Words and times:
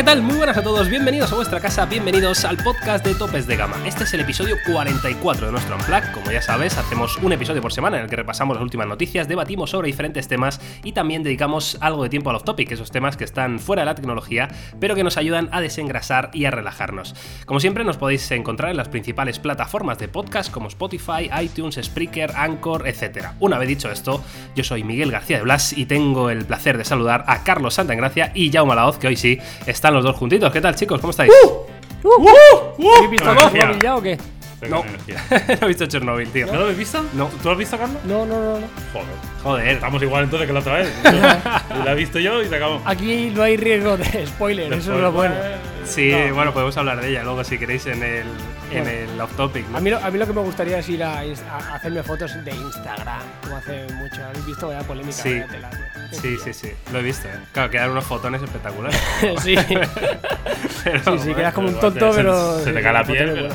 ¿qué 0.00 0.04
tal? 0.04 0.22
Muy 0.22 0.36
buenas 0.36 0.56
a 0.56 0.62
todos, 0.62 0.88
bienvenidos 0.88 1.30
a 1.30 1.34
vuestra 1.34 1.60
casa, 1.60 1.84
bienvenidos 1.84 2.46
al 2.46 2.56
podcast 2.56 3.04
de 3.04 3.14
Topes 3.14 3.46
de 3.46 3.54
Gama. 3.56 3.76
Este 3.86 4.04
es 4.04 4.14
el 4.14 4.20
episodio 4.20 4.56
44 4.72 5.44
de 5.44 5.52
nuestro 5.52 5.76
Unplug. 5.76 6.10
Como 6.12 6.30
ya 6.30 6.40
sabes, 6.40 6.78
hacemos 6.78 7.18
un 7.18 7.34
episodio 7.34 7.60
por 7.60 7.70
semana 7.70 7.98
en 7.98 8.04
el 8.04 8.08
que 8.08 8.16
repasamos 8.16 8.56
las 8.56 8.62
últimas 8.62 8.86
noticias, 8.86 9.28
debatimos 9.28 9.68
sobre 9.68 9.88
diferentes 9.88 10.26
temas 10.26 10.58
y 10.84 10.92
también 10.92 11.22
dedicamos 11.22 11.76
algo 11.82 12.02
de 12.02 12.08
tiempo 12.08 12.30
al 12.30 12.36
off-topic, 12.36 12.72
esos 12.72 12.90
temas 12.90 13.18
que 13.18 13.24
están 13.24 13.58
fuera 13.58 13.82
de 13.82 13.86
la 13.86 13.94
tecnología, 13.94 14.48
pero 14.80 14.94
que 14.94 15.04
nos 15.04 15.18
ayudan 15.18 15.50
a 15.52 15.60
desengrasar 15.60 16.30
y 16.32 16.46
a 16.46 16.50
relajarnos. 16.50 17.14
Como 17.44 17.60
siempre, 17.60 17.84
nos 17.84 17.98
podéis 17.98 18.30
encontrar 18.30 18.70
en 18.70 18.78
las 18.78 18.88
principales 18.88 19.38
plataformas 19.38 19.98
de 19.98 20.08
podcast 20.08 20.50
como 20.50 20.68
Spotify, 20.68 21.28
iTunes, 21.42 21.78
Spreaker, 21.78 22.32
Anchor, 22.36 22.88
etc. 22.88 23.32
Una 23.38 23.58
vez 23.58 23.68
dicho 23.68 23.90
esto, 23.90 24.24
yo 24.56 24.64
soy 24.64 24.82
Miguel 24.82 25.10
García 25.10 25.36
de 25.36 25.42
Blas 25.42 25.76
y 25.76 25.84
tengo 25.84 26.30
el 26.30 26.46
placer 26.46 26.78
de 26.78 26.86
saludar 26.86 27.22
a 27.26 27.44
Carlos 27.44 27.74
Santagracia 27.74 28.32
y 28.34 28.50
Jaume 28.50 28.74
Laoz, 28.74 28.96
que 28.96 29.06
hoy 29.06 29.16
sí 29.16 29.38
están 29.66 29.89
los 29.94 30.04
dos 30.04 30.16
juntitos. 30.16 30.52
¿Qué 30.52 30.60
tal, 30.60 30.74
chicos? 30.74 31.00
¿Cómo 31.00 31.10
estáis? 31.10 31.30
Uh, 31.44 32.08
uh, 32.08 32.28
¿Habéis 32.96 33.10
visto 33.10 33.26
Con 33.26 33.38
algo? 33.38 33.50
energía. 33.50 33.66
¿Lo 33.72 33.78
ya 33.78 33.96
o 33.96 34.02
qué? 34.02 34.18
No. 34.68 34.84
no 35.60 35.66
he 35.66 35.68
visto 35.68 35.86
Chernobyl, 35.86 36.28
tío. 36.30 36.46
¿No 36.46 36.52
lo 36.54 36.60
habéis 36.64 36.78
visto? 36.78 37.02
No. 37.14 37.26
¿Tú 37.28 37.44
lo 37.44 37.52
has 37.52 37.58
visto, 37.58 37.78
Carlos? 37.78 37.96
No, 38.04 38.26
no, 38.26 38.34
no, 38.40 38.58
no. 38.60 38.66
Joder. 38.92 39.06
Joder. 39.42 39.68
Estamos 39.68 40.02
igual 40.02 40.24
entonces 40.24 40.46
que 40.46 40.52
la 40.52 40.60
otra 40.60 40.74
vez. 40.78 40.92
La 41.84 41.92
he 41.92 41.94
visto 41.94 42.18
yo 42.18 42.42
y 42.42 42.46
se 42.48 42.56
acabó. 42.56 42.80
Aquí 42.84 43.32
no 43.34 43.42
hay 43.42 43.56
riesgo 43.56 43.96
de 43.96 44.26
spoiler, 44.26 44.70
eso 44.72 44.94
es 44.94 45.00
lo 45.00 45.12
bueno. 45.12 45.34
Sí, 45.84 46.12
No. 46.12 46.34
bueno, 46.34 46.52
podemos 46.52 46.76
hablar 46.76 47.00
de 47.00 47.08
ella 47.08 47.22
luego 47.22 47.42
si 47.42 47.56
queréis 47.58 47.86
en 47.86 48.02
el, 48.02 48.26
en 48.70 48.84
Bueno. 48.84 49.12
el 49.14 49.20
off-topic. 49.20 49.68
¿no? 49.68 49.78
A 49.78 49.80
mí, 49.80 49.90
lo, 49.90 49.98
a 49.98 50.10
mí 50.10 50.18
lo 50.18 50.26
que 50.26 50.32
me 50.32 50.40
gustaría 50.42 50.78
es 50.78 50.88
ir 50.88 51.02
a, 51.04 51.20
a 51.20 51.74
hacerme 51.74 52.02
fotos 52.02 52.32
de 52.44 52.50
Instagram, 52.52 53.20
como 53.42 53.56
hace 53.56 53.86
mucho. 53.94 54.24
¿Habéis 54.24 54.46
visto? 54.46 54.68
Vaya 54.68 54.80
polémica. 54.82 55.12
Sí. 55.16 55.30
vaya 55.34 55.46
tela. 55.48 55.70
Sí, 56.12 56.36
sí, 56.42 56.52
sí, 56.52 56.72
lo 56.92 56.98
he 56.98 57.02
visto. 57.02 57.28
¿eh? 57.28 57.32
Claro, 57.52 57.70
quedan 57.70 57.90
unos 57.90 58.04
fotones 58.04 58.42
espectaculares. 58.42 59.00
sí. 59.42 59.54
Pero, 60.84 61.18
Sí, 61.18 61.24
sí, 61.24 61.34
quedas 61.34 61.54
como 61.54 61.68
un 61.68 61.78
tonto, 61.80 62.10
se- 62.12 62.16
pero. 62.16 62.58
Se, 62.58 62.64
sí, 62.66 62.72
te 62.72 62.82
cae 62.82 62.92
la 62.92 63.04
piel, 63.04 63.30
pero 63.34 63.48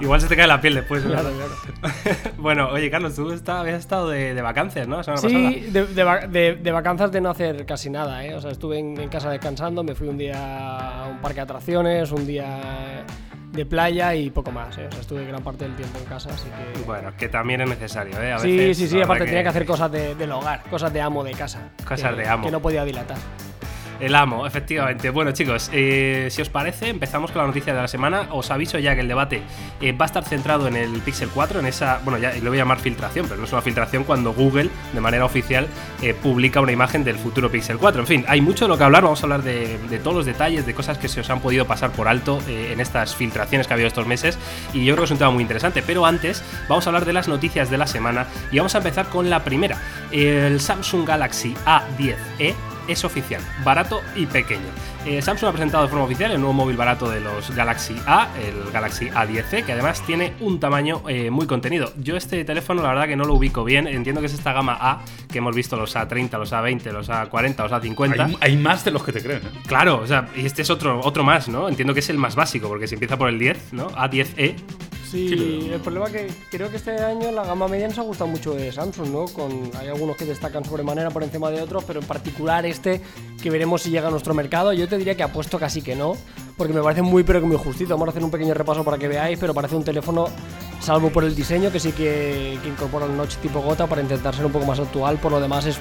Igual 0.00 0.20
se 0.20 0.26
te 0.28 0.36
cae 0.36 0.46
la 0.46 0.60
piel 0.60 0.74
después. 0.74 1.04
¿no? 1.04 1.10
Claro, 1.12 1.30
claro. 1.30 1.94
bueno, 2.38 2.68
oye, 2.70 2.90
Carlos, 2.90 3.14
tú 3.14 3.30
está- 3.32 3.60
habías 3.60 3.78
estado 3.80 4.08
de, 4.08 4.34
de 4.34 4.42
vacaciones, 4.42 4.88
¿no? 4.88 4.96
La 4.98 5.02
semana 5.04 5.20
Sí, 5.20 5.60
de, 5.70 5.86
de, 5.86 6.04
de- 6.28 6.54
de 6.56 6.70
vacanzas 6.72 7.10
de 7.12 7.20
no 7.20 7.30
hacer 7.30 7.64
casi 7.66 7.90
nada, 7.90 8.24
¿eh? 8.24 8.34
O 8.34 8.40
sea, 8.40 8.50
estuve 8.50 8.78
en, 8.78 9.00
en 9.00 9.08
casa 9.08 9.30
descansando, 9.30 9.82
me 9.82 9.94
fui 9.94 10.08
un 10.08 10.18
día 10.18 11.02
a 11.04 11.08
un 11.08 11.18
parque 11.18 11.36
de 11.36 11.42
atracciones, 11.42 12.10
un 12.12 12.26
día 12.26 13.04
de 13.52 13.64
playa 13.66 14.14
y 14.16 14.30
poco 14.30 14.50
más, 14.50 14.76
¿eh? 14.78 14.86
O 14.88 14.90
sea, 14.90 15.00
estuve 15.00 15.24
gran 15.26 15.42
parte 15.42 15.64
del 15.64 15.76
tiempo 15.76 15.98
en 15.98 16.04
casa, 16.06 16.30
así 16.34 16.44
que... 16.44 16.50
pasada. 16.80 16.86
Bueno, 16.86 17.12
que 17.16 17.28
también 17.28 17.60
es 17.60 17.68
necesario, 17.68 18.20
¿eh? 18.20 18.32
A 18.32 18.38
Sí, 18.40 18.56
veces, 18.56 18.76
sí, 18.78 18.88
sí, 18.88 18.94
verdad 18.96 19.04
aparte 19.12 19.24
tenía 19.26 19.42
que 19.44 19.48
hacer 19.48 19.64
cosas 19.64 19.92
de- 19.92 20.14
del 20.16 20.32
hogar, 20.32 20.62
cosas 20.68 20.92
de 20.92 21.00
amo 21.00 21.22
de 21.22 21.32
casa. 21.32 21.70
Cosas 21.86 22.14
que- 22.14 22.22
de 22.22 22.28
amo. 22.28 22.44
Que 22.46 22.50
no 22.50 22.60
podía 22.60 22.84
dilatar. 22.84 23.16
El 24.00 24.14
amo, 24.14 24.46
efectivamente. 24.46 25.10
Bueno, 25.10 25.32
chicos, 25.32 25.70
eh, 25.72 26.28
si 26.30 26.42
os 26.42 26.48
parece, 26.48 26.88
empezamos 26.88 27.30
con 27.30 27.42
la 27.42 27.46
noticia 27.46 27.72
de 27.72 27.80
la 27.80 27.88
semana. 27.88 28.28
Os 28.30 28.50
aviso 28.50 28.78
ya 28.78 28.94
que 28.94 29.00
el 29.02 29.08
debate 29.08 29.42
eh, 29.80 29.92
va 29.92 30.04
a 30.04 30.06
estar 30.06 30.24
centrado 30.24 30.66
en 30.66 30.76
el 30.76 30.90
Pixel 31.00 31.28
4, 31.28 31.60
en 31.60 31.66
esa, 31.66 32.00
bueno, 32.04 32.18
ya 32.18 32.34
lo 32.34 32.50
voy 32.50 32.58
a 32.58 32.62
llamar 32.62 32.80
filtración, 32.80 33.26
pero 33.26 33.38
no 33.38 33.46
es 33.46 33.52
una 33.52 33.62
filtración 33.62 34.04
cuando 34.04 34.32
Google, 34.32 34.68
de 34.92 35.00
manera 35.00 35.24
oficial, 35.24 35.68
eh, 36.02 36.12
publica 36.12 36.60
una 36.60 36.72
imagen 36.72 37.04
del 37.04 37.16
futuro 37.16 37.50
Pixel 37.50 37.78
4. 37.78 38.00
En 38.00 38.06
fin, 38.06 38.24
hay 38.26 38.40
mucho 38.40 38.64
de 38.64 38.70
lo 38.70 38.78
que 38.78 38.84
hablar. 38.84 39.04
Vamos 39.04 39.22
a 39.22 39.26
hablar 39.26 39.42
de, 39.42 39.78
de 39.78 39.98
todos 39.98 40.16
los 40.16 40.26
detalles, 40.26 40.66
de 40.66 40.74
cosas 40.74 40.98
que 40.98 41.08
se 41.08 41.20
os 41.20 41.30
han 41.30 41.40
podido 41.40 41.66
pasar 41.66 41.92
por 41.92 42.08
alto 42.08 42.40
en 42.48 42.80
estas 42.80 43.14
filtraciones 43.14 43.66
que 43.66 43.72
ha 43.72 43.76
habido 43.76 43.88
estos 43.88 44.06
meses. 44.06 44.38
Y 44.72 44.84
yo 44.84 44.94
creo 44.94 45.02
que 45.02 45.06
es 45.06 45.10
un 45.12 45.18
tema 45.18 45.30
muy 45.30 45.42
interesante. 45.42 45.82
Pero 45.82 46.04
antes, 46.04 46.42
vamos 46.68 46.86
a 46.86 46.90
hablar 46.90 47.04
de 47.04 47.12
las 47.12 47.28
noticias 47.28 47.70
de 47.70 47.78
la 47.78 47.86
semana. 47.86 48.26
Y 48.50 48.58
vamos 48.58 48.74
a 48.74 48.78
empezar 48.78 49.06
con 49.06 49.30
la 49.30 49.44
primera: 49.44 49.78
el 50.10 50.60
Samsung 50.60 51.06
Galaxy 51.06 51.54
A10e 51.64 52.54
es 52.88 53.04
oficial, 53.04 53.42
barato 53.64 54.02
y 54.16 54.26
pequeño. 54.26 54.66
Eh, 55.06 55.20
Samsung 55.20 55.50
ha 55.50 55.52
presentado 55.52 55.84
de 55.84 55.90
forma 55.90 56.04
oficial 56.04 56.32
el 56.32 56.38
nuevo 56.38 56.54
móvil 56.54 56.76
barato 56.76 57.10
de 57.10 57.20
los 57.20 57.54
Galaxy 57.54 57.96
A, 58.06 58.28
el 58.42 58.72
Galaxy 58.72 59.08
A10C, 59.08 59.64
que 59.64 59.72
además 59.72 60.02
tiene 60.06 60.32
un 60.40 60.58
tamaño 60.60 61.02
eh, 61.08 61.30
muy 61.30 61.46
contenido. 61.46 61.92
Yo 61.98 62.16
este 62.16 62.44
teléfono 62.44 62.82
la 62.82 62.88
verdad 62.88 63.06
que 63.06 63.16
no 63.16 63.24
lo 63.24 63.34
ubico 63.34 63.64
bien, 63.64 63.86
entiendo 63.86 64.20
que 64.20 64.28
es 64.28 64.34
esta 64.34 64.52
gama 64.52 64.78
A 64.80 65.00
que 65.30 65.38
hemos 65.38 65.54
visto 65.54 65.76
los 65.76 65.94
A30, 65.94 66.38
los 66.38 66.52
A20, 66.52 66.90
los 66.92 67.10
A40, 67.10 67.56
los 67.58 67.72
A50. 67.72 68.24
Hay, 68.24 68.36
hay 68.40 68.56
más 68.56 68.84
de 68.84 68.90
los 68.92 69.04
que 69.04 69.12
te 69.12 69.22
creen, 69.22 69.42
¿eh? 69.44 69.60
Claro, 69.66 70.00
o 70.00 70.06
sea, 70.06 70.28
y 70.34 70.46
este 70.46 70.62
es 70.62 70.70
otro, 70.70 71.00
otro 71.02 71.24
más, 71.24 71.48
¿no? 71.48 71.68
Entiendo 71.68 71.92
que 71.92 72.00
es 72.00 72.08
el 72.08 72.18
más 72.18 72.34
básico, 72.34 72.68
porque 72.68 72.86
si 72.86 72.94
empieza 72.94 73.16
por 73.16 73.28
el 73.28 73.38
10, 73.38 73.72
¿no? 73.72 73.90
A10E. 73.90 74.56
Sí, 75.14 75.70
el 75.72 75.80
problema 75.80 76.10
que 76.10 76.28
creo 76.50 76.68
que 76.70 76.76
este 76.76 76.90
año 76.98 77.30
la 77.30 77.44
gama 77.44 77.68
media 77.68 77.86
nos 77.86 77.98
ha 77.98 78.02
gustado 78.02 78.28
mucho 78.28 78.52
de 78.52 78.72
Samsung, 78.72 79.10
¿no? 79.10 79.26
Con, 79.26 79.70
hay 79.78 79.86
algunos 79.86 80.16
que 80.16 80.24
destacan 80.24 80.64
sobremanera 80.64 81.10
por 81.10 81.22
encima 81.22 81.52
de 81.52 81.62
otros, 81.62 81.84
pero 81.84 82.00
en 82.00 82.06
particular 82.06 82.66
este 82.66 83.00
que 83.40 83.48
veremos 83.48 83.82
si 83.82 83.90
llega 83.90 84.08
a 84.08 84.10
nuestro 84.10 84.34
mercado. 84.34 84.72
Yo 84.72 84.88
te 84.88 84.98
diría 84.98 85.16
que 85.16 85.22
apuesto 85.22 85.56
casi 85.56 85.82
que 85.82 85.94
no, 85.94 86.16
porque 86.56 86.72
me 86.72 86.82
parece 86.82 87.02
muy 87.02 87.22
pero 87.24 87.40
que 87.40 87.46
muy 87.46 87.56
justito. 87.56 87.94
Vamos 87.94 88.08
a 88.08 88.10
hacer 88.10 88.24
un 88.24 88.30
pequeño 88.30 88.54
repaso 88.54 88.84
para 88.84 88.98
que 88.98 89.08
veáis, 89.08 89.38
pero 89.38 89.54
parece 89.54 89.76
un 89.76 89.84
teléfono, 89.84 90.26
salvo 90.80 91.10
por 91.10 91.24
el 91.24 91.34
diseño, 91.34 91.70
que 91.70 91.80
sí 91.80 91.92
que, 91.92 92.58
que 92.62 92.68
incorpora 92.68 93.06
el 93.06 93.16
notch 93.16 93.36
tipo 93.36 93.60
gota 93.60 93.86
para 93.86 94.02
intentar 94.02 94.34
ser 94.34 94.46
un 94.46 94.52
poco 94.52 94.66
más 94.66 94.78
actual. 94.78 95.18
Por 95.18 95.32
lo 95.32 95.40
demás 95.40 95.66
es, 95.66 95.78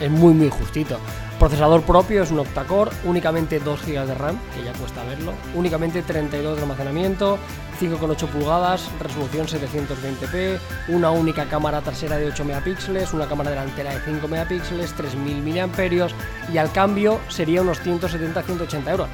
es 0.00 0.10
muy 0.10 0.34
muy 0.34 0.48
justito. 0.48 0.98
Procesador 1.38 1.82
propio 1.82 2.22
es 2.22 2.30
un 2.30 2.38
octa-core, 2.38 2.90
únicamente 3.04 3.60
2 3.60 3.82
GB 3.84 4.06
de 4.06 4.14
RAM, 4.14 4.38
que 4.54 4.64
ya 4.64 4.72
cuesta 4.72 5.04
verlo, 5.04 5.34
únicamente 5.54 6.00
32 6.00 6.56
de 6.56 6.62
almacenamiento, 6.62 7.38
5,8 7.78 8.26
pulgadas, 8.28 8.88
resolución 8.98 9.46
720p, 9.46 10.58
una 10.88 11.10
única 11.10 11.44
cámara 11.44 11.82
trasera 11.82 12.16
de 12.16 12.28
8 12.28 12.42
megapíxeles, 12.42 13.12
una 13.12 13.28
cámara 13.28 13.50
delantera 13.50 13.92
de 13.92 14.00
5 14.00 14.26
megapíxeles, 14.26 14.94
3000 14.94 15.42
mAh 15.42 16.08
y 16.50 16.56
al 16.56 16.72
cambio 16.72 17.20
sería 17.28 17.60
unos 17.60 17.82
170-180 17.82 18.90
euros. 18.90 19.08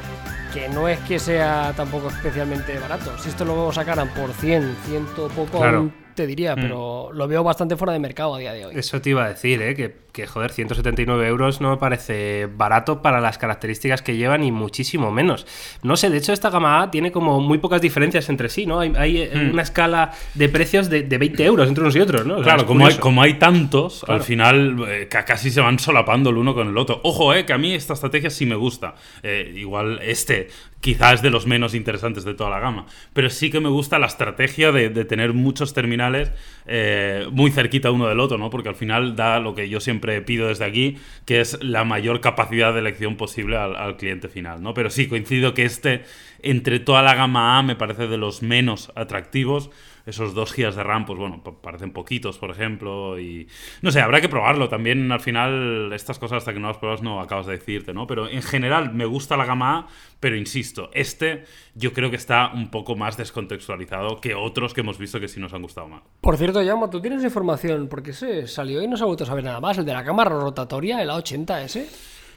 Que 0.52 0.68
no 0.68 0.86
es 0.88 0.98
que 1.00 1.18
sea 1.18 1.72
tampoco 1.76 2.08
especialmente 2.08 2.78
barato. 2.78 3.16
Si 3.18 3.28
esto 3.30 3.44
lo 3.44 3.72
sacaran 3.72 4.08
por 4.08 4.32
100, 4.32 4.76
100 4.86 5.06
poco, 5.30 5.58
Claro. 5.58 5.78
aún 5.78 6.01
te 6.14 6.26
diría, 6.26 6.54
pero 6.54 7.10
lo 7.12 7.28
veo 7.28 7.42
bastante 7.42 7.76
fuera 7.76 7.92
de 7.92 7.98
mercado 7.98 8.34
a 8.34 8.38
día 8.38 8.52
de 8.52 8.66
hoy. 8.66 8.74
Eso 8.76 9.00
te 9.00 9.10
iba 9.10 9.24
a 9.24 9.28
decir, 9.28 9.60
¿eh? 9.62 9.74
Que, 9.74 9.94
que, 10.12 10.26
joder, 10.26 10.50
179 10.52 11.26
euros 11.26 11.60
no 11.60 11.70
me 11.70 11.76
parece 11.78 12.46
barato 12.54 13.00
para 13.02 13.20
las 13.20 13.38
características 13.38 14.02
que 14.02 14.16
llevan 14.16 14.44
y 14.44 14.52
muchísimo 14.52 15.10
menos. 15.10 15.46
No 15.82 15.96
sé, 15.96 16.10
de 16.10 16.18
hecho 16.18 16.32
esta 16.32 16.50
gama 16.50 16.82
A 16.82 16.90
tiene 16.90 17.10
como 17.12 17.40
muy 17.40 17.58
pocas 17.58 17.80
diferencias 17.80 18.28
entre 18.28 18.48
sí, 18.48 18.66
¿no? 18.66 18.80
Hay, 18.80 18.92
hay, 18.96 19.18
eh, 19.22 19.48
una 19.52 19.62
escala 19.62 20.12
de 20.34 20.48
precios 20.48 20.90
de, 20.90 21.02
de 21.02 21.18
20 21.18 21.44
euros 21.44 21.68
entre 21.68 21.82
unos 21.82 21.96
y 21.96 22.00
otros, 22.00 22.26
¿no? 22.26 22.34
O 22.34 22.44
sea, 22.44 22.54
Claro, 22.54 22.66
como 22.66 22.86
hay, 22.86 22.96
como 22.96 23.22
hay 23.22 23.34
tantos, 23.34 24.00
Claro. 24.04 24.20
al 24.20 24.26
final 24.26 24.76
eh, 24.88 25.08
ca- 25.08 25.24
casi 25.24 25.50
se 25.50 25.60
van 25.60 25.78
solapando 25.78 26.30
el 26.30 26.36
uno 26.36 26.54
con 26.54 26.68
el 26.68 26.76
otro. 26.76 27.00
Ojo, 27.04 27.32
eh, 27.34 27.46
que 27.46 27.52
a 27.54 27.58
mí 27.58 27.72
esta 27.74 27.94
estrategia 27.94 28.28
sí 28.30 28.44
me 28.46 28.54
gusta. 28.56 28.94
Eh, 29.22 29.52
igual 29.56 29.98
este 30.02 30.48
quizás 30.82 31.22
de 31.22 31.30
los 31.30 31.46
menos 31.46 31.74
interesantes 31.74 32.24
de 32.24 32.34
toda 32.34 32.50
la 32.50 32.58
gama. 32.58 32.86
Pero 33.12 33.30
sí 33.30 33.50
que 33.50 33.60
me 33.60 33.68
gusta 33.68 34.00
la 34.00 34.08
estrategia 34.08 34.72
de, 34.72 34.90
de 34.90 35.04
tener 35.04 35.32
muchos 35.32 35.72
terminales 35.72 36.32
eh, 36.66 37.26
muy 37.30 37.52
cerquita 37.52 37.92
uno 37.92 38.08
del 38.08 38.18
otro, 38.18 38.36
¿no? 38.36 38.50
Porque 38.50 38.68
al 38.68 38.74
final 38.74 39.14
da 39.14 39.38
lo 39.38 39.54
que 39.54 39.68
yo 39.68 39.78
siempre 39.78 40.20
pido 40.22 40.48
desde 40.48 40.64
aquí, 40.64 40.98
que 41.24 41.40
es 41.40 41.62
la 41.62 41.84
mayor 41.84 42.20
capacidad 42.20 42.74
de 42.74 42.80
elección 42.80 43.16
posible 43.16 43.56
al, 43.56 43.76
al 43.76 43.96
cliente 43.96 44.28
final, 44.28 44.60
¿no? 44.60 44.74
Pero 44.74 44.90
sí, 44.90 45.06
coincido 45.06 45.54
que 45.54 45.64
este, 45.64 46.02
entre 46.42 46.80
toda 46.80 47.02
la 47.02 47.14
gama 47.14 47.58
A, 47.58 47.62
me 47.62 47.76
parece 47.76 48.08
de 48.08 48.16
los 48.18 48.42
menos 48.42 48.90
atractivos 48.96 49.70
esos 50.06 50.34
2 50.34 50.52
gigas 50.52 50.74
de 50.76 50.82
RAM, 50.82 51.04
pues 51.06 51.18
bueno, 51.18 51.42
pa- 51.42 51.52
parecen 51.60 51.92
poquitos, 51.92 52.38
por 52.38 52.50
ejemplo, 52.50 53.18
y 53.20 53.48
no 53.82 53.90
sé, 53.90 54.00
habrá 54.00 54.20
que 54.20 54.28
probarlo. 54.28 54.68
También 54.68 55.10
al 55.12 55.20
final 55.20 55.92
estas 55.92 56.18
cosas 56.18 56.38
hasta 56.38 56.52
que 56.52 56.60
no 56.60 56.68
las 56.68 56.78
pruebas 56.78 57.02
no 57.02 57.20
acabas 57.20 57.46
de 57.46 57.52
decirte, 57.52 57.92
¿no? 57.94 58.06
Pero 58.06 58.28
en 58.28 58.42
general 58.42 58.92
me 58.92 59.04
gusta 59.04 59.36
la 59.36 59.44
gama 59.44 59.78
A, 59.78 59.86
pero 60.20 60.36
insisto, 60.36 60.90
este 60.92 61.44
yo 61.74 61.92
creo 61.92 62.10
que 62.10 62.16
está 62.16 62.50
un 62.52 62.70
poco 62.70 62.96
más 62.96 63.16
descontextualizado 63.16 64.20
que 64.20 64.34
otros 64.34 64.74
que 64.74 64.80
hemos 64.82 64.98
visto 64.98 65.20
que 65.20 65.28
sí 65.28 65.40
nos 65.40 65.52
han 65.52 65.62
gustado 65.62 65.88
más. 65.88 66.02
Por 66.20 66.36
cierto, 66.36 66.62
Yama, 66.62 66.90
tú 66.90 67.00
tienes 67.00 67.22
información, 67.24 67.88
porque 67.88 68.12
se 68.12 68.46
salió 68.46 68.82
y 68.82 68.88
no 68.88 68.96
se 68.96 69.02
ha 69.04 69.06
vuelto 69.06 69.24
a 69.24 69.26
saber 69.26 69.44
nada 69.44 69.60
más. 69.60 69.78
El 69.78 69.84
de 69.84 69.92
la 69.92 70.04
cámara 70.04 70.30
rotatoria, 70.30 71.02
el 71.02 71.10
A80S. 71.10 71.86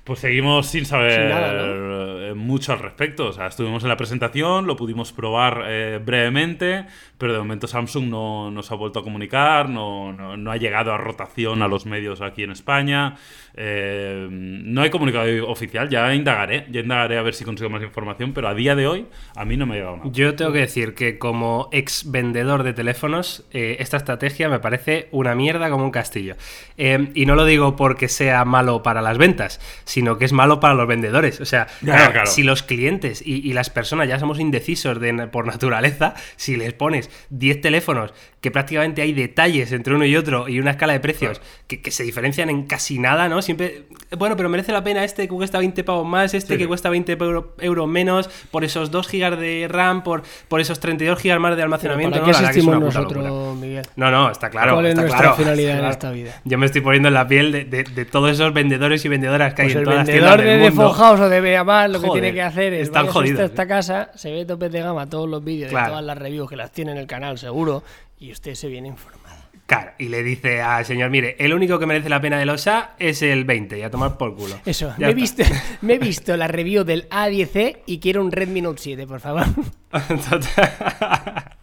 Pues 0.06 0.20
seguimos 0.20 0.68
sin 0.68 0.86
saber 0.86 1.20
Sin 1.20 1.30
nada, 1.30 2.28
eh, 2.28 2.34
mucho 2.36 2.72
al 2.74 2.80
respecto. 2.80 3.26
O 3.26 3.34
sea, 3.34 3.48
estuvimos 3.48 3.82
en 3.82 3.90
la 3.90 3.98
presentación, 3.98 4.68
lo 4.68 4.76
pudimos 4.76 5.12
probar 5.12 5.64
eh, 5.66 6.00
brevemente, 6.04 6.86
pero 7.18 7.34
de 7.34 7.40
momento 7.40 7.66
Samsung 7.66 8.08
no 8.10 8.52
nos 8.52 8.72
ha 8.72 8.76
vuelto 8.76 9.00
a 9.00 9.04
comunicar, 9.04 9.68
no, 9.68 10.14
no, 10.14 10.38
no 10.38 10.52
ha 10.52 10.58
llegado 10.58 10.94
a 10.94 10.98
rotación 10.98 11.64
a 11.64 11.68
los 11.68 11.88
medios 11.88 12.22
aquí 12.22 12.44
en 12.44 12.52
España. 12.52 13.16
Eh, 13.58 14.28
no 14.30 14.82
hay 14.82 14.90
comunicado 14.90 15.26
oficial, 15.48 15.90
ya 15.90 16.14
indagaré, 16.14 16.68
ya 16.72 16.82
indagaré 16.82 17.18
a 17.18 17.22
ver 17.22 17.34
si 17.34 17.46
consigo 17.46 17.70
más 17.70 17.82
información, 17.82 18.34
pero 18.34 18.50
a 18.50 18.54
día 18.54 18.76
de 18.76 18.86
hoy 18.86 19.06
a 19.36 19.46
mí 19.46 19.56
no 19.56 19.66
me 19.66 19.76
ha 19.76 19.78
llegado 19.78 19.98
nada. 19.98 20.10
Yo 20.12 20.36
tengo 20.36 20.52
que 20.52 20.60
decir 20.60 20.94
que 20.94 21.18
como 21.18 21.70
ex 21.72 22.12
vendedor 22.12 22.64
de 22.64 22.74
teléfonos, 22.74 23.46
eh, 23.52 23.78
esta 23.80 23.98
estrategia 23.98 24.50
me 24.50 24.60
parece 24.60 25.08
una 25.12 25.36
mierda 25.36 25.70
como 25.70 25.86
un 25.86 25.92
castillo. 25.92 26.36
Eh, 26.78 27.12
y 27.14 27.26
no 27.26 27.36
lo 27.36 27.46
digo 27.46 27.76
porque 27.78 28.10
sea 28.10 28.44
malo 28.44 28.84
para 28.84 29.02
las 29.02 29.18
ventas, 29.18 29.62
sino 29.86 30.18
que 30.18 30.26
es 30.26 30.34
malo 30.34 30.60
para 30.60 30.74
los 30.74 30.88
vendedores. 30.88 31.40
O 31.40 31.46
sea, 31.46 31.68
Ya, 31.82 31.96
claro, 31.96 32.12
claro. 32.12 32.28
si 32.28 32.44
los 32.44 32.64
clientes 32.64 33.22
y, 33.26 33.48
y 33.48 33.54
las 33.54 33.70
personas 33.70 34.08
ya 34.08 34.20
somos 34.20 34.40
indecisos 34.40 35.00
de, 35.00 35.14
por 35.28 35.46
naturaleza, 35.46 36.16
si 36.36 36.58
les 36.58 36.74
pones 36.74 37.10
10 37.30 37.62
teléfonos 37.62 38.14
que 38.46 38.52
prácticamente 38.52 39.02
hay 39.02 39.12
detalles 39.12 39.72
entre 39.72 39.96
uno 39.96 40.06
y 40.06 40.16
otro 40.16 40.48
y 40.48 40.60
una 40.60 40.70
escala 40.70 40.94
de 40.94 41.00
precios 41.00 41.42
que, 41.66 41.82
que 41.82 41.90
se 41.90 42.04
diferencian 42.04 42.52
en 42.52 42.68
casi 42.68 43.00
nada, 43.00 43.28
¿no? 43.28 43.42
Siempre, 43.42 43.86
bueno, 44.20 44.38
pero 44.38 44.50
merece 44.50 44.72
la 44.72 44.84
pena 44.84 45.04
este 45.04 45.24
que 45.28 45.34
cuesta 45.34 45.58
20 45.58 45.84
pavos 45.84 46.06
más, 46.06 46.36
este 46.36 46.54
Sí, 46.54 46.58
que 46.60 46.66
sí. 46.66 46.68
cuesta 46.68 46.92
20 46.92 47.14
euro- 47.14 47.56
euros 47.60 47.88
menos, 47.88 48.30
por 48.52 48.64
esos 48.64 48.92
2 48.92 49.08
gigas 49.08 49.40
de 49.40 49.66
RAM, 49.68 50.04
por, 50.04 50.22
por 50.48 50.62
esos 50.62 50.80
32 50.80 51.18
gigas 51.20 51.40
más 51.40 51.56
de 51.58 51.64
almacenamiento. 51.64 52.20
¿Para 52.20 52.28
¿no? 52.28 52.38
qué 52.38 52.44
La 52.44 52.52
que 52.52 52.60
es 52.60 52.66
una 52.66 52.80
puta 52.80 53.00
nosotros. 53.02 53.58
Miguel? 53.58 53.84
No, 53.96 54.12
no, 54.12 54.30
está 54.30 54.52
claro. 54.52 54.74
¿Cuál 54.76 54.86
es 54.86 54.90
está 54.92 55.02
nuestra 55.02 55.20
claro, 55.22 55.36
finalidad 55.38 55.72
está 55.74 55.86
en 55.88 55.92
esta 55.92 56.12
vida? 56.12 56.42
Yo 56.44 56.58
me 56.60 56.68
estoy 56.68 56.82
poniendo 56.82 57.08
en 57.08 57.16
la 57.16 57.28
piel 57.28 57.52
de, 57.52 57.64
de- 57.66 57.84
de 57.84 58.06
todos 58.06 58.30
esos 58.32 58.54
vendedores 58.54 59.04
y 59.06 59.10
vendedoras 59.10 59.56
que 59.56 59.64
Pues 59.64 59.68
hay 59.70 59.72
en 59.72 59.78
el 59.80 59.84
todas 59.86 59.98
las 59.98 60.08
vendedor 60.08 60.36
tiendas 60.38 60.46
de 60.46 60.64
del 60.66 60.72
mundo. 60.74 60.94
Phone 60.94 61.00
House 61.00 61.20
o 61.22 61.30
de 61.30 61.42
Beamar 61.42 61.90
lo 61.90 62.00
que 62.00 62.10
tiene 62.12 62.32
que 62.32 62.42
hacer 62.44 62.74
es 62.76 62.82
están 62.84 63.04
vaya 63.06 63.14
jodidos, 63.14 63.32
usted 63.32 63.42
a 63.42 63.46
¿eh? 63.46 63.48
esta 63.48 63.68
casa, 63.68 64.12
se 64.14 64.32
ve 64.32 64.46
topes 64.46 64.72
de 64.72 64.82
gama 64.82 65.08
todos 65.10 65.28
los 65.28 65.44
vídeos 65.44 65.72
Claro. 65.72 65.86
de 65.88 65.90
todas 65.94 66.06
las 66.06 66.18
reviews 66.20 66.48
que 66.48 66.56
las 66.56 66.72
tiene 66.72 66.92
en 66.92 67.00
el 67.00 67.08
canal 67.08 67.40
seguro 67.40 67.82
y 68.18 68.32
usted 68.32 68.56
se 68.56 68.68
viene 68.68 68.88
informado. 68.90 69.36
Claro, 69.68 69.94
y 69.98 70.10
le 70.10 70.22
dice 70.22 70.62
al 70.62 70.86
señor, 70.86 71.10
mire, 71.10 71.36
el 71.40 71.52
único 71.52 71.80
que 71.80 71.88
merece 71.88 72.08
la 72.08 72.22
pena 72.22 72.38
del 72.38 72.50
OSA 72.52 72.92
es 73.00 73.24
el 73.24 73.46
20, 73.46 73.80
y 73.80 73.82
a 73.82 73.90
tomar 73.90 74.16
por 74.16 74.36
culo. 74.36 74.60
Eso, 74.64 74.94
Ya 75.00 75.08
me 75.08 75.12
he, 75.12 75.16
visto, 75.16 75.44
me 75.82 75.96
he 75.96 75.98
visto 75.98 76.38
la 76.38 76.48
review 76.48 76.84
del 76.84 77.10
A10e 77.10 77.80
y 77.88 78.00
quiero 78.00 78.22
un 78.24 78.32
Redmi 78.32 78.62
Note 78.62 78.80
7, 78.82 79.08
por 79.08 79.20
favor. 79.22 79.46
Total- 79.92 81.58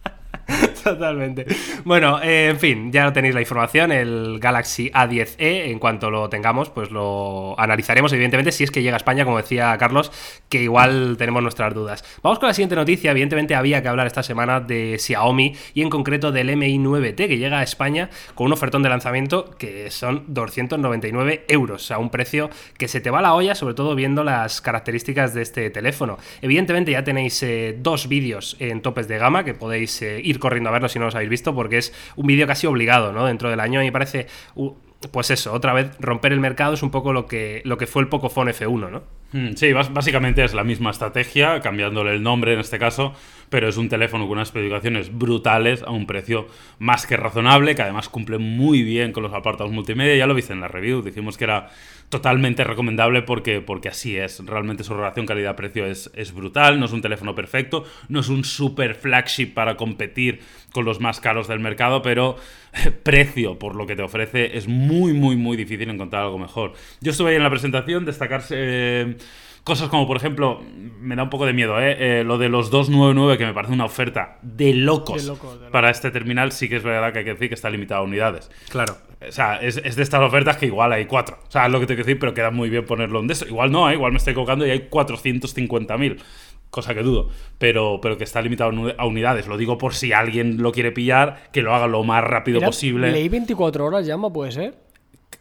Totalmente. 0.83 1.45
Bueno, 1.85 2.21
eh, 2.21 2.49
en 2.49 2.59
fin, 2.59 2.91
ya 2.91 3.11
tenéis 3.13 3.33
la 3.33 3.41
información, 3.41 3.91
el 3.91 4.39
Galaxy 4.39 4.89
A10e, 4.91 5.71
en 5.71 5.79
cuanto 5.79 6.09
lo 6.09 6.29
tengamos, 6.29 6.69
pues 6.69 6.91
lo 6.91 7.59
analizaremos, 7.59 8.11
evidentemente, 8.13 8.51
si 8.51 8.63
es 8.63 8.71
que 8.71 8.81
llega 8.81 8.95
a 8.95 8.97
España, 8.97 9.25
como 9.25 9.37
decía 9.37 9.77
Carlos, 9.77 10.11
que 10.49 10.61
igual 10.61 11.15
tenemos 11.17 11.41
nuestras 11.41 11.73
dudas. 11.73 12.03
Vamos 12.21 12.39
con 12.39 12.47
la 12.47 12.53
siguiente 12.53 12.75
noticia, 12.75 13.11
evidentemente 13.11 13.55
había 13.55 13.81
que 13.81 13.87
hablar 13.87 14.07
esta 14.07 14.23
semana 14.23 14.59
de 14.59 14.97
Xiaomi 14.99 15.55
y 15.73 15.81
en 15.81 15.89
concreto 15.89 16.31
del 16.31 16.55
Mi 16.57 16.77
9T, 16.77 17.27
que 17.27 17.37
llega 17.37 17.59
a 17.59 17.63
España 17.63 18.09
con 18.35 18.47
un 18.47 18.53
ofertón 18.53 18.83
de 18.83 18.89
lanzamiento 18.89 19.51
que 19.57 19.89
son 19.91 20.25
299 20.27 21.45
euros, 21.47 21.91
a 21.91 21.97
un 21.97 22.09
precio 22.09 22.49
que 22.77 22.87
se 22.87 23.01
te 23.01 23.09
va 23.09 23.21
la 23.21 23.33
olla, 23.33 23.55
sobre 23.55 23.73
todo 23.73 23.95
viendo 23.95 24.23
las 24.23 24.61
características 24.61 25.33
de 25.33 25.41
este 25.41 25.69
teléfono. 25.69 26.17
Evidentemente 26.41 26.91
ya 26.91 27.03
tenéis 27.03 27.41
eh, 27.43 27.77
dos 27.79 28.07
vídeos 28.07 28.55
en 28.59 28.81
topes 28.81 29.07
de 29.07 29.17
gama 29.17 29.43
que 29.43 29.53
podéis 29.53 30.01
eh, 30.01 30.21
ir 30.23 30.39
corriendo 30.39 30.69
a 30.69 30.72
verlos 30.73 30.91
si 30.91 30.99
no 30.99 31.05
los 31.05 31.15
habéis 31.15 31.29
visto, 31.29 31.55
porque 31.55 31.77
es 31.77 31.93
un 32.15 32.27
vídeo 32.27 32.47
casi 32.47 32.67
obligado, 32.67 33.13
¿no? 33.13 33.25
Dentro 33.25 33.49
del 33.49 33.59
año, 33.59 33.81
y 33.83 33.91
parece, 33.91 34.27
pues 35.11 35.29
eso, 35.31 35.53
otra 35.53 35.73
vez 35.73 35.91
romper 35.99 36.33
el 36.33 36.39
mercado 36.39 36.73
es 36.73 36.83
un 36.83 36.91
poco 36.91 37.13
lo 37.13 37.25
que, 37.25 37.61
lo 37.65 37.77
que 37.77 37.87
fue 37.87 38.01
el 38.01 38.07
Pocophone 38.07 38.51
F1, 38.51 38.89
¿no? 38.89 39.03
Mm, 39.33 39.53
Sí, 39.55 39.73
básicamente 39.73 40.43
es 40.43 40.53
la 40.53 40.63
misma 40.63 40.91
estrategia, 40.91 41.59
cambiándole 41.61 42.11
el 42.11 42.23
nombre 42.23 42.53
en 42.53 42.59
este 42.59 42.79
caso, 42.79 43.13
pero 43.53 43.69
es 43.69 43.77
un 43.77 43.87
teléfono 43.87 44.23
con 44.23 44.37
unas 44.39 44.47
especificaciones 44.47 45.15
brutales 45.15 45.83
a 45.83 45.91
un 45.91 46.07
precio 46.07 46.47
más 46.79 47.05
que 47.05 47.17
razonable, 47.17 47.75
que 47.75 47.83
además 47.83 48.09
cumple 48.09 48.39
muy 48.39 48.81
bien 48.81 49.11
con 49.11 49.21
los 49.21 49.31
apartados 49.31 49.71
multimedia. 49.71 50.15
Ya 50.15 50.25
lo 50.25 50.33
viste 50.33 50.53
en 50.53 50.59
la 50.59 50.67
review, 50.67 51.03
dijimos 51.03 51.37
que 51.37 51.43
era 51.43 51.69
totalmente 52.09 52.63
recomendable 52.63 53.21
porque, 53.21 53.61
porque 53.61 53.89
así 53.89 54.17
es. 54.17 54.43
Realmente 54.43 54.83
su 54.83 54.95
relación 54.95 55.27
calidad-precio 55.27 55.85
es, 55.85 56.09
es 56.15 56.33
brutal, 56.33 56.79
no 56.79 56.87
es 56.87 56.93
un 56.93 57.03
teléfono 57.03 57.35
perfecto, 57.35 57.85
no 58.09 58.21
es 58.21 58.29
un 58.29 58.43
super 58.43 58.95
flagship 58.95 59.53
para 59.53 59.77
competir 59.77 60.39
con 60.71 60.83
los 60.83 60.99
más 60.99 61.19
caros 61.19 61.47
del 61.47 61.59
mercado, 61.59 62.01
pero 62.01 62.37
eh, 62.73 62.89
precio 62.89 63.59
por 63.59 63.75
lo 63.75 63.85
que 63.85 63.95
te 63.95 64.01
ofrece 64.01 64.57
es 64.57 64.67
muy, 64.67 65.13
muy, 65.13 65.35
muy 65.35 65.57
difícil 65.57 65.91
encontrar 65.91 66.23
algo 66.23 66.39
mejor. 66.39 66.73
Yo 67.01 67.11
estuve 67.11 67.29
ahí 67.29 67.35
en 67.35 67.43
la 67.43 67.51
presentación, 67.51 68.03
destacarse... 68.03 68.55
eh, 68.57 69.15
Cosas 69.63 69.87
como, 69.89 70.05
por 70.07 70.17
ejemplo, 70.17 70.61
me 70.99 71.15
da 71.15 71.23
un 71.23 71.29
poco 71.29 71.45
de 71.45 71.53
miedo, 71.53 71.79
¿eh? 71.79 72.19
Eh, 72.19 72.23
lo 72.25 72.37
de 72.37 72.49
los 72.49 72.69
299, 72.69 73.37
que 73.37 73.45
me 73.45 73.53
parece 73.53 73.73
una 73.73 73.85
oferta 73.85 74.37
de 74.41 74.73
locos, 74.73 75.21
De 75.21 75.27
locos, 75.29 75.51
de 75.53 75.57
locos. 75.59 75.71
para 75.71 75.89
este 75.89 76.11
terminal, 76.11 76.51
sí 76.51 76.67
que 76.67 76.75
es 76.77 76.83
verdad 76.83 77.13
que 77.13 77.19
hay 77.19 77.25
que 77.25 77.33
decir 77.33 77.47
que 77.47 77.55
está 77.55 77.69
limitado 77.69 78.01
a 78.01 78.03
unidades. 78.03 78.51
Claro. 78.69 78.97
O 79.25 79.31
sea, 79.31 79.55
es, 79.61 79.77
es 79.77 79.95
de 79.95 80.03
estas 80.03 80.19
ofertas 80.21 80.57
que 80.57 80.65
igual 80.65 80.91
hay 80.91 81.05
cuatro. 81.05 81.37
O 81.47 81.51
sea, 81.51 81.65
es 81.67 81.71
lo 81.71 81.79
que 81.79 81.85
te 81.87 81.93
quiero 81.95 82.05
decir, 82.05 82.19
pero 82.19 82.33
queda 82.33 82.51
muy 82.51 82.69
bien 82.69 82.85
ponerlo 82.85 83.21
en 83.21 83.27
de 83.27 83.33
eso. 83.33 83.47
Igual 83.47 83.71
no, 83.71 83.89
¿eh? 83.89 83.93
igual 83.93 84.11
me 84.11 84.17
estoy 84.17 84.33
colocando 84.33 84.67
y 84.67 84.71
hay 84.71 84.89
450.000. 84.89 86.17
Cosa 86.69 86.93
que 86.95 87.03
dudo, 87.03 87.29
pero, 87.59 87.99
pero 88.01 88.17
que 88.17 88.23
está 88.23 88.41
limitado 88.41 88.71
a 88.71 88.73
uni- 88.73 88.93
a 88.97 89.05
unidades. 89.05 89.47
Lo 89.47 89.57
digo 89.57 89.77
por 89.77 89.93
si 89.93 90.11
alguien 90.11 90.61
lo 90.61 90.71
quiere 90.71 90.91
pillar, 90.91 91.43
que 91.53 91.61
lo 91.61 91.73
haga 91.73 91.85
lo 91.87 92.03
más 92.03 92.23
rápido 92.23 92.57
Mira, 92.57 92.67
posible. 92.67 93.11
Leí 93.11 93.29
24 93.29 93.85
horas 93.85 94.05
llama, 94.07 94.33
puede 94.33 94.51
ser. 94.51 94.73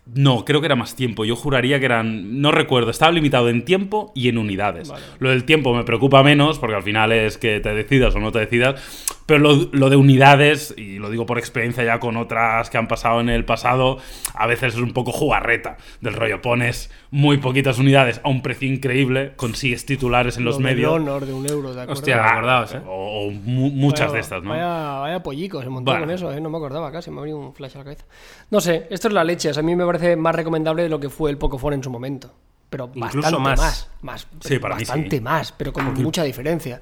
No, 0.05 0.45
creo 0.45 0.61
que 0.61 0.67
era 0.67 0.75
más 0.75 0.97
tiempo. 0.97 1.25
Yo 1.25 1.37
juraría 1.37 1.79
que 1.79 1.87
eran. 1.87 2.41
No 2.41 2.51
recuerdo, 2.51 2.91
estaba 2.91 3.13
limitado 3.13 3.49
en 3.49 3.65
tiempo 3.65 4.13
y 4.15 4.29
en 4.29 4.37
unidades. 4.37 4.89
Vale. 4.89 5.05
Lo 5.21 5.31
del 5.31 5.45
tiempo 5.45 5.75
me 5.75 5.85
preocupa 5.85 6.23
menos, 6.23 6.59
porque 6.59 6.75
al 6.77 6.83
final 6.83 7.13
es 7.13 7.39
que 7.39 7.61
te 7.61 7.73
decidas 7.73 8.15
o 8.17 8.19
no 8.19 8.33
te 8.33 8.41
decidas. 8.41 9.22
Pero 9.27 9.39
lo, 9.41 9.55
lo 9.73 9.89
de 9.91 9.97
unidades, 9.97 10.75
y 10.77 10.99
lo 10.99 11.09
digo 11.11 11.27
por 11.27 11.39
experiencia 11.39 11.85
ya 11.85 12.01
con 12.01 12.17
otras 12.17 12.71
que 12.71 12.79
han 12.79 12.89
pasado 12.89 13.21
en 13.21 13.29
el 13.29 13.45
pasado, 13.45 13.99
a 14.35 14.47
veces 14.47 14.75
es 14.75 14.81
un 14.81 14.93
poco 14.93 15.13
jugarreta. 15.13 15.77
Del 16.01 16.15
rollo, 16.15 16.43
pones 16.43 16.91
muy 17.11 17.37
poquitas 17.39 17.79
unidades 17.79 18.21
a 18.25 18.29
un 18.29 18.43
precio 18.43 18.69
increíble, 18.69 19.33
consigues 19.37 19.87
titulares 19.87 20.37
en 20.39 20.45
los 20.45 20.57
Lo 20.57 20.61
medios. 20.63 20.93
Honor 20.93 21.27
de 21.27 21.33
un 21.33 21.47
euro, 21.49 21.73
¿de 21.75 21.83
acuerdo? 21.83 21.93
Hostia, 22.01 22.23
Ah, 22.25 22.31
acordaos, 22.33 22.75
¿eh? 22.75 22.81
O, 22.87 23.27
o 23.27 23.31
mu- 23.31 23.71
muchas 23.71 24.07
Vaya- 24.09 24.13
de 24.15 24.21
estas, 24.21 24.43
¿no? 24.43 24.51
Vaya, 24.51 24.99
vaya 25.01 25.23
pollicos, 25.23 25.63
se 25.65 25.71
montó 25.71 25.91
Bueno. 25.93 26.07
con 26.07 26.15
eso, 26.15 26.33
¿eh? 26.33 26.41
no 26.41 26.51
me 26.51 26.57
acordaba 26.57 26.91
casi, 26.91 27.11
me 27.11 27.19
abrió 27.21 27.37
un 27.39 27.55
flash 27.55 27.75
a 27.77 27.79
la 27.79 27.85
cabeza. 27.85 28.05
No 28.51 28.61
sé, 28.61 28.87
esto 28.91 29.09
es 29.09 29.15
la 29.15 29.25
leche, 29.25 29.51
o 29.51 29.55
sea, 29.55 29.61
a 29.63 29.65
mí 29.67 29.75
me 29.77 29.87
parece 29.87 30.17
más 30.17 30.35
recomendable 30.35 30.83
de 30.83 30.89
lo 30.89 30.99
que 30.99 31.09
fue 31.09 31.31
el 31.31 31.39
Pocophone 31.39 31.77
en 31.77 31.83
su 31.85 31.91
momento. 31.91 32.33
Pero 32.71 32.91
Incluso 32.95 33.21
bastante 33.21 33.39
más. 33.41 33.61
más. 33.61 33.89
más, 34.01 34.29
Sí, 34.41 34.59
para 34.59 34.77
mí 34.77 34.81
bastante 34.83 35.17
sí. 35.17 35.23
más, 35.23 35.53
pero 35.53 35.73
con 35.75 35.93
mucha 36.03 36.23
diferencia. 36.25 36.81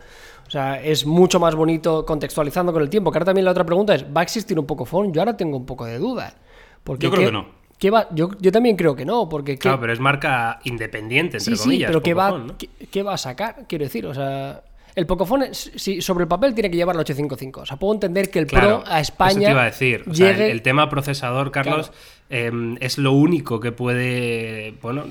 O 0.50 0.52
sea, 0.52 0.82
es 0.82 1.06
mucho 1.06 1.38
más 1.38 1.54
bonito 1.54 2.04
contextualizando 2.04 2.72
con 2.72 2.82
el 2.82 2.90
tiempo. 2.90 3.12
Que 3.12 3.18
ahora 3.18 3.26
también 3.26 3.44
la 3.44 3.52
otra 3.52 3.62
pregunta 3.64 3.94
es, 3.94 4.04
¿va 4.04 4.22
a 4.22 4.24
existir 4.24 4.58
un 4.58 4.66
Pocophone? 4.66 5.12
Yo 5.12 5.20
ahora 5.20 5.36
tengo 5.36 5.56
un 5.56 5.64
poco 5.64 5.84
de 5.84 5.96
duda. 5.96 6.34
Porque 6.82 7.04
Yo 7.06 7.10
creo 7.12 7.20
¿qué- 7.20 7.26
que 7.26 7.32
no. 7.32 7.46
qué 7.78 7.90
va? 7.92 8.08
Yo, 8.10 8.30
yo 8.40 8.50
también 8.50 8.74
creo 8.76 8.96
que 8.96 9.04
no, 9.04 9.28
porque... 9.28 9.52
¿qué- 9.52 9.58
Claro, 9.60 9.78
pero 9.80 9.92
es 9.92 10.00
marca 10.00 10.58
independiente, 10.64 11.36
entre 11.36 11.54
Sí, 11.54 11.62
comillas. 11.62 11.86
sí, 11.86 11.92
pero 11.92 12.02
¿qué 12.02 12.14
va, 12.14 12.46
qué, 12.58 12.68
qué 12.90 13.02
va 13.04 13.14
a 13.14 13.16
sacar? 13.16 13.64
Quiero 13.68 13.84
decir, 13.84 14.04
o 14.06 14.12
sea, 14.12 14.64
el 14.96 15.06
Pocophone, 15.06 15.54
si 15.54 16.02
sobre 16.02 16.22
el 16.24 16.28
papel 16.28 16.52
tiene 16.52 16.68
que 16.68 16.76
llevar 16.76 16.96
el 16.96 17.00
855. 17.02 17.60
O 17.60 17.66
sea, 17.66 17.76
puedo 17.76 17.94
entender 17.94 18.28
que 18.28 18.40
el 18.40 18.48
Claro, 18.48 18.82
Pro 18.82 18.92
a 18.92 18.98
España 18.98 19.30
Eso 19.30 19.40
te 19.44 19.50
iba 19.52 19.62
a 19.62 19.66
decir. 19.66 20.04
O 20.10 20.12
sea, 20.14 20.32
llegue... 20.32 20.46
el, 20.46 20.50
el 20.50 20.62
tema 20.62 20.90
procesador, 20.90 21.52
Carlos, 21.52 21.92
eh, 22.30 22.76
es 22.80 22.96
lo 22.98 23.12
único 23.12 23.58
que 23.60 23.72
puede 23.72 24.74
bueno, 24.80 25.04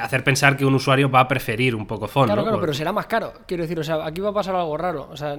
hacer 0.00 0.24
pensar 0.24 0.56
que 0.56 0.64
un 0.64 0.74
usuario 0.74 1.10
va 1.10 1.20
a 1.20 1.28
preferir 1.28 1.74
un 1.74 1.86
poco 1.86 2.06
phone. 2.08 2.26
Claro, 2.26 2.40
¿no? 2.40 2.44
claro, 2.44 2.56
Por- 2.58 2.62
pero 2.66 2.74
será 2.74 2.92
más 2.92 3.06
caro. 3.06 3.32
Quiero 3.46 3.64
decir, 3.64 3.78
o 3.80 3.84
sea, 3.84 4.06
aquí 4.06 4.20
va 4.20 4.30
a 4.30 4.34
pasar 4.34 4.54
algo 4.54 4.76
raro. 4.76 5.08
O 5.10 5.16
sea, 5.16 5.38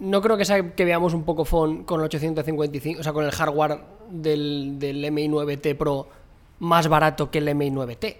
no 0.00 0.20
creo 0.20 0.36
que 0.36 0.44
sea 0.44 0.74
que 0.74 0.84
veamos 0.84 1.14
un 1.14 1.24
Pocophone 1.24 1.84
con 1.84 2.00
el 2.00 2.06
855, 2.06 3.00
o 3.00 3.02
sea, 3.02 3.12
con 3.12 3.24
el 3.24 3.30
hardware 3.30 3.78
del, 4.10 4.78
del 4.78 5.04
MI9T 5.04 5.76
Pro 5.76 6.08
más 6.60 6.88
barato 6.88 7.30
que 7.30 7.38
el 7.38 7.48
MI9T. 7.48 8.16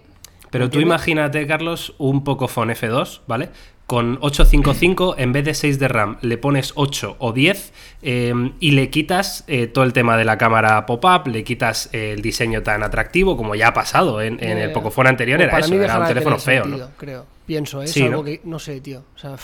Pero 0.51 0.69
tú 0.69 0.79
imagínate, 0.79 1.45
Carlos, 1.47 1.95
un 1.97 2.23
Pocophone 2.23 2.73
F2, 2.75 3.21
¿vale? 3.27 3.49
Con 3.87 4.17
855, 4.21 5.15
en 5.19 5.31
vez 5.31 5.45
de 5.45 5.53
6 5.53 5.77
de 5.77 5.87
RAM, 5.87 6.17
le 6.21 6.39
pones 6.39 6.73
8 6.75 7.17
o 7.19 7.33
10 7.33 7.71
eh, 8.01 8.33
y 8.59 8.71
le 8.71 8.89
quitas 8.89 9.43
eh, 9.47 9.67
todo 9.67 9.83
el 9.83 9.93
tema 9.93 10.17
de 10.17 10.25
la 10.25 10.39
cámara 10.39 10.87
pop-up, 10.87 11.27
le 11.27 11.43
quitas 11.43 11.89
eh, 11.93 12.13
el 12.13 12.23
diseño 12.23 12.63
tan 12.63 12.81
atractivo 12.81 13.37
como 13.37 13.53
ya 13.53 13.67
ha 13.67 13.73
pasado 13.75 14.21
en, 14.23 14.43
en 14.43 14.57
el 14.57 14.71
Pocophone 14.71 15.09
anterior, 15.09 15.37
pues 15.37 15.43
era 15.45 15.51
para 15.51 15.65
eso, 15.65 15.75
mí 15.75 15.83
era 15.83 15.99
un 15.99 16.07
teléfono 16.07 16.39
feo, 16.39 16.63
sentido, 16.63 16.87
¿no? 16.87 16.93
creo. 16.97 17.25
Pienso, 17.45 17.83
es 17.83 17.91
Sí, 17.91 18.01
algo 18.01 18.17
¿no? 18.17 18.23
que 18.23 18.41
no 18.43 18.57
sé, 18.57 18.81
tío. 18.81 19.03
O 19.15 19.19
sea, 19.19 19.35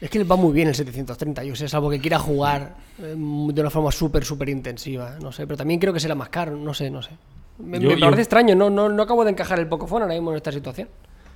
es 0.00 0.10
que 0.10 0.18
le 0.18 0.24
va 0.24 0.34
muy 0.34 0.52
bien 0.52 0.66
el 0.66 0.74
730. 0.74 1.44
Yo 1.44 1.54
sé, 1.54 1.66
es 1.66 1.74
algo 1.74 1.90
que 1.90 2.00
quiera 2.00 2.18
jugar 2.18 2.74
eh, 2.98 3.14
de 3.16 3.60
una 3.60 3.70
forma 3.70 3.92
súper, 3.92 4.24
súper 4.24 4.48
intensiva. 4.48 5.16
No 5.22 5.30
sé, 5.30 5.46
pero 5.46 5.56
también 5.56 5.78
creo 5.78 5.92
que 5.92 6.00
será 6.00 6.16
más 6.16 6.30
caro. 6.30 6.56
No 6.56 6.74
sé, 6.74 6.90
no 6.90 7.00
sé. 7.02 7.10
Me, 7.58 7.78
Yo- 7.78 7.90
me 7.90 7.94
yo- 7.96 8.06
parece 8.06 8.22
extraño, 8.22 8.56
no, 8.56 8.70
no, 8.70 8.88
no 8.88 9.02
acabo 9.04 9.24
de 9.24 9.30
encajar 9.30 9.60
el 9.60 9.68
Pocophone 9.68 10.02
ahora 10.02 10.14
mismo 10.14 10.30
en 10.32 10.36
esta 10.36 10.50
situación. 10.50 10.88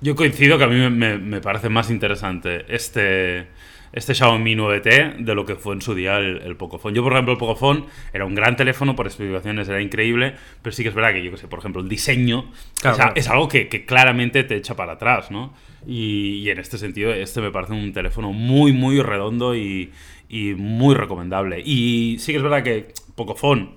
Yo 0.03 0.17
coincido 0.17 0.59
que 0.59 0.65
a 0.65 0.69
mí 0.69 0.75
me, 0.77 0.91
me- 0.91 1.19
me 1.19 1.41
parece 1.41 1.69
más 1.69 1.91
interesante 1.91 2.65
este, 2.69 3.47
este 3.93 4.15
Xiaomi 4.15 4.57
9T 4.57 5.17
de 5.19 5.35
lo 5.35 5.47
que 5.47 5.55
fue 5.57 5.75
en 5.75 5.81
su 5.83 5.95
día 5.95 6.19
el, 6.19 6.43
el 6.43 6.57
Pocophone. 6.57 6.95
Yo, 6.95 7.03
por 7.05 7.13
ejemplo, 7.13 7.33
el 7.33 7.39
Pocophone 7.39 7.85
era 8.13 8.25
un 8.25 8.35
gran 8.35 8.57
teléfono, 8.57 8.97
por 8.97 9.07
especificaciones 9.07 9.69
era 9.69 9.81
increíble, 9.81 10.35
pero 10.61 10.75
sí 10.75 10.83
que 10.83 10.89
es 10.89 10.95
verdad 10.95 11.13
que, 11.13 11.23
yo 11.23 11.31
que 11.31 11.37
sé, 11.37 11.47
por 11.49 11.61
ejemplo, 11.61 11.81
el 11.83 11.89
diseño 11.89 12.51
Claro, 12.81 12.95
o 12.95 12.95
sea, 12.95 13.05
claro. 13.05 13.15
es 13.15 13.29
algo 13.29 13.49
que, 13.49 13.69
que 13.69 13.85
claramente 13.87 14.43
te 14.45 14.57
echa 14.57 14.75
para 14.77 14.93
atrás, 14.95 15.31
¿no? 15.31 15.55
Y, 15.87 16.39
y 16.45 16.51
en 16.51 16.59
este 16.59 16.79
sentido, 16.79 17.13
este 17.13 17.41
me 17.41 17.51
parece 17.53 17.73
un 17.73 17.93
teléfono 17.93 18.33
muy, 18.33 18.73
muy 18.73 19.01
redondo 19.03 19.55
y, 19.57 19.93
y 20.29 20.55
muy 20.55 20.95
recomendable. 20.95 21.61
Y 21.65 22.17
sí 22.19 22.33
que 22.33 22.39
es 22.39 22.43
verdad 22.43 22.63
que 22.65 22.89
Pocophone, 23.15 23.77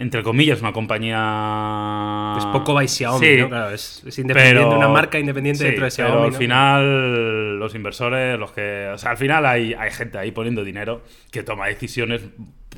entre 0.00 0.22
comillas, 0.22 0.56
es 0.56 0.62
una 0.62 0.72
compañía... 0.72 2.34
Es 2.38 2.46
poco 2.46 2.72
by 2.72 2.88
Xiaomi, 2.88 3.26
Sí, 3.26 3.36
¿no? 3.38 3.48
Claro, 3.48 3.70
es, 3.74 4.02
es 4.06 4.18
independiente, 4.18 4.62
pero- 4.64 4.76
una 4.78 4.88
marca 4.88 5.18
independiente 5.18 5.58
sí, 5.58 5.64
dentro 5.64 5.84
de 5.84 5.92
pero 5.94 6.08
Xiaomi. 6.08 6.24
al 6.26 6.32
¿no? 6.32 6.38
final, 6.38 7.58
los 7.58 7.74
inversores, 7.74 8.38
los 8.38 8.50
que. 8.52 8.88
O 8.94 8.98
sea, 8.98 9.10
al 9.10 9.16
final 9.18 9.44
hay, 9.44 9.74
hay 9.74 9.90
gente 9.90 10.16
ahí 10.18 10.30
poniendo 10.32 10.64
dinero 10.64 11.02
que 11.30 11.42
toma 11.42 11.66
decisiones 11.66 12.22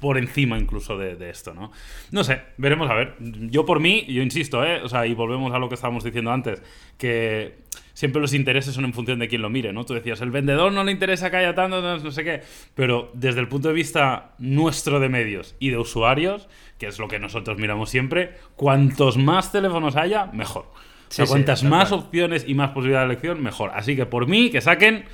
por 0.01 0.19
encima 0.19 0.59
incluso 0.59 0.99
de, 0.99 1.15
de, 1.15 1.31
esto, 1.31 1.55
¿no? 1.55 1.71
No 2.11 2.25
sé, 2.25 2.41
veremos 2.57 2.91
a 2.91 2.95
ver. 2.95 3.15
Yo 3.21 3.65
por 3.65 3.79
mí, 3.79 4.05
yo 4.09 4.21
insisto, 4.21 4.65
¿eh? 4.65 4.81
O 4.83 4.89
sea, 4.89 5.07
y 5.07 5.15
volvemos 5.15 5.53
a 5.55 5.59
lo 5.61 5.69
que 5.69 5.77
estábamos 5.77 6.03
diciendo 6.03 6.33
antes, 6.33 6.61
que 6.99 7.55
siempre 7.95 8.21
los 8.21 8.35
intereses 8.35 8.75
son 8.75 8.85
en 8.85 8.93
función 8.93 9.19
de 9.19 9.29
quién 9.29 9.43
lo 9.43 9.51
mire, 9.51 9.73
¿no? 9.73 9.85
Tú 9.85 9.95
decías, 9.95 10.21
el 10.21 10.31
vendedor 10.31 10.73
no 10.73 10.85
le 10.85 10.93
interesa 10.93 11.31
que 11.31 11.37
haya 11.37 11.55
tanto, 11.55 11.81
no, 11.81 12.11
sé 12.11 12.25
qué, 12.25 12.43
pero 12.75 13.11
desde 13.15 13.41
el 13.41 13.49
punto 13.49 13.69
de 13.69 13.75
vista 13.75 14.33
nuestro 14.39 15.01
de 15.01 15.09
medios 15.09 15.55
y 15.59 15.71
de 15.71 15.79
usuarios, 15.79 16.49
que 16.79 16.87
es 16.87 16.99
lo 16.99 17.09
que 17.09 17.19
nosotros 17.19 17.59
miramos 17.59 17.91
siempre, 17.91 18.37
cuantos 18.57 19.17
más 19.17 19.53
teléfonos 19.53 19.97
haya, 19.97 20.27
mejor. 20.27 20.67
O 21.09 21.15
sea, 21.15 21.27
cuantas 21.27 21.63
más 21.63 21.93
opciones 21.93 22.45
y 22.49 22.55
más 22.55 22.71
posibilidades 22.71 23.09
de 23.09 23.13
elección, 23.13 23.43
mejor. 23.43 23.71
Así 23.75 23.97
que 23.97 24.07
por 24.07 24.27
mí, 24.27 24.49
que 24.49 24.63
saquen 24.63 25.05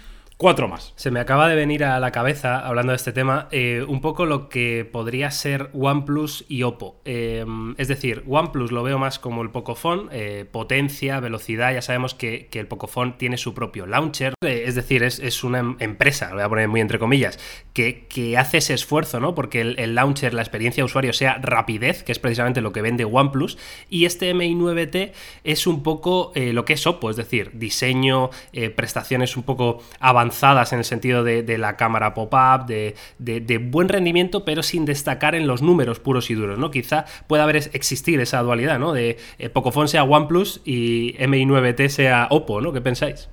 Cuatro 0.41 0.69
más. 0.69 0.93
Se 0.95 1.11
me 1.11 1.19
acaba 1.19 1.49
de 1.49 1.57
venir 1.57 1.83
a 1.83 1.99
la 1.99 2.13
cabeza, 2.13 2.61
hablando 2.61 2.93
de 2.93 2.97
este 2.97 3.11
tema, 3.11 3.49
eh, 3.51 3.85
un 3.89 4.01
poco 4.01 4.25
lo 4.25 4.49
que 4.49 4.89
podría 4.89 5.33
ser 5.33 5.69
OnePlus 5.73 6.45
y 6.49 6.63
Oppo. 6.63 7.01
Eh, 7.05 7.45
es 7.77 7.89
decir, 7.89 8.23
OnePlus 8.25 8.71
lo 8.71 8.85
veo 8.85 9.01
más 9.01 9.19
como 9.19 9.43
el 9.43 9.51
Pocophone, 9.51 10.09
eh, 10.13 10.45
potencia, 10.49 11.19
velocidad. 11.19 11.75
Ya 11.75 11.83
sabemos 11.83 12.15
que, 12.15 12.49
el 12.53 12.69
Pocophone 12.69 13.17
tiene 13.19 13.37
su 13.37 13.53
propio 13.53 13.87
launcher. 13.87 14.35
es 14.41 14.77
decir, 14.77 15.03
es, 15.03 15.43
una 15.43 15.59
em, 15.59 15.77
empresa, 15.81 16.29
lo 16.29 16.37
voy 16.37 16.45
a 16.45 16.49
poner 16.49 16.69
muy 16.69 16.81
entre 16.83 17.01
comillas, 17.01 17.41
que, 17.73 18.07
hace 18.39 18.59
ese 18.59 18.75
esfuerzo, 18.75 19.19
¿no? 19.19 19.35
Porque 19.35 19.61
el, 19.61 19.95
launcher, 19.97 20.35
la 20.35 20.43
experiencia 20.43 20.83
de 20.83 20.85
usuario 20.85 21.13
sea 21.13 21.39
rapidez, 21.43 22.05
que 22.05 22.13
es 22.13 22.21
precisamente 22.21 22.61
lo 22.61 22.73
que 22.73 22.81
vende 22.81 23.05
OnePlus. 23.05 23.59
Y 23.89 24.05
este 24.05 24.33
MI9T 24.33 25.11
es 25.43 25.67
un 25.67 25.83
poco 25.83 26.31
lo 26.37 26.65
que 26.65 26.75
es 26.75 26.87
Oppo, 26.87 27.11
es 27.11 27.17
decir, 27.17 27.51
diseño, 27.55 28.31
prestaciones 28.77 29.37
un 29.37 29.43
poco 29.43 29.83
avanzadas 29.99 30.28
avanzadas 30.29 30.73
en 30.73 30.79
el 30.81 30.85
sentido 30.85 31.25
de, 31.25 31.59
la 31.59 31.77
cámara 31.77 32.15
pop-up, 32.15 32.67
de, 32.67 33.59
buen 33.71 33.89
rendimiento, 33.89 34.45
pero 34.45 34.63
sin 34.63 34.85
destacar 34.85 35.35
en 35.35 35.47
los 35.47 35.63
números 35.63 36.01
puros 36.01 36.31
y 36.31 36.35
duros, 36.35 36.59
¿no? 36.59 36.71
Quizá 36.71 37.07
pueda 37.27 37.45
haber 37.45 37.57
existir 37.57 38.21
esa 38.21 38.43
dualidad, 38.43 38.79
¿no? 38.79 38.93
De 38.93 39.17
eh, 39.39 39.49
Pocophone 39.49 39.89
sea 39.89 40.05
OnePlus 40.05 40.61
y 40.65 41.15
MI9T 41.19 41.89
sea 41.89 42.29
Oppo, 42.31 42.61
¿no? 42.61 42.73
¿Qué 42.73 42.81
pensáis? 42.81 43.29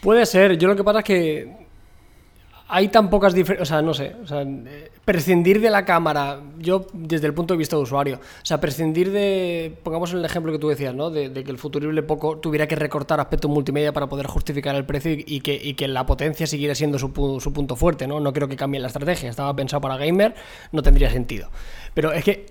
Puede 0.00 0.26
ser, 0.26 0.58
yo 0.58 0.68
lo 0.68 0.76
que 0.76 0.84
pasa 0.84 1.00
es 1.00 1.04
que 1.04 1.56
hay 2.68 2.88
tan 2.88 3.10
pocas 3.10 3.34
diferencias, 3.34 3.68
o 3.68 3.72
sea, 3.72 3.82
no 3.82 3.94
sé, 3.94 4.16
o 4.22 4.26
sea, 4.26 4.44
prescindir 5.10 5.60
de 5.60 5.70
la 5.70 5.84
cámara, 5.84 6.40
yo 6.60 6.86
desde 6.92 7.26
el 7.26 7.34
punto 7.34 7.54
de 7.54 7.58
vista 7.58 7.74
de 7.74 7.82
usuario, 7.82 8.20
o 8.20 8.46
sea, 8.46 8.60
prescindir 8.60 9.10
de, 9.10 9.76
pongamos 9.82 10.12
el 10.12 10.24
ejemplo 10.24 10.52
que 10.52 10.60
tú 10.60 10.68
decías, 10.68 10.94
¿no? 10.94 11.10
De, 11.10 11.32
que 11.32 11.50
el 11.50 11.58
futurible 11.58 12.04
poco 12.04 12.38
tuviera 12.38 12.68
que 12.68 12.76
recortar 12.76 13.18
aspecto 13.18 13.48
multimedia 13.48 13.92
para 13.92 14.06
poder 14.06 14.28
justificar 14.28 14.76
el 14.76 14.84
precio 14.84 15.10
y, 15.12 15.40
que, 15.40 15.88
la 15.88 16.06
potencia 16.06 16.46
siguiera 16.46 16.76
siendo 16.76 16.96
su, 17.00 17.12
punto 17.12 17.74
fuerte, 17.74 18.06
¿no? 18.06 18.20
No 18.20 18.32
creo 18.32 18.46
que 18.46 18.54
cambie 18.54 18.78
la 18.78 18.86
estrategia, 18.86 19.28
estaba 19.28 19.52
pensado 19.56 19.80
para 19.80 19.96
gamer, 19.96 20.36
no 20.70 20.80
tendría 20.80 21.10
sentido. 21.10 21.48
Pero 21.92 22.12
es 22.12 22.22
que 22.22 22.46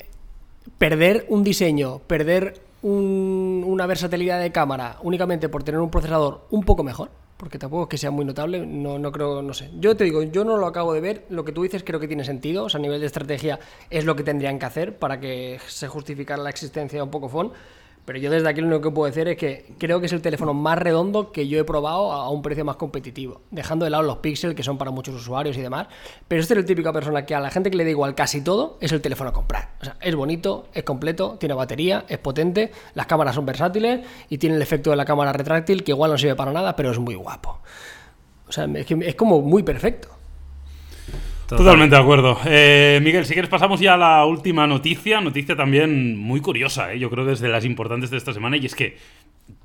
perder 0.78 1.28
un 1.30 1.46
diseño, 1.46 2.00
perder 2.08 2.60
una 2.84 3.86
versatilidad 3.86 4.42
de 4.42 4.52
cámara 4.52 4.98
únicamente 5.02 5.48
por 5.48 5.64
tener 5.64 5.80
un 5.80 5.90
procesador 5.90 6.46
un 6.50 6.64
poco 6.64 6.84
mejor, 6.84 7.10
porque 7.40 7.58
tampoco 7.58 7.84
es 7.84 7.90
que 7.90 7.98
sea 7.98 8.12
muy 8.12 8.26
notable, 8.26 8.66
no, 8.68 9.00
no 9.00 9.14
creo, 9.14 9.42
no 9.42 9.54
sé. 9.54 9.70
Yo 9.80 9.96
te 9.96 10.04
digo, 10.04 10.22
yo 10.24 10.44
no 10.44 10.58
lo 10.58 10.68
acabo 10.68 10.94
de 10.94 11.00
ver, 11.00 11.26
lo 11.30 11.46
que 11.46 11.54
tú 11.54 11.64
dices 11.64 11.86
creo 11.86 11.98
que 11.98 12.08
tiene 12.08 12.26
sentido, 12.26 12.66
o 12.66 12.70
sea, 12.70 12.80
a 12.80 12.82
nivel 12.82 13.00
de 13.00 13.08
estrategia 13.08 13.62
es 13.90 14.04
lo 14.04 14.18
que 14.18 14.24
tendrían 14.24 14.60
que 14.60 14.66
hacer 14.66 14.98
para 14.98 15.22
que 15.22 15.58
se 15.66 15.88
justificara 15.88 16.44
la 16.44 16.50
existencia 16.50 17.00
de 17.00 17.04
un 17.04 17.10
poco 17.10 17.30
phone 17.30 17.54
pero 18.06 18.18
yo 18.18 18.32
desde 18.32 18.50
aquí 18.50 18.62
lo 18.62 18.68
único 18.68 18.82
que 18.82 18.92
puedo 18.92 19.06
decir 19.06 19.28
es 19.28 19.38
que 19.38 19.74
creo 19.78 20.00
que 20.00 20.08
es 20.08 20.14
el 20.14 20.22
teléfono 20.22 20.54
más 20.54 20.80
redondo 20.80 21.32
que 21.32 21.48
yo 21.48 21.60
he 21.60 21.64
probado 21.64 22.12
a 22.12 22.30
un 22.30 22.42
precio 22.42 22.66
más 22.66 22.76
competitivo. 22.76 23.42
Dejando 23.52 23.86
de 23.86 23.92
lado 23.92 24.04
los 24.04 24.18
píxeles, 24.18 24.56
que 24.56 24.64
son 24.64 24.78
para 24.78 24.92
muchos 24.92 25.14
usuarios 25.14 25.56
y 25.58 25.62
demás. 25.62 25.88
Pero 26.28 26.42
este 26.42 26.56
es 26.56 26.60
el 26.60 26.66
típico 26.66 26.92
persona 26.92 27.26
que 27.26 27.36
a 27.36 27.40
la 27.40 27.52
gente 27.52 27.70
que 27.70 27.78
le 27.78 27.84
da 27.84 27.92
igual 27.92 28.16
casi 28.16 28.42
todo 28.42 28.78
es 28.82 28.92
el 28.92 29.02
teléfono 29.02 29.30
a 29.30 29.34
comprar. 29.34 29.70
O 29.82 29.86
sea, 29.86 29.98
es 30.02 30.16
bonito, 30.16 30.68
es 30.74 30.84
completo, 30.84 31.38
tiene 31.40 31.54
batería, 31.54 32.06
es 32.08 32.18
potente, 32.18 32.72
las 32.96 33.06
cámaras 33.06 33.36
son 33.36 33.46
versátiles 33.46 34.06
y 34.30 34.38
tiene 34.38 34.56
el 34.56 34.62
efecto 34.62 34.90
de 34.90 34.96
la 34.96 35.06
cámara 35.06 35.32
retráctil 35.32 35.84
que 35.84 35.92
igual 35.92 36.12
no 36.12 36.18
sirve 36.18 36.36
para 36.36 36.52
nada, 36.52 36.76
pero 36.76 36.92
es 36.92 37.00
muy 37.00 37.16
guapo. 37.16 37.60
O 38.48 38.52
sea, 38.52 38.66
es, 38.66 38.90
es 38.90 39.16
como 39.16 39.42
muy 39.42 39.64
perfecto. 39.64 40.19
Totalmente 41.58 41.96
de 41.96 42.02
acuerdo. 42.02 42.40
Eh, 42.46 43.00
Miguel, 43.04 43.26
si 43.26 43.34
quieres 43.34 43.50
pasamos 43.50 43.80
ya 43.80 43.96
a 43.96 43.98
la 43.98 44.26
última 44.26 44.68
noticia, 44.68 45.20
noticia 45.22 45.56
también 45.56 46.18
muy 46.18 46.42
curiosa, 46.42 46.94
¿eh? 46.94 47.00
yo 47.00 47.10
creo 47.10 47.26
que 47.26 47.34
es 47.34 47.40
de 47.40 47.50
las 47.50 47.66
importantes 47.66 48.10
de 48.12 48.18
esta 48.18 48.34
semana, 48.34 48.58
y 48.58 48.66
es 48.66 48.76
que 48.76 48.98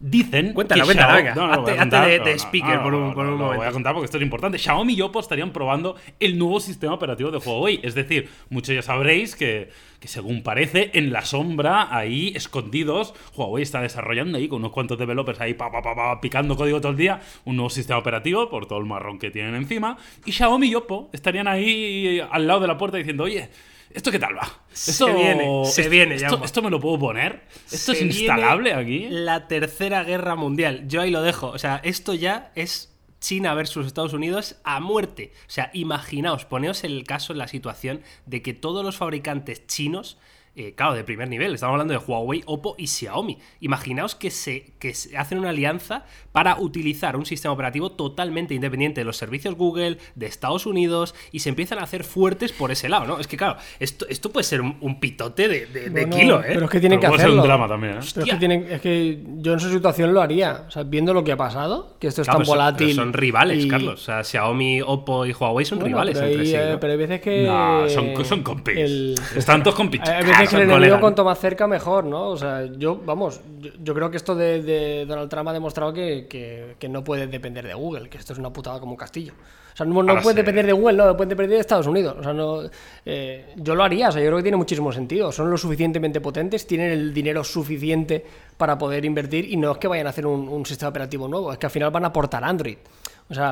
Dicen. 0.00 0.52
Cuéntala, 0.52 0.84
cuéntala, 0.84 1.14
venga. 1.14 1.34
No, 1.34 1.64
de, 1.64 2.38
speaker 2.38 2.82
por 2.82 2.94
un, 2.94 3.14
por 3.14 3.26
un 3.26 3.38
momento. 3.38 3.56
voy 3.56 3.66
a 3.66 3.72
contar 3.72 3.92
porque 3.92 4.06
esto 4.06 4.16
es 4.16 4.22
importante. 4.22 4.58
Xiaomi 4.58 4.94
y 4.94 5.00
Oppo 5.00 5.20
estarían 5.20 5.50
probando 5.52 5.96
el 6.20 6.38
nuevo 6.38 6.60
sistema 6.60 6.94
operativo 6.94 7.30
de 7.30 7.38
Huawei. 7.38 7.80
Es 7.82 7.94
decir, 7.94 8.28
muchos 8.50 8.74
ya 8.74 8.82
sabréis 8.82 9.36
que, 9.36 9.70
que, 10.04 10.08
según 10.08 10.42
parece, 10.42 10.90
en 10.92 11.14
la 11.14 11.24
sombra, 11.24 11.88
ahí 11.96 12.34
escondidos, 12.36 13.14
Huawei 13.34 13.62
está 13.62 13.80
desarrollando 13.80 14.36
ahí 14.36 14.48
con 14.48 14.58
unos 14.58 14.70
cuantos 14.70 14.98
developers 14.98 15.40
ahí 15.40 15.54
pa, 15.54 15.72
pa, 15.72 15.80
pa, 15.80 16.20
picando 16.20 16.56
código 16.56 16.78
todo 16.78 16.92
el 16.92 16.98
día, 16.98 17.22
un 17.46 17.56
nuevo 17.56 17.70
sistema 17.70 17.98
operativo 18.00 18.50
por 18.50 18.66
todo 18.66 18.78
el 18.78 18.84
marrón 18.84 19.18
que 19.18 19.30
tienen 19.30 19.54
encima. 19.54 19.96
Y 20.26 20.32
Xiaomi 20.32 20.68
y 20.68 20.74
Oppo 20.74 21.08
estarían 21.14 21.48
ahí 21.48 22.20
al 22.30 22.46
lado 22.46 22.60
de 22.60 22.66
la 22.66 22.76
puerta 22.76 22.98
diciendo, 22.98 23.24
oye. 23.24 23.48
¿Esto 23.90 24.10
qué 24.10 24.18
tal 24.18 24.36
va? 24.36 24.42
Esto, 24.72 25.06
se 25.06 25.14
viene, 25.14 25.64
se 25.66 25.88
viene 25.88 26.14
esto, 26.16 26.44
esto, 26.44 26.62
me 26.62 26.68
lo 26.68 26.80
puedo 26.80 26.98
poner? 26.98 27.44
¿Esto 27.70 27.92
es 27.92 28.02
instalable 28.02 28.74
aquí? 28.74 29.06
La 29.08 29.46
tercera 29.46 30.02
guerra 30.02 30.34
mundial. 30.34 30.88
Yo 30.88 31.00
ahí 31.00 31.12
lo 31.12 31.22
dejo. 31.22 31.46
O 31.50 31.58
sea, 31.58 31.80
esto 31.84 32.12
ya 32.12 32.50
es 32.56 32.93
China 33.24 33.54
versus 33.54 33.86
Estados 33.86 34.12
Unidos 34.12 34.56
a 34.64 34.80
muerte. 34.80 35.32
O 35.46 35.50
sea, 35.50 35.70
imaginaos, 35.72 36.44
poneos 36.44 36.84
el 36.84 37.04
caso, 37.04 37.32
la 37.32 37.48
situación 37.48 38.02
de 38.26 38.42
que 38.42 38.52
todos 38.52 38.84
los 38.84 38.98
fabricantes 38.98 39.66
chinos 39.66 40.18
eh, 40.56 40.74
claro, 40.74 40.94
de 40.94 41.04
primer 41.04 41.28
nivel. 41.28 41.54
Estamos 41.54 41.74
hablando 41.74 41.94
de 41.94 41.98
Huawei, 41.98 42.42
Oppo 42.46 42.74
y 42.78 42.86
Xiaomi. 42.86 43.38
Imaginaos 43.60 44.14
que 44.14 44.30
se, 44.30 44.72
que 44.78 44.94
se 44.94 45.16
hacen 45.16 45.38
una 45.38 45.50
alianza 45.50 46.04
para 46.32 46.58
utilizar 46.58 47.16
un 47.16 47.26
sistema 47.26 47.52
operativo 47.52 47.92
totalmente 47.92 48.54
independiente 48.54 49.00
de 49.00 49.04
los 49.04 49.16
servicios 49.16 49.54
Google, 49.56 49.98
de 50.14 50.26
Estados 50.26 50.66
Unidos, 50.66 51.14
y 51.32 51.40
se 51.40 51.48
empiezan 51.48 51.78
a 51.78 51.82
hacer 51.82 52.04
fuertes 52.04 52.52
por 52.52 52.70
ese 52.70 52.88
lado, 52.88 53.06
¿no? 53.06 53.18
Es 53.18 53.26
que, 53.26 53.36
claro, 53.36 53.56
esto, 53.80 54.06
esto 54.08 54.30
puede 54.30 54.44
ser 54.44 54.60
un, 54.60 55.00
pitote 55.00 55.48
de, 55.48 56.10
kilo, 56.10 56.40
¿eh? 56.40 56.52
Pero 56.54 56.66
es 56.66 56.70
que 56.70 56.80
tienen 56.80 57.00
que 57.00 57.06
hacerlo. 57.06 57.24
Ser 57.24 57.40
un 57.40 57.42
drama 57.42 57.68
también, 57.68 57.94
¿eh? 57.94 58.00
Pero 58.14 58.26
es 58.26 58.32
que, 58.32 58.38
tienen, 58.38 58.66
es 58.70 58.80
que 58.80 59.22
yo 59.38 59.52
en 59.54 59.60
su 59.60 59.70
situación 59.70 60.14
lo 60.14 60.22
haría. 60.22 60.64
O 60.68 60.70
sea, 60.70 60.84
viendo 60.84 61.12
lo 61.12 61.24
que 61.24 61.32
ha 61.32 61.36
pasado, 61.36 61.96
que 61.98 62.06
esto 62.06 62.22
es 62.22 62.28
tan 62.28 62.42
volátil. 62.44 62.94
son 62.94 63.12
rivales, 63.12 63.66
Carlos. 63.66 64.00
O 64.00 64.04
sea, 64.04 64.22
Xiaomi, 64.22 64.82
Oppo 64.82 65.26
y 65.26 65.32
Huawei 65.32 65.64
son 65.64 65.80
rivales 65.80 66.16
pero 66.16 66.30
entre 66.30 66.46
sí. 66.46 66.54
Eh, 66.54 66.76
pero 66.80 66.92
hay 66.92 66.98
veces 66.98 67.20
que. 67.20 67.42
No, 67.42 67.88
son, 67.88 68.24
son 68.24 68.42
compis. 68.42 69.18
Están 69.34 69.62
todos 69.62 69.74
compis 69.74 70.00
es 70.43 70.43
que 70.48 70.56
el 70.56 70.62
enemigo 70.62 71.00
cuanto 71.00 71.24
más 71.24 71.38
cerca 71.38 71.66
mejor, 71.66 72.04
¿no? 72.04 72.28
O 72.28 72.36
sea, 72.36 72.64
yo, 72.64 73.00
vamos, 73.04 73.40
yo, 73.82 73.94
creo 73.94 74.10
que 74.10 74.16
esto 74.16 74.34
de, 74.34 75.04
Donald 75.06 75.28
Trump 75.28 75.48
ha 75.48 75.52
demostrado 75.52 75.92
que, 75.92 76.86
no 76.88 77.04
puede 77.04 77.26
depender 77.26 77.66
de 77.66 77.74
Google, 77.74 78.08
que 78.08 78.18
esto 78.18 78.32
es 78.32 78.38
una 78.38 78.52
putada 78.52 78.80
como 78.80 78.92
un 78.92 78.98
castillo. 78.98 79.32
O 79.72 79.76
sea, 79.76 79.86
no, 79.86 80.22
puede 80.22 80.36
depender 80.36 80.66
de 80.66 80.72
Google, 80.72 80.96
no, 80.96 81.16
puede 81.16 81.30
depender 81.30 81.56
de 81.56 81.60
Estados 81.60 81.86
Unidos. 81.86 82.16
O 82.18 82.22
sea, 82.22 82.32
no, 82.32 82.62
eh, 83.04 83.54
yo 83.56 83.74
lo 83.74 83.82
haría, 83.82 84.08
o 84.08 84.12
sea, 84.12 84.22
yo 84.22 84.28
creo 84.28 84.36
que 84.38 84.44
tiene 84.44 84.56
muchísimo 84.56 84.92
sentido. 84.92 85.32
Son 85.32 85.50
lo 85.50 85.56
suficientemente 85.56 86.20
potentes, 86.20 86.66
tienen 86.66 86.92
el 86.92 87.12
dinero 87.12 87.42
suficiente 87.42 88.24
para 88.56 88.78
poder 88.78 89.04
invertir 89.04 89.50
y 89.50 89.56
no 89.56 89.72
es 89.72 89.78
que 89.78 89.88
vayan 89.88 90.06
a 90.06 90.10
hacer 90.10 90.26
un, 90.26 90.48
un 90.48 90.64
sistema 90.64 90.90
operativo 90.90 91.26
nuevo, 91.26 91.52
es 91.52 91.58
que 91.58 91.66
al 91.66 91.72
final 91.72 91.90
van 91.90 92.04
a 92.04 92.08
aportar 92.08 92.44
Android 92.44 92.76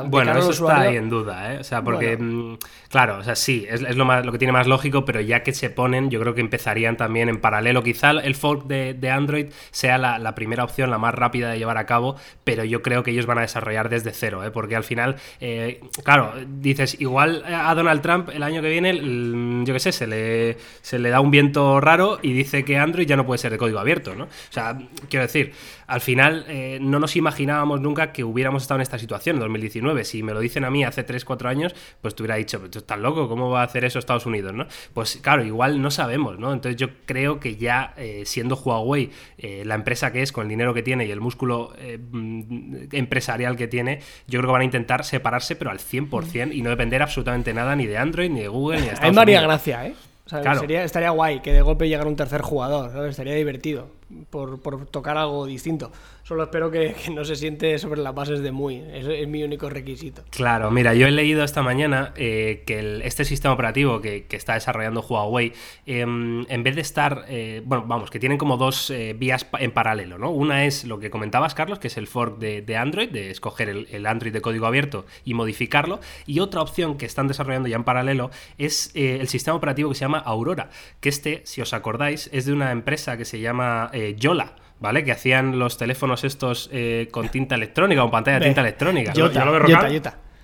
bueno, 0.06 0.36
eso 0.36 0.50
está 0.50 0.80
ahí 0.80 0.96
en 0.96 1.08
duda, 1.08 1.54
¿eh? 1.54 1.58
O 1.58 1.64
sea, 1.64 1.82
porque, 1.82 2.16
mm, 2.18 2.58
claro, 2.90 3.18
o 3.18 3.22
sea, 3.22 3.34
sí, 3.34 3.66
es, 3.68 3.96
lo, 3.96 4.04
más, 4.04 4.24
lo 4.24 4.30
que 4.30 4.38
tiene 4.38 4.52
más 4.52 4.66
lógico, 4.66 5.04
pero 5.06 5.20
ya 5.20 5.42
que 5.42 5.52
se 5.52 5.70
ponen, 5.70 6.10
yo 6.10 6.20
creo 6.20 6.34
que 6.34 6.42
empezarían 6.42 6.98
también 6.98 7.30
en 7.30 7.40
paralelo. 7.40 7.82
Quizá 7.82 8.10
el 8.10 8.34
fork 8.34 8.66
de, 8.66 9.10
Android 9.10 9.46
sea 9.70 9.96
la, 9.96 10.34
primera 10.34 10.64
opción, 10.64 10.90
la 10.90 10.98
más 10.98 11.14
rápida 11.14 11.50
de 11.50 11.58
llevar 11.58 11.78
a 11.78 11.86
cabo, 11.86 12.16
pero 12.44 12.64
yo 12.64 12.82
creo 12.82 13.02
que 13.02 13.12
ellos 13.12 13.24
van 13.24 13.38
a 13.38 13.42
desarrollar 13.42 13.88
desde 13.88 14.12
cero, 14.12 14.44
¿eh? 14.44 14.50
Porque 14.50 14.76
al 14.76 14.84
final, 14.84 15.16
eh, 15.40 15.80
claro, 16.04 16.34
dices, 16.46 17.00
igual 17.00 17.42
a 17.46 17.74
Donald 17.74 18.02
Trump 18.02 18.28
el 18.28 18.42
año 18.42 18.60
que 18.60 18.68
viene, 18.68 18.94
yo 19.64 19.72
qué 19.72 19.80
sé, 19.80 19.92
se 19.92 20.06
le, 20.06 20.58
se 20.82 20.98
le 20.98 21.08
da 21.08 21.20
un 21.20 21.30
viento 21.30 21.80
raro 21.80 22.18
y 22.20 22.34
dice 22.34 22.64
que 22.64 22.76
Android 22.76 23.06
ya 23.06 23.16
no 23.16 23.24
puede 23.24 23.38
ser 23.38 23.52
de 23.52 23.58
código 23.58 23.78
abierto, 23.78 24.14
¿no? 24.14 24.24
O 24.24 24.28
sea, 24.50 24.78
quiero 25.08 25.24
decir, 25.24 25.54
al 25.86 26.00
final 26.00 26.44
eh, 26.48 26.78
no 26.80 26.98
nos 26.98 27.16
imaginábamos 27.16 27.80
nunca 27.80 28.12
que 28.12 28.24
hubiéramos 28.24 28.62
estado 28.62 28.78
en 28.78 28.82
esta 28.82 28.98
situación 28.98 29.36
en 29.36 29.40
2019. 29.40 30.04
Si 30.04 30.22
me 30.22 30.32
lo 30.32 30.40
dicen 30.40 30.64
a 30.64 30.70
mí 30.70 30.84
hace 30.84 31.06
3-4 31.06 31.46
años, 31.48 31.74
pues 32.00 32.14
te 32.14 32.22
hubiera 32.22 32.36
dicho, 32.36 32.60
tú 32.70 32.78
estás 32.78 32.98
loco, 32.98 33.28
¿cómo 33.28 33.50
va 33.50 33.62
a 33.62 33.64
hacer 33.64 33.84
eso 33.84 33.98
Estados 33.98 34.26
Unidos? 34.26 34.52
¿no? 34.52 34.66
Pues 34.94 35.18
claro, 35.22 35.44
igual 35.44 35.80
no 35.80 35.90
sabemos, 35.90 36.38
¿no? 36.38 36.52
Entonces 36.52 36.80
yo 36.80 36.88
creo 37.06 37.40
que 37.40 37.56
ya 37.56 37.94
eh, 37.96 38.22
siendo 38.26 38.56
Huawei 38.56 39.10
eh, 39.38 39.62
la 39.64 39.74
empresa 39.74 40.12
que 40.12 40.22
es, 40.22 40.32
con 40.32 40.44
el 40.44 40.48
dinero 40.48 40.74
que 40.74 40.82
tiene 40.82 41.06
y 41.06 41.10
el 41.10 41.20
músculo 41.20 41.74
mm, 42.10 42.84
empresarial 42.92 43.56
que 43.56 43.68
tiene, 43.68 44.00
yo 44.26 44.38
creo 44.38 44.48
que 44.48 44.52
van 44.52 44.62
a 44.62 44.66
intentar 44.66 45.04
separarse, 45.04 45.56
pero 45.56 45.70
al 45.70 45.78
100% 45.78 46.54
y 46.54 46.62
no 46.62 46.70
depender 46.70 47.02
absolutamente 47.02 47.54
nada 47.54 47.76
ni 47.76 47.86
de 47.86 47.98
Android, 47.98 48.30
ni 48.30 48.40
de 48.40 48.48
Google, 48.48 48.78
ni 48.78 48.86
de 48.86 48.92
Estados 48.92 49.08
Hay 49.08 49.14
María 49.14 49.40
Gracia, 49.42 49.86
¿eh? 49.86 49.94
estaría 50.84 51.10
guay 51.10 51.40
que 51.40 51.52
de 51.52 51.62
golpe 51.62 51.88
llegara 51.88 52.08
un 52.08 52.16
tercer 52.16 52.42
jugador, 52.42 52.92
¿sabes? 52.92 53.10
Estaría 53.10 53.34
divertido. 53.34 53.88
Por, 54.30 54.60
por 54.60 54.86
tocar 54.86 55.16
algo 55.16 55.46
distinto. 55.46 55.90
Solo 56.32 56.44
espero 56.44 56.70
que, 56.70 56.94
no 57.12 57.26
se 57.26 57.36
siente 57.36 57.78
sobre 57.78 58.00
las 58.00 58.14
bases 58.14 58.40
de 58.40 58.52
muy. 58.52 58.76
Es 58.76 59.28
mi 59.28 59.42
único 59.42 59.68
requisito. 59.68 60.24
Claro, 60.30 60.70
mira, 60.70 60.94
yo 60.94 61.06
he 61.06 61.10
leído 61.10 61.44
esta 61.44 61.60
mañana 61.60 62.14
eh, 62.16 62.62
que 62.64 63.02
este 63.04 63.26
sistema 63.26 63.52
operativo 63.52 64.00
que, 64.00 64.24
está 64.30 64.54
desarrollando 64.54 65.02
Huawei, 65.02 65.52
em, 65.84 66.46
en 66.48 66.62
vez 66.62 66.74
de 66.74 66.80
estar, 66.80 67.26
eh, 67.28 67.60
bueno, 67.66 67.84
vamos, 67.86 68.10
que 68.10 68.18
tienen 68.18 68.38
como 68.38 68.56
dos 68.56 68.88
eh, 68.88 69.14
vías 69.14 69.46
en 69.58 69.72
paralelo, 69.72 70.16
¿no? 70.16 70.30
Una 70.30 70.64
es 70.64 70.86
lo 70.86 70.98
que 70.98 71.10
comentabas, 71.10 71.54
Carlos, 71.54 71.78
que 71.78 71.88
es 71.88 71.98
el 71.98 72.06
fork 72.06 72.38
de, 72.38 72.76
Android, 72.78 73.10
de 73.10 73.30
escoger 73.30 73.68
el, 73.68 74.06
Android 74.06 74.32
de 74.32 74.40
código 74.40 74.64
abierto 74.64 75.04
y 75.26 75.34
modificarlo. 75.34 76.00
Y 76.24 76.40
otra 76.40 76.62
opción 76.62 76.96
que 76.96 77.04
están 77.04 77.28
desarrollando 77.28 77.68
ya 77.68 77.76
en 77.76 77.84
paralelo 77.84 78.30
es 78.56 78.90
el 78.94 79.28
sistema 79.28 79.54
operativo 79.54 79.90
que 79.90 79.96
se 79.96 80.06
llama 80.06 80.20
Aurora, 80.20 80.70
que 81.00 81.10
este, 81.10 81.42
si 81.44 81.60
os 81.60 81.74
acordáis, 81.74 82.30
es 82.32 82.46
de 82.46 82.54
una 82.54 82.72
empresa 82.72 83.18
que 83.18 83.26
se 83.26 83.38
llama 83.38 83.90
Yola. 84.16 84.61
¿Vale? 84.82 85.04
Que 85.04 85.12
hacían 85.12 85.58
los 85.60 85.78
teléfonos 85.78 86.24
estos 86.24 86.68
eh, 86.72 87.08
con 87.12 87.28
tinta 87.28 87.54
electrónica 87.54 88.02
o 88.02 88.10
pantalla 88.10 88.40
de 88.40 88.46
tinta 88.46 88.60
electrónica. 88.62 89.12
Yo- 89.12 89.28
Jota, 89.28 89.38
yo 89.38 89.44
lo 89.46 89.52
veo. 89.52 89.60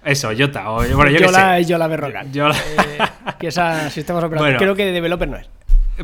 Eso. 0.05 0.29
O, 0.71 0.77
bueno, 0.77 1.11
yo 1.11 1.19
Yola 1.19 1.55
sé. 1.57 1.61
es 1.61 1.69
Yola 1.69 1.87
Berrocal. 1.89 2.31
Yola. 2.33 2.55
Eh, 2.57 2.99
que 3.39 3.49
esa 3.49 3.91
sistemas 3.91 4.23
operativos. 4.23 4.47
Bueno. 4.47 4.59
Creo 4.59 4.75
que 4.77 4.85
de 4.87 4.93
developer 4.93 5.29
no 5.29 5.37
es. 5.39 5.51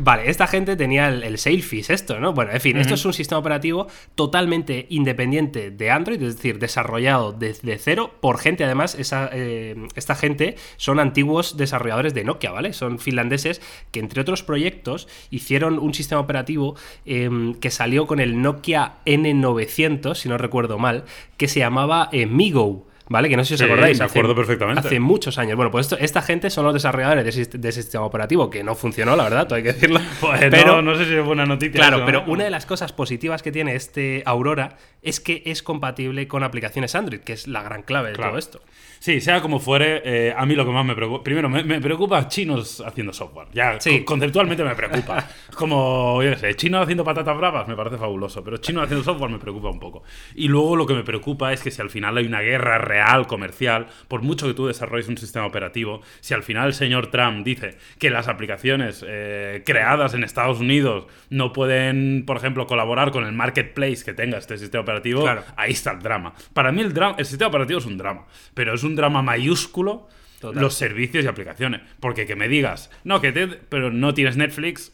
Vale, 0.01 0.29
esta 0.29 0.47
gente 0.47 0.75
tenía 0.75 1.07
el, 1.07 1.23
el 1.23 1.37
Sailfish, 1.37 1.89
esto, 1.89 2.19
¿no? 2.19 2.33
Bueno, 2.33 2.51
en 2.51 2.59
fin, 2.59 2.77
esto 2.77 2.95
es 2.95 3.05
un 3.05 3.13
sistema 3.13 3.39
operativo 3.39 3.87
totalmente 4.15 4.87
independiente 4.89 5.71
de 5.71 5.91
Android, 5.91 6.21
es 6.21 6.35
decir, 6.35 6.59
desarrollado 6.59 7.31
desde 7.31 7.77
cero 7.77 8.13
por 8.19 8.37
gente, 8.37 8.65
además, 8.65 8.95
esa, 8.95 9.29
eh, 9.31 9.75
esta 9.95 10.15
gente 10.15 10.55
son 10.75 10.99
antiguos 10.99 11.55
desarrolladores 11.55 12.13
de 12.13 12.25
Nokia, 12.25 12.51
¿vale? 12.51 12.73
Son 12.73 12.99
finlandeses 12.99 13.61
que, 13.91 14.01
entre 14.01 14.21
otros 14.21 14.43
proyectos, 14.43 15.07
hicieron 15.29 15.79
un 15.79 15.93
sistema 15.93 16.19
operativo 16.19 16.75
eh, 17.05 17.29
que 17.61 17.71
salió 17.71 18.05
con 18.05 18.19
el 18.19 18.41
Nokia 18.41 18.97
N900, 19.05 20.15
si 20.15 20.27
no 20.27 20.37
recuerdo 20.37 20.77
mal, 20.77 21.05
que 21.37 21.47
se 21.47 21.59
llamaba 21.59 22.09
eh, 22.11 22.25
Migo. 22.25 22.87
¿Vale? 23.07 23.29
Que 23.29 23.37
no 23.37 23.43
sé 23.43 23.49
si 23.49 23.53
os 23.53 23.59
Sí, 23.59 23.65
acordáis. 23.65 23.99
me 23.99 24.05
hace- 24.05 24.17
acuerdo 24.17 24.35
perfectamente. 24.35 24.79
Hace 24.79 24.99
muchos 24.99 25.37
años. 25.37 25.55
Bueno, 25.55 25.69
pues 25.69 25.85
esto- 25.85 25.97
esta 25.99 26.23
gente 26.23 26.49
son 26.49 26.65
los 26.65 26.73
desarrolladores 26.73 27.23
de 27.23 27.29
ese, 27.43 27.57
de 27.57 27.71
sistema 27.71 28.03
operativo, 28.03 28.49
que 28.49 28.63
no 28.63 28.73
funcionó, 28.73 29.15
la 29.15 29.23
verdad, 29.25 29.45
todo 29.45 29.57
hay 29.57 29.63
que 29.63 29.73
decirlo. 29.73 29.99
Pues 30.21 30.41
pero, 30.49 30.77
no, 30.77 30.81
no 30.81 30.95
sé 30.97 31.05
si 31.05 31.13
es 31.15 31.23
buena 31.23 31.45
noticia. 31.45 31.73
claro, 31.79 31.97
eso, 31.97 32.05
pero 32.07 32.23
¿no? 32.25 32.31
una 32.33 32.45
de 32.45 32.49
las 32.49 32.65
cosas 32.65 32.93
positivas 32.93 33.43
que 33.43 33.51
tiene 33.51 33.75
este 33.75 34.23
Aurora 34.25 34.77
es 35.03 35.19
que 35.19 35.43
es 35.45 35.61
compatible 35.61 36.27
con 36.27 36.43
aplicaciones 36.43 36.95
Android, 36.95 37.19
que 37.19 37.33
es 37.33 37.47
la 37.47 37.61
gran 37.61 37.83
clave 37.83 38.09
de 38.09 38.15
Claro. 38.15 38.31
todo 38.31 38.39
esto. 38.39 38.61
Sí, 38.99 39.21
sea 39.21 39.41
como 39.41 39.59
fuere, 39.59 40.01
eh, 40.03 40.33
a 40.35 40.45
mí 40.45 40.55
lo 40.55 40.65
que 40.65 40.71
más 40.71 40.85
me 40.85 40.95
preocupa. 40.95 41.23
Primero, 41.23 41.47
me, 41.49 41.63
me 41.63 41.79
preocupa 41.81 42.27
chinos 42.27 42.81
haciendo 42.85 43.13
software. 43.13 43.47
Ya, 43.53 43.79
Sí. 43.79 43.97
con- 44.03 44.15
conceptualmente 44.15 44.63
me 44.63 44.73
preocupa. 44.75 45.27
Como, 45.55 46.21
yo 46.23 46.31
qué 46.31 46.37
sé, 46.37 46.55
chinos 46.55 46.81
haciendo 46.83 47.03
patatas 47.03 47.37
bravas 47.37 47.67
me 47.67 47.75
parece 47.75 47.97
fabuloso, 47.97 48.43
pero 48.43 48.57
chinos 48.57 48.83
haciendo 48.83 49.03
software 49.03 49.29
me 49.31 49.37
preocupa 49.39 49.69
un 49.69 49.79
poco. 49.79 50.03
Y 50.35 50.47
luego 50.47 50.75
lo 50.75 50.85
que 50.85 50.93
me 50.93 51.03
preocupa 51.03 51.53
es 51.53 51.61
que 51.61 51.71
si 51.71 51.81
al 51.81 51.89
final 51.89 52.17
hay 52.17 52.25
una 52.25 52.41
guerra 52.41 52.77
real, 52.77 53.27
comercial, 53.27 53.87
por 54.07 54.21
mucho 54.21 54.47
que 54.47 54.53
tú 54.53 54.67
desarrolles 54.67 55.07
un 55.07 55.17
sistema 55.17 55.45
operativo, 55.45 56.01
si 56.21 56.33
al 56.33 56.43
final 56.43 56.67
el 56.67 56.73
señor 56.73 57.07
Trump 57.07 57.45
dice 57.45 57.77
que 57.99 58.09
las 58.09 58.27
aplicaciones 58.27 59.03
eh, 59.07 59.63
creadas 59.65 60.13
en 60.13 60.23
Estados 60.23 60.59
Unidos 60.59 61.05
no 61.29 61.53
pueden, 61.53 62.23
por 62.25 62.37
ejemplo, 62.37 62.65
colaborar 62.67 63.11
con 63.11 63.25
el 63.25 63.33
marketplace 63.33 64.03
que 64.03 64.13
tenga 64.13 64.37
este 64.37 64.57
sistema 64.57 64.81
operativo, 64.81 65.21
Claro. 65.21 65.43
ahí 65.55 65.71
está 65.71 65.91
el 65.91 65.99
drama. 65.99 66.33
Para 66.53 66.71
mí 66.71 66.81
el, 66.81 66.93
drama, 66.93 67.15
el 67.17 67.25
sistema 67.25 67.49
operativo 67.49 67.79
es 67.79 67.85
un 67.85 67.97
drama, 67.97 68.25
pero 68.53 68.73
es 68.73 68.83
un 68.83 68.94
drama 68.95 69.21
mayúsculo 69.21 70.07
Total. 70.39 70.61
los 70.61 70.73
servicios 70.73 71.23
y 71.23 71.27
aplicaciones. 71.27 71.81
Porque 71.99 72.25
que 72.25 72.35
me 72.35 72.47
digas, 72.47 72.89
no, 73.03 73.21
que 73.21 73.31
te, 73.31 73.47
pero 73.47 73.91
no 73.91 74.13
tienes 74.13 74.37
Netflix, 74.37 74.91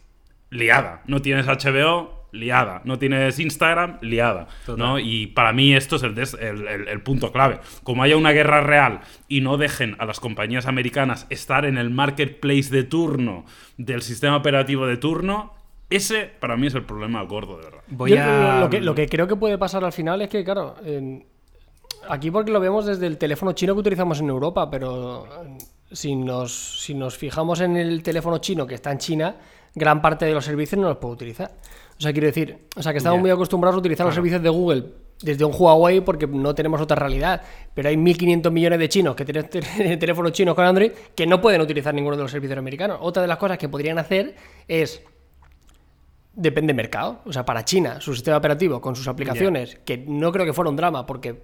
liada. 0.50 1.02
No 1.06 1.20
tienes 1.22 1.46
HBO, 1.46 2.28
liada. 2.32 2.80
No 2.84 2.98
tienes 2.98 3.38
Instagram, 3.38 3.98
liada. 4.00 4.48
Total. 4.66 4.78
¿no? 4.78 4.98
Y 4.98 5.26
para 5.28 5.52
mí 5.52 5.74
esto 5.74 5.96
es 5.96 6.02
el, 6.02 6.14
des- 6.14 6.34
el- 6.40 6.66
el- 6.66 6.88
el 6.88 7.00
punto 7.02 7.32
clave. 7.32 7.60
Como 7.82 8.02
haya 8.02 8.16
una 8.16 8.32
guerra 8.32 8.60
real 8.62 9.00
y 9.28 9.40
no 9.42 9.56
dejen 9.58 9.96
a 9.98 10.06
las 10.06 10.20
compañías 10.20 10.66
americanas 10.66 11.26
estar 11.30 11.64
en 11.64 11.76
el 11.78 11.90
marketplace 11.90 12.70
de 12.70 12.84
turno 12.84 13.44
del 13.76 14.02
sistema 14.02 14.36
operativo 14.36 14.86
de 14.86 14.96
turno, 14.96 15.54
ese 15.90 16.30
para 16.40 16.56
mí 16.56 16.66
es 16.68 16.74
el 16.74 16.84
problema 16.84 17.20
gordo, 17.22 17.58
de 17.58 17.64
verdad. 17.64 17.80
Voy 17.88 18.12
Yo 18.12 18.22
a. 18.22 18.60
lo, 18.60 18.70
que, 18.70 18.80
lo 18.80 18.94
que 18.94 19.06
creo 19.08 19.28
que 19.28 19.36
puede 19.36 19.58
pasar 19.58 19.84
al 19.84 19.92
final 19.92 20.22
es 20.22 20.30
que, 20.30 20.42
claro, 20.42 20.76
en- 20.84 21.26
aquí 22.08 22.30
porque 22.30 22.50
lo 22.50 22.60
vemos 22.60 22.86
desde 22.86 23.06
el 23.06 23.18
teléfono 23.18 23.52
chino 23.52 23.74
que 23.74 23.80
utilizamos 23.80 24.20
en 24.20 24.28
Europa, 24.28 24.70
pero 24.70 25.26
eh, 25.26 25.58
si 25.92 26.14
nos, 26.16 26.80
si 26.82 26.94
nos 26.94 27.16
fijamos 27.16 27.60
en 27.60 27.76
el 27.76 28.02
teléfono 28.02 28.38
chino 28.38 28.66
que 28.66 28.74
está 28.74 28.92
en 28.92 28.98
China, 28.98 29.36
gran 29.74 30.00
parte 30.02 30.24
de 30.26 30.32
los 30.34 30.44
servicios 30.44 30.80
no 30.80 30.88
los 30.88 30.98
puede 30.98 31.14
utilizar. 31.14 31.52
O 31.98 32.00
sea, 32.02 32.12
quiero 32.12 32.26
decir, 32.26 32.66
o 32.76 32.82
sea, 32.82 32.92
que 32.92 32.98
estamos 32.98 33.20
muy 33.20 33.30
acostumbrados 33.30 33.76
a 33.76 33.78
utilizar 33.78 34.04
los 34.06 34.14
servicios 34.14 34.42
de 34.42 34.48
Google 34.48 34.84
desde 35.22 35.44
un 35.44 35.52
Huawei 35.56 36.00
porque 36.00 36.26
no 36.26 36.52
tenemos 36.54 36.80
otra 36.80 36.96
realidad. 36.96 37.40
Pero 37.74 37.88
hay 37.88 37.96
1.500 37.96 38.50
millones 38.50 38.78
de 38.80 38.88
chinos 38.88 39.14
que 39.14 39.24
tienen 39.24 39.48
te- 39.48 39.60
teléfonos 39.96 40.32
chinos 40.32 40.54
con 40.56 40.64
Android 40.64 40.90
que 41.14 41.26
no 41.26 41.40
pueden 41.40 41.60
utilizar 41.60 41.94
ninguno 41.94 42.16
de 42.16 42.22
los 42.22 42.30
servicios 42.32 42.58
americanos. 42.58 42.98
Otra 43.00 43.22
de 43.22 43.28
las 43.28 43.36
cosas 43.38 43.56
que 43.58 43.68
podrían 43.68 43.98
hacer 43.98 44.34
es 44.66 45.02
depende 46.34 46.68
del 46.70 46.76
mercado. 46.76 47.20
O 47.24 47.32
sea, 47.32 47.44
para 47.44 47.64
China, 47.64 48.00
su 48.00 48.14
sistema 48.14 48.38
operativo 48.38 48.80
con 48.80 48.96
sus 48.96 49.06
aplicaciones, 49.06 49.78
que 49.84 49.98
no 49.98 50.32
creo 50.32 50.44
que 50.46 50.52
fuera 50.52 50.70
un 50.70 50.76
drama, 50.76 51.06
porque 51.06 51.40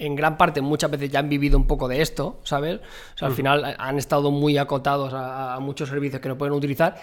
en 0.00 0.14
gran 0.14 0.36
parte 0.36 0.60
muchas 0.60 0.90
veces 0.90 1.10
ya 1.10 1.18
han 1.20 1.28
vivido 1.28 1.56
un 1.58 1.66
poco 1.66 1.88
de 1.88 2.02
esto, 2.02 2.40
¿sabes? 2.44 2.80
O 3.14 3.18
sea, 3.18 3.28
al 3.28 3.34
final 3.34 3.76
han 3.78 3.98
estado 3.98 4.30
muy 4.30 4.58
acotados 4.58 5.12
a, 5.14 5.54
a 5.54 5.60
muchos 5.60 5.88
servicios 5.88 6.20
que 6.20 6.28
no 6.28 6.38
pueden 6.38 6.54
utilizar. 6.54 6.96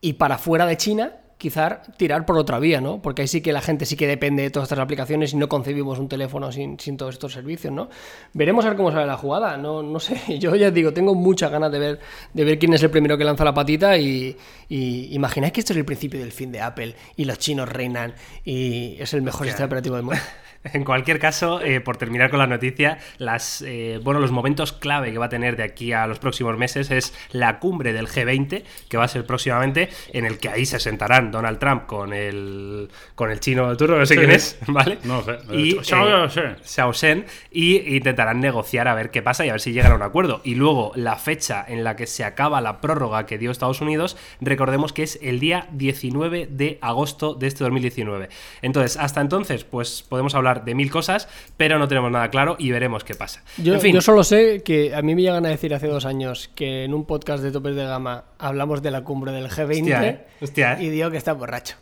Y 0.00 0.14
para 0.14 0.38
fuera 0.38 0.66
de 0.66 0.76
China, 0.76 1.12
quizá 1.38 1.82
tirar 1.96 2.24
por 2.24 2.38
otra 2.38 2.58
vía, 2.58 2.80
¿no? 2.80 3.02
Porque 3.02 3.22
ahí 3.22 3.28
sí 3.28 3.40
que 3.42 3.52
la 3.52 3.60
gente 3.60 3.84
sí 3.84 3.96
que 3.96 4.06
depende 4.06 4.42
de 4.42 4.50
todas 4.50 4.66
estas 4.66 4.78
aplicaciones 4.78 5.34
y 5.34 5.36
no 5.36 5.48
concebimos 5.48 5.98
un 5.98 6.08
teléfono 6.08 6.50
sin, 6.50 6.80
sin 6.80 6.96
todos 6.96 7.14
estos 7.14 7.32
servicios, 7.32 7.72
¿no? 7.72 7.90
Veremos 8.32 8.64
a 8.64 8.68
ver 8.68 8.76
cómo 8.76 8.90
sale 8.90 9.06
la 9.06 9.16
jugada, 9.16 9.56
no, 9.56 9.82
no 9.82 10.00
sé, 10.00 10.20
yo 10.38 10.54
ya 10.56 10.70
digo, 10.70 10.92
tengo 10.92 11.14
muchas 11.14 11.50
ganas 11.50 11.70
de 11.70 11.78
ver, 11.78 12.00
de 12.32 12.44
ver 12.44 12.58
quién 12.58 12.72
es 12.72 12.82
el 12.82 12.90
primero 12.90 13.18
que 13.18 13.24
lanza 13.24 13.44
la 13.44 13.52
patita 13.52 13.98
y, 13.98 14.36
y 14.68 15.14
imagináis 15.14 15.52
que 15.52 15.60
esto 15.60 15.72
es 15.72 15.78
el 15.78 15.84
principio 15.84 16.20
del 16.20 16.32
fin 16.32 16.50
de 16.52 16.60
Apple 16.60 16.94
y 17.16 17.24
los 17.26 17.38
chinos 17.38 17.68
reinan 17.68 18.14
y 18.44 18.96
es 18.98 19.12
el 19.12 19.22
mejor 19.22 19.46
sistema 19.46 19.66
operativo 19.66 19.96
del 19.96 20.04
mundo. 20.04 20.20
En 20.72 20.84
cualquier 20.84 21.18
caso, 21.18 21.60
eh, 21.60 21.80
por 21.80 21.96
terminar 21.96 22.30
con 22.30 22.38
la 22.38 22.46
noticia, 22.46 22.98
las, 23.18 23.62
eh, 23.62 24.00
bueno, 24.02 24.20
los 24.20 24.30
momentos 24.30 24.72
clave 24.72 25.12
que 25.12 25.18
va 25.18 25.26
a 25.26 25.28
tener 25.28 25.56
de 25.56 25.62
aquí 25.62 25.92
a 25.92 26.06
los 26.06 26.18
próximos 26.18 26.56
meses 26.56 26.90
es 26.90 27.14
la 27.30 27.58
cumbre 27.58 27.92
del 27.92 28.08
G20, 28.08 28.64
que 28.88 28.96
va 28.96 29.04
a 29.04 29.08
ser 29.08 29.26
próximamente, 29.26 29.88
en 30.12 30.26
el 30.26 30.38
que 30.38 30.48
ahí 30.48 30.66
se 30.66 30.80
sentarán 30.80 31.30
Donald 31.30 31.58
Trump 31.58 31.86
con 31.86 32.12
el, 32.12 32.88
con 33.14 33.30
el 33.30 33.40
chino 33.40 33.68
de 33.70 33.76
turno, 33.76 33.98
no 33.98 34.06
sé 34.06 34.14
Sí, 34.14 34.20
quién 34.20 34.30
es, 34.30 34.58
¿vale? 34.68 34.98
No 35.04 35.22
sé. 35.22 35.38
Y, 35.52 35.76
eh. 35.76 36.56
Xiao 36.62 36.92
Shen, 36.92 37.26
y 37.50 37.96
intentarán 37.96 38.40
negociar 38.40 38.88
a 38.88 38.94
ver 38.94 39.10
qué 39.10 39.22
pasa 39.22 39.44
y 39.44 39.48
a 39.48 39.52
ver 39.52 39.60
si 39.60 39.72
llegan 39.72 39.92
a 39.92 39.94
un 39.96 40.02
acuerdo. 40.02 40.40
Y 40.44 40.54
luego 40.54 40.92
la 40.94 41.16
fecha 41.16 41.64
en 41.66 41.84
la 41.84 41.96
que 41.96 42.06
se 42.06 42.24
acaba 42.24 42.60
la 42.60 42.80
prórroga 42.80 43.26
que 43.26 43.38
dio 43.38 43.50
Estados 43.50 43.80
Unidos, 43.80 44.16
recordemos 44.40 44.92
que 44.92 45.02
es 45.02 45.18
el 45.22 45.40
día 45.40 45.68
19 45.72 46.48
de 46.50 46.78
agosto 46.80 47.34
de 47.34 47.46
este 47.46 47.64
2019. 47.64 48.28
Entonces, 48.62 48.96
hasta 48.96 49.20
entonces, 49.20 49.64
pues 49.64 50.02
podemos 50.02 50.34
hablar 50.34 50.55
de 50.64 50.74
mil 50.74 50.90
cosas, 50.90 51.28
pero 51.56 51.78
no 51.78 51.88
tenemos 51.88 52.10
nada 52.10 52.30
claro 52.30 52.56
y 52.58 52.70
veremos 52.70 53.04
qué 53.04 53.14
pasa. 53.14 53.42
Yo, 53.58 53.74
en 53.74 53.80
fin, 53.80 53.94
yo 53.94 54.00
solo 54.00 54.24
sé 54.24 54.62
que 54.62 54.94
a 54.94 55.02
mí 55.02 55.14
me 55.14 55.22
llegan 55.22 55.46
a 55.46 55.48
decir 55.48 55.74
hace 55.74 55.86
dos 55.86 56.04
años 56.04 56.50
que 56.54 56.84
en 56.84 56.94
un 56.94 57.04
podcast 57.04 57.42
de 57.42 57.50
topes 57.52 57.76
de 57.76 57.84
gama 57.84 58.24
hablamos 58.38 58.82
de 58.82 58.90
la 58.90 59.02
cumbre 59.02 59.32
del 59.32 59.48
G20 59.48 59.80
Hostia, 59.80 60.06
¿eh? 60.06 60.26
Hostia, 60.40 60.72
¿eh? 60.74 60.84
y 60.84 60.88
digo 60.90 61.10
que 61.10 61.16
está 61.16 61.32
borracho. 61.32 61.76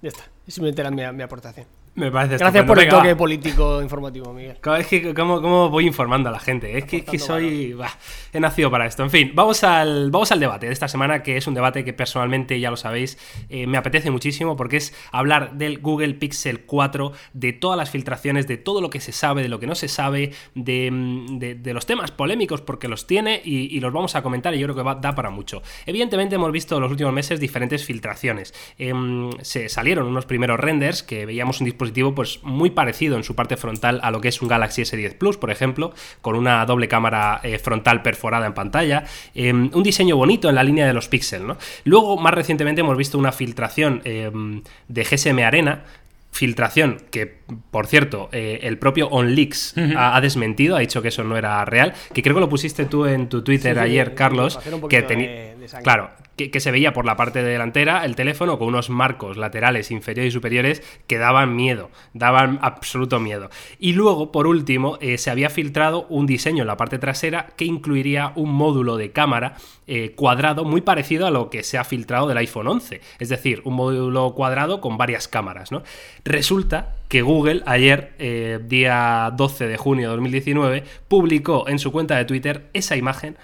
Ya 0.00 0.08
está. 0.08 0.24
Es 0.46 0.54
simplemente 0.54 0.82
era 0.82 0.90
mi, 0.90 1.16
mi 1.16 1.22
aportación. 1.22 1.66
Me 1.94 2.10
parece 2.10 2.38
Gracias 2.38 2.62
estupendo. 2.62 2.66
por 2.66 2.78
el 2.78 2.84
Venga, 2.86 2.96
va. 2.96 3.02
toque 3.02 3.16
político 3.16 3.82
informativo, 3.82 4.32
Miguel. 4.32 4.56
Es 4.78 4.86
que, 4.86 5.12
¿cómo, 5.14 5.42
cómo 5.42 5.68
voy 5.68 5.86
informando 5.86 6.30
a 6.30 6.32
la 6.32 6.40
gente? 6.40 6.78
Es 6.78 6.84
que, 6.86 6.98
es 6.98 7.04
que 7.04 7.18
soy. 7.18 7.74
bah, 7.74 7.90
he 8.32 8.40
nacido 8.40 8.70
para 8.70 8.86
esto. 8.86 9.02
En 9.02 9.10
fin, 9.10 9.32
vamos 9.34 9.62
al, 9.62 10.10
vamos 10.10 10.32
al 10.32 10.40
debate 10.40 10.66
de 10.66 10.72
esta 10.72 10.88
semana, 10.88 11.22
que 11.22 11.36
es 11.36 11.46
un 11.46 11.52
debate 11.52 11.84
que 11.84 11.92
personalmente, 11.92 12.58
ya 12.58 12.70
lo 12.70 12.78
sabéis, 12.78 13.18
eh, 13.50 13.66
me 13.66 13.76
apetece 13.76 14.10
muchísimo 14.10 14.56
porque 14.56 14.78
es 14.78 14.94
hablar 15.12 15.52
del 15.52 15.80
Google 15.80 16.14
Pixel 16.14 16.60
4, 16.62 17.12
de 17.34 17.52
todas 17.52 17.76
las 17.76 17.90
filtraciones, 17.90 18.46
de 18.48 18.56
todo 18.56 18.80
lo 18.80 18.88
que 18.88 19.00
se 19.00 19.12
sabe, 19.12 19.42
de 19.42 19.50
lo 19.50 19.60
que 19.60 19.66
no 19.66 19.74
se 19.74 19.88
sabe, 19.88 20.32
de, 20.54 20.90
mm, 20.90 21.38
de- 21.40 21.54
de 21.56 21.74
los 21.74 21.84
temas 21.84 22.10
polémicos, 22.10 22.62
porque 22.62 22.88
los 22.88 23.06
tiene 23.06 23.42
y, 23.44 23.76
y 23.76 23.80
los 23.80 23.92
vamos 23.92 24.14
a 24.16 24.22
comentar 24.22 24.54
y 24.54 24.58
yo 24.58 24.66
creo 24.66 24.76
que 24.76 24.82
va, 24.82 24.94
da 24.94 25.14
para 25.14 25.28
mucho. 25.28 25.60
Evidentemente, 25.84 26.36
hemos 26.36 26.52
visto 26.52 26.76
en 26.76 26.82
los 26.82 26.90
últimos 26.90 27.12
meses 27.12 27.38
diferentes 27.38 27.84
filtraciones. 27.84 28.54
Em, 28.78 29.30
se 29.42 29.68
salieron 29.68 30.06
unos 30.06 30.24
primeros 30.24 30.58
renders 30.58 31.02
que 31.02 31.26
veíamos 31.26 31.60
un 31.60 31.66
dispositivo 31.66 31.81
pues 32.14 32.40
muy 32.42 32.70
parecido 32.70 33.16
en 33.16 33.24
su 33.24 33.34
parte 33.34 33.56
frontal 33.56 34.00
a 34.02 34.10
lo 34.10 34.20
que 34.20 34.28
es 34.28 34.42
un 34.42 34.48
Galaxy 34.48 34.82
S10 34.82 35.16
Plus, 35.16 35.36
por 35.36 35.50
ejemplo, 35.50 35.92
con 36.20 36.36
una 36.36 36.64
doble 36.66 36.88
cámara 36.88 37.40
eh, 37.42 37.58
frontal 37.58 38.02
perforada 38.02 38.46
en 38.46 38.54
pantalla, 38.54 39.04
em, 39.34 39.70
un 39.72 39.82
diseño 39.82 40.16
bonito 40.16 40.48
en 40.48 40.54
la 40.54 40.62
línea 40.62 40.86
de 40.86 40.92
los 40.92 41.08
píxeles. 41.08 41.56
Luego, 41.84 42.16
más 42.18 42.34
recientemente 42.34 42.82
hemos 42.82 42.96
visto 42.96 43.18
una 43.18 43.32
filtración 43.32 44.02
em, 44.04 44.62
de 44.88 45.04
GSM 45.04 45.38
Arena 45.44 45.84
filtración 46.32 46.96
que 47.10 47.41
por 47.70 47.86
cierto, 47.86 48.28
eh, 48.32 48.60
el 48.62 48.78
propio 48.78 49.08
OnLeaks 49.08 49.74
ha, 49.96 50.16
ha 50.16 50.20
desmentido, 50.20 50.76
ha 50.76 50.80
dicho 50.80 51.02
que 51.02 51.08
eso 51.08 51.24
no 51.24 51.36
era 51.36 51.64
real, 51.64 51.94
que 52.12 52.22
creo 52.22 52.34
que 52.34 52.40
lo 52.40 52.48
pusiste 52.48 52.84
tú 52.86 53.06
en 53.06 53.28
tu 53.28 53.42
Twitter 53.42 53.74
Sí, 53.74 53.80
sí, 53.80 53.84
ayer, 53.84 54.08
sí, 54.08 54.14
Carlos, 54.14 54.58
que 54.88 55.02
tenía... 55.02 55.52
Claro, 55.82 56.10
que, 56.36 56.50
que 56.50 56.60
se 56.60 56.70
veía 56.70 56.92
por 56.92 57.04
la 57.04 57.16
parte 57.16 57.42
delantera 57.42 58.04
el 58.04 58.16
teléfono 58.16 58.58
con 58.58 58.68
unos 58.68 58.90
marcos 58.90 59.36
laterales 59.36 59.90
inferiores 59.90 60.30
y 60.30 60.34
superiores 60.34 60.82
que 61.06 61.18
daban 61.18 61.54
miedo, 61.54 61.90
daban 62.14 62.58
absoluto 62.62 63.20
miedo. 63.20 63.50
Y 63.78 63.92
luego, 63.92 64.32
por 64.32 64.46
último, 64.46 64.98
eh, 65.00 65.18
se 65.18 65.30
había 65.30 65.50
filtrado 65.50 66.06
un 66.08 66.26
diseño 66.26 66.62
en 66.62 66.66
la 66.66 66.76
parte 66.76 66.98
trasera 66.98 67.48
que 67.56 67.64
incluiría 67.64 68.32
un 68.34 68.52
módulo 68.52 68.96
de 68.96 69.12
cámara 69.12 69.56
eh, 69.86 70.14
cuadrado 70.14 70.64
muy 70.64 70.80
parecido 70.80 71.26
a 71.26 71.30
lo 71.30 71.50
que 71.50 71.62
se 71.62 71.78
ha 71.78 71.84
filtrado 71.84 72.26
del 72.26 72.38
iPhone 72.38 72.68
11. 72.68 73.00
Es 73.18 73.28
decir, 73.28 73.62
un 73.64 73.74
módulo 73.74 74.34
cuadrado 74.34 74.80
con 74.80 74.96
varias 74.96 75.28
cámaras. 75.28 75.70
¿no? 75.70 75.82
Resulta 76.24 76.96
que 77.12 77.20
Google 77.20 77.62
ayer, 77.66 78.14
eh, 78.18 78.58
día 78.66 79.30
12 79.36 79.66
de 79.68 79.76
junio 79.76 80.08
de 80.08 80.16
2019, 80.16 80.84
publicó 81.08 81.68
en 81.68 81.78
su 81.78 81.92
cuenta 81.92 82.16
de 82.16 82.24
Twitter 82.24 82.70
esa 82.72 82.96
imagen 82.96 83.36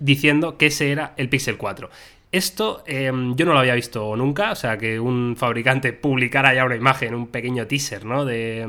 diciendo 0.00 0.58
que 0.58 0.66
ese 0.66 0.90
era 0.90 1.14
el 1.16 1.28
Pixel 1.28 1.56
4. 1.56 1.88
Esto 2.32 2.82
eh, 2.84 3.12
yo 3.36 3.46
no 3.46 3.52
lo 3.52 3.60
había 3.60 3.76
visto 3.76 4.16
nunca, 4.16 4.50
o 4.50 4.54
sea, 4.56 4.76
que 4.76 4.98
un 4.98 5.36
fabricante 5.38 5.92
publicara 5.92 6.52
ya 6.52 6.64
una 6.64 6.74
imagen, 6.74 7.14
un 7.14 7.28
pequeño 7.28 7.68
teaser, 7.68 8.04
¿no? 8.04 8.24
De, 8.24 8.66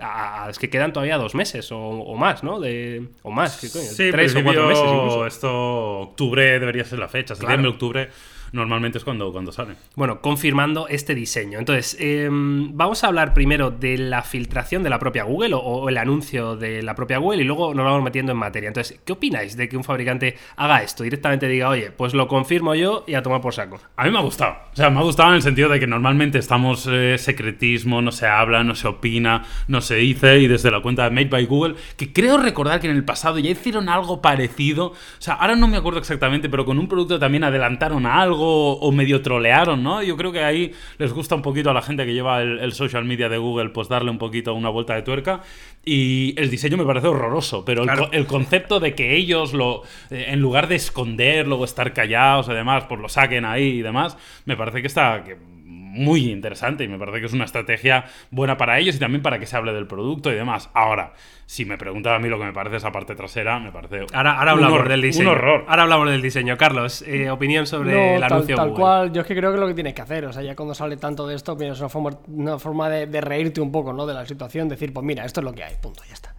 a- 0.00 0.44
a- 0.44 0.50
es 0.50 0.60
que 0.60 0.70
quedan 0.70 0.92
todavía 0.92 1.18
dos 1.18 1.34
meses 1.34 1.72
o, 1.72 1.78
o 1.80 2.16
más, 2.16 2.44
¿no? 2.44 2.60
De, 2.60 3.08
o 3.22 3.32
más, 3.32 3.58
¿qué 3.60 3.68
coño? 3.68 3.84
Sí, 3.84 4.10
tres 4.12 4.36
o 4.36 4.44
cuatro 4.44 4.68
meses 4.68 4.84
incluso. 4.86 5.26
Esto, 5.26 5.98
octubre 6.02 6.60
debería 6.60 6.84
ser 6.84 7.00
la 7.00 7.08
fecha. 7.08 7.34
Septiembre, 7.34 7.70
octubre, 7.70 8.08
normalmente 8.52 8.98
es 8.98 9.04
cuando, 9.04 9.32
cuando 9.32 9.52
sale. 9.52 9.74
Bueno, 9.96 10.20
confirmando 10.20 10.88
este 10.88 11.14
diseño. 11.14 11.58
Entonces, 11.58 11.96
eh, 12.00 12.28
vamos 12.30 13.04
a 13.04 13.08
hablar 13.08 13.34
primero 13.34 13.70
de 13.70 13.98
la 13.98 14.22
filtración 14.22 14.82
de 14.82 14.90
la 14.90 14.98
propia 14.98 15.24
Google 15.24 15.54
o, 15.54 15.60
o 15.60 15.88
el 15.88 15.98
anuncio 15.98 16.56
de 16.56 16.82
la 16.82 16.94
propia 16.94 17.18
Google 17.18 17.42
y 17.42 17.44
luego 17.44 17.74
nos 17.74 17.84
vamos 17.84 18.02
metiendo 18.02 18.32
en 18.32 18.38
materia. 18.38 18.68
Entonces, 18.68 19.00
¿qué 19.04 19.12
opináis 19.12 19.56
de 19.56 19.68
que 19.68 19.76
un 19.76 19.84
fabricante 19.84 20.36
haga 20.56 20.82
esto? 20.82 21.04
Directamente 21.04 21.48
diga, 21.48 21.68
oye, 21.68 21.90
pues 21.90 22.14
lo 22.14 22.28
confirmo 22.28 22.74
yo 22.74 23.04
y 23.06 23.14
a 23.14 23.22
tomar 23.22 23.40
por 23.40 23.54
saco. 23.54 23.80
A 23.96 24.04
mí 24.04 24.10
me 24.10 24.18
ha 24.18 24.22
gustado. 24.22 24.56
O 24.72 24.76
sea, 24.76 24.90
me 24.90 24.98
ha 24.98 25.02
gustado 25.02 25.30
en 25.30 25.36
el 25.36 25.42
sentido 25.42 25.68
de 25.68 25.80
que 25.80 25.86
normalmente 25.86 26.38
estamos 26.38 26.88
eh, 26.90 27.16
secretismo, 27.18 28.02
no 28.02 28.12
se 28.12 28.26
habla, 28.26 28.64
no 28.64 28.74
se 28.74 28.88
opina, 28.88 29.44
no 29.68 29.80
se 29.80 29.96
dice. 29.96 30.38
Y 30.38 30.46
desde 30.46 30.70
la 30.70 30.80
cuenta 30.80 31.04
de 31.04 31.10
Made 31.10 31.28
by 31.28 31.46
Google, 31.46 31.76
que 31.96 32.12
creo 32.12 32.38
recordar 32.38 32.80
que 32.80 32.88
en 32.88 32.96
el 32.96 33.04
pasado 33.04 33.38
ya 33.38 33.50
hicieron 33.50 33.88
algo 33.88 34.20
parecido. 34.20 34.86
O 34.88 34.96
sea, 35.18 35.34
ahora 35.34 35.56
no 35.56 35.68
me 35.68 35.76
acuerdo 35.76 35.98
exactamente, 35.98 36.48
pero 36.48 36.64
con 36.64 36.78
un 36.78 36.88
producto 36.88 37.18
también 37.18 37.44
adelantaron 37.44 38.06
a 38.06 38.20
algo 38.20 38.41
o 38.44 38.92
medio 38.92 39.22
trolearon, 39.22 39.82
¿no? 39.82 40.02
Yo 40.02 40.16
creo 40.16 40.32
que 40.32 40.42
ahí 40.44 40.72
les 40.98 41.12
gusta 41.12 41.34
un 41.34 41.42
poquito 41.42 41.70
a 41.70 41.74
la 41.74 41.82
gente 41.82 42.04
que 42.06 42.12
lleva 42.14 42.42
el, 42.42 42.58
el 42.58 42.72
social 42.72 43.04
media 43.04 43.28
de 43.28 43.38
Google, 43.38 43.70
pues 43.70 43.88
darle 43.88 44.10
un 44.10 44.18
poquito 44.18 44.54
una 44.54 44.68
vuelta 44.68 44.94
de 44.94 45.02
tuerca. 45.02 45.40
Y 45.84 46.34
el 46.40 46.48
diseño 46.50 46.76
me 46.76 46.84
parece 46.84 47.08
horroroso, 47.08 47.64
pero 47.64 47.82
el 47.82 47.86
Claro. 47.88 48.06
co- 48.06 48.12
el 48.12 48.26
concepto 48.26 48.78
de 48.80 48.94
que 48.94 49.16
ellos 49.16 49.52
lo 49.52 49.82
eh, 50.10 50.26
en 50.28 50.40
lugar 50.40 50.68
de 50.68 50.76
esconderlo 50.76 51.56
o 51.58 51.64
estar 51.64 51.92
callados 51.92 52.48
y 52.48 52.52
demás, 52.52 52.84
pues 52.88 53.00
lo 53.00 53.08
saquen 53.08 53.44
ahí 53.44 53.64
y 53.78 53.82
demás, 53.82 54.16
me 54.44 54.56
parece 54.56 54.80
que 54.80 54.86
está 54.86 55.24
que- 55.24 55.36
muy 55.72 56.30
interesante 56.30 56.84
y 56.84 56.88
me 56.88 56.98
parece 56.98 57.20
que 57.20 57.26
es 57.26 57.32
una 57.32 57.44
estrategia 57.44 58.04
buena 58.30 58.56
para 58.56 58.78
ellos 58.78 58.96
y 58.96 58.98
también 58.98 59.22
para 59.22 59.38
que 59.38 59.46
se 59.46 59.56
hable 59.56 59.72
del 59.72 59.86
producto 59.86 60.30
y 60.30 60.34
demás. 60.34 60.70
Ahora, 60.74 61.12
si 61.46 61.64
me 61.64 61.76
preguntan 61.76 62.14
a 62.14 62.18
mí 62.18 62.28
lo 62.28 62.38
que 62.38 62.44
me 62.44 62.52
parece 62.52 62.76
esa 62.76 62.92
parte 62.92 63.14
trasera, 63.14 63.58
me 63.58 63.72
parece 63.72 64.06
Ahora, 64.14 64.38
ahora 64.38 64.54
un 64.54 64.58
hablamos 64.64 64.80
hor- 64.80 64.88
del 64.88 65.02
diseño. 65.02 65.30
Un 65.30 65.36
horror. 65.36 65.64
Ahora 65.68 65.82
hablamos 65.82 66.10
del 66.10 66.22
diseño. 66.22 66.56
Carlos, 66.56 67.02
eh, 67.06 67.30
opinión 67.30 67.66
sobre 67.66 67.92
No, 67.92 68.14
el 68.14 68.20
tal, 68.20 68.32
anuncio 68.32 68.56
tal 68.56 68.68
Google. 68.70 68.80
cual, 68.82 69.12
yo 69.12 69.20
es 69.20 69.26
que 69.26 69.36
creo 69.36 69.50
que 69.50 69.56
es 69.56 69.60
lo 69.60 69.66
que 69.68 69.74
tienes 69.74 69.94
que 69.94 70.02
hacer. 70.02 70.24
O 70.24 70.32
sea, 70.32 70.42
ya 70.42 70.56
cuando 70.56 70.74
sale 70.74 70.96
tanto 70.96 71.26
de 71.26 71.34
esto, 71.34 71.56
es 71.60 71.78
una 71.80 71.88
forma, 71.88 72.10
una 72.28 72.58
forma 72.58 72.88
de, 72.88 73.06
de 73.06 73.20
reírte 73.20 73.60
un 73.60 73.70
poco, 73.70 73.92
¿no? 73.92 74.06
De 74.06 74.14
la 74.14 74.24
situación, 74.24 74.68
decir, 74.68 74.92
pues 74.92 75.04
mira, 75.04 75.24
esto 75.24 75.40
es 75.40 75.44
lo 75.44 75.52
que 75.52 75.64
hay, 75.64 75.74
punto, 75.80 76.02
ya 76.08 76.14
está. 76.14 76.31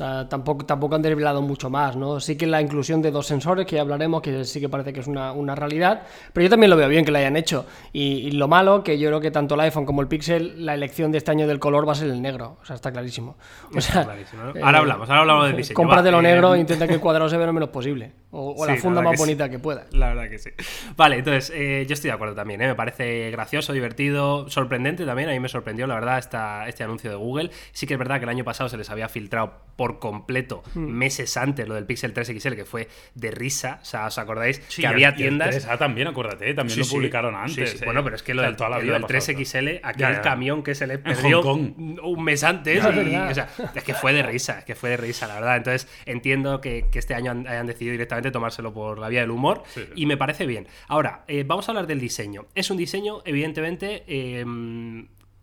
Sea, 0.00 0.28
tampoco, 0.28 0.64
tampoco 0.64 0.94
han 0.94 1.02
desvelado 1.02 1.42
mucho 1.42 1.68
más, 1.68 1.94
¿no? 1.94 2.20
Sí 2.20 2.36
que 2.36 2.46
la 2.46 2.60
inclusión 2.62 3.02
de 3.02 3.10
dos 3.10 3.26
sensores, 3.26 3.66
que 3.66 3.76
ya 3.76 3.82
hablaremos, 3.82 4.22
que 4.22 4.44
sí 4.44 4.58
que 4.60 4.68
parece 4.68 4.94
que 4.94 5.00
es 5.00 5.06
una, 5.06 5.32
una 5.32 5.54
realidad, 5.54 6.02
pero 6.32 6.44
yo 6.44 6.48
también 6.50 6.70
lo 6.70 6.76
veo 6.76 6.88
bien 6.88 7.04
que 7.04 7.10
la 7.10 7.18
hayan 7.18 7.36
hecho. 7.36 7.66
Y, 7.92 8.02
y 8.28 8.30
lo 8.32 8.48
malo, 8.48 8.82
que 8.82 8.98
yo 8.98 9.08
creo 9.10 9.20
que 9.20 9.30
tanto 9.30 9.56
el 9.56 9.60
iPhone 9.60 9.84
como 9.84 10.00
el 10.00 10.08
Pixel, 10.08 10.64
la 10.64 10.72
elección 10.72 11.12
de 11.12 11.18
este 11.18 11.30
año 11.32 11.46
del 11.46 11.58
color 11.58 11.86
va 11.86 11.92
a 11.92 11.96
ser 11.96 12.08
el 12.08 12.22
negro. 12.22 12.56
O 12.62 12.64
sea, 12.64 12.76
está 12.76 12.90
clarísimo. 12.90 13.36
O 13.76 13.80
sea, 13.80 14.04
clarísimo, 14.04 14.42
¿no? 14.44 14.50
eh, 14.56 14.60
Ahora 14.62 14.78
hablamos, 14.78 15.08
ahora 15.10 15.20
hablamos 15.20 15.46
del 15.48 15.56
diseño. 15.56 15.74
Cómpratelo 15.76 16.16
Va, 16.16 16.22
eh, 16.22 16.32
negro 16.32 16.54
e 16.54 16.60
intenta 16.60 16.88
que 16.88 16.94
el 16.94 17.00
cuadrado 17.00 17.28
se 17.28 17.36
vea 17.36 17.46
lo 17.46 17.52
menos 17.52 17.68
posible. 17.68 18.12
O, 18.30 18.54
o 18.56 18.64
la 18.66 18.72
Sí, 18.72 18.76
la 18.78 18.82
funda 18.82 19.00
verdad 19.00 19.10
más 19.10 19.12
que 19.12 19.16
sí. 19.18 19.22
bonita 19.22 19.48
que 19.50 19.58
pueda. 19.58 19.84
La 19.92 20.08
verdad 20.08 20.30
que 20.30 20.38
sí. 20.38 20.50
Vale, 20.96 21.16
entonces, 21.18 21.52
eh, 21.54 21.84
yo 21.86 21.92
estoy 21.92 22.08
de 22.08 22.14
acuerdo 22.14 22.34
también, 22.34 22.62
¿eh? 22.62 22.68
Me 22.68 22.74
parece 22.74 23.30
gracioso, 23.32 23.72
divertido, 23.72 24.48
sorprendente 24.48 25.04
también. 25.04 25.28
A 25.28 25.32
mí 25.32 25.40
me 25.40 25.48
sorprendió, 25.48 25.86
la 25.86 25.94
verdad, 25.96 26.18
esta, 26.18 26.66
este 26.68 26.84
anuncio 26.84 27.10
de 27.10 27.16
Google. 27.16 27.50
Sí 27.72 27.86
que 27.86 27.94
es 27.94 27.98
verdad 27.98 28.18
que 28.18 28.24
el 28.24 28.30
año 28.30 28.44
pasado 28.44 28.68
se 28.70 28.76
les 28.76 28.88
había 28.88 29.08
filtrado 29.08 29.52
por 29.76 29.89
completo, 29.98 30.62
Hmm. 30.74 30.86
meses 30.90 31.36
antes, 31.36 31.66
lo 31.66 31.74
del 31.74 31.84
Pixel 31.86 32.12
3 32.12 32.28
XL, 32.28 32.54
que 32.54 32.64
fue 32.64 32.88
de 33.14 33.30
risa. 33.30 33.78
O 33.82 33.84
sea, 33.84 34.06
¿os 34.06 34.18
acordáis? 34.18 34.62
Sí, 34.68 34.82
que 34.82 34.86
había 34.88 35.08
y 35.08 35.10
el 35.12 35.16
tiendas. 35.16 35.50
3A 35.66 35.78
también, 35.78 36.08
acuérdate, 36.08 36.54
también 36.54 36.74
Sí, 36.76 36.80
lo 36.80 36.86
publicaron 36.96 37.34
antes. 37.34 37.70
sí. 37.70 37.78
eh. 37.80 37.84
Bueno, 37.84 38.04
pero 38.04 38.16
es 38.16 38.22
que 38.22 38.34
lo 38.34 38.42
O 38.42 38.44
sea, 38.44 38.48
del, 38.50 38.56
toda 38.56 38.70
la 38.70 38.76
lo 38.76 38.82
vida 38.82 38.92
del 38.94 39.04
ha 39.04 39.06
pasado 39.06 39.32
3XL, 39.38 39.80
aquel 39.82 40.00
Ya, 40.00 40.12
ya. 40.12 40.20
camión 40.22 40.62
que 40.62 40.74
se 40.74 40.86
le 40.86 40.98
perdió 40.98 41.40
un, 41.42 42.24
mes 42.24 42.44
antes. 42.44 42.82
Ya, 42.82 42.88
y- 42.90 42.92
es 42.92 42.96
verdad. 42.96 43.30
o 43.30 43.34
sea, 43.34 43.48
es 43.74 43.82
que 43.84 43.94
fue 43.94 44.12
de 44.12 44.22
risa, 44.22 44.58
es 44.60 44.64
que 44.64 44.74
fue 44.74 44.90
de 44.90 44.96
risa, 44.98 45.26
la 45.26 45.34
verdad. 45.34 45.56
Entonces, 45.56 45.88
entiendo 46.06 46.60
que, 46.60 46.86
que 46.90 46.98
este 46.98 47.14
año 47.14 47.30
han- 47.30 47.46
hayan 47.48 47.66
decidido 47.66 47.92
directamente 47.92 48.30
tomárselo 48.30 48.72
por 48.72 48.98
la 48.98 49.08
vía 49.08 49.20
del 49.20 49.30
humor 49.30 49.62
y 49.94 50.06
me 50.06 50.16
parece 50.16 50.46
bien. 50.46 50.68
Ahora, 50.88 51.24
eh, 51.28 51.44
vamos 51.46 51.68
a 51.68 51.72
hablar 51.72 51.86
del 51.86 52.00
diseño. 52.00 52.46
Es 52.54 52.70
un 52.70 52.76
diseño, 52.76 53.22
evidentemente. 53.24 54.04
eh, 54.06 54.44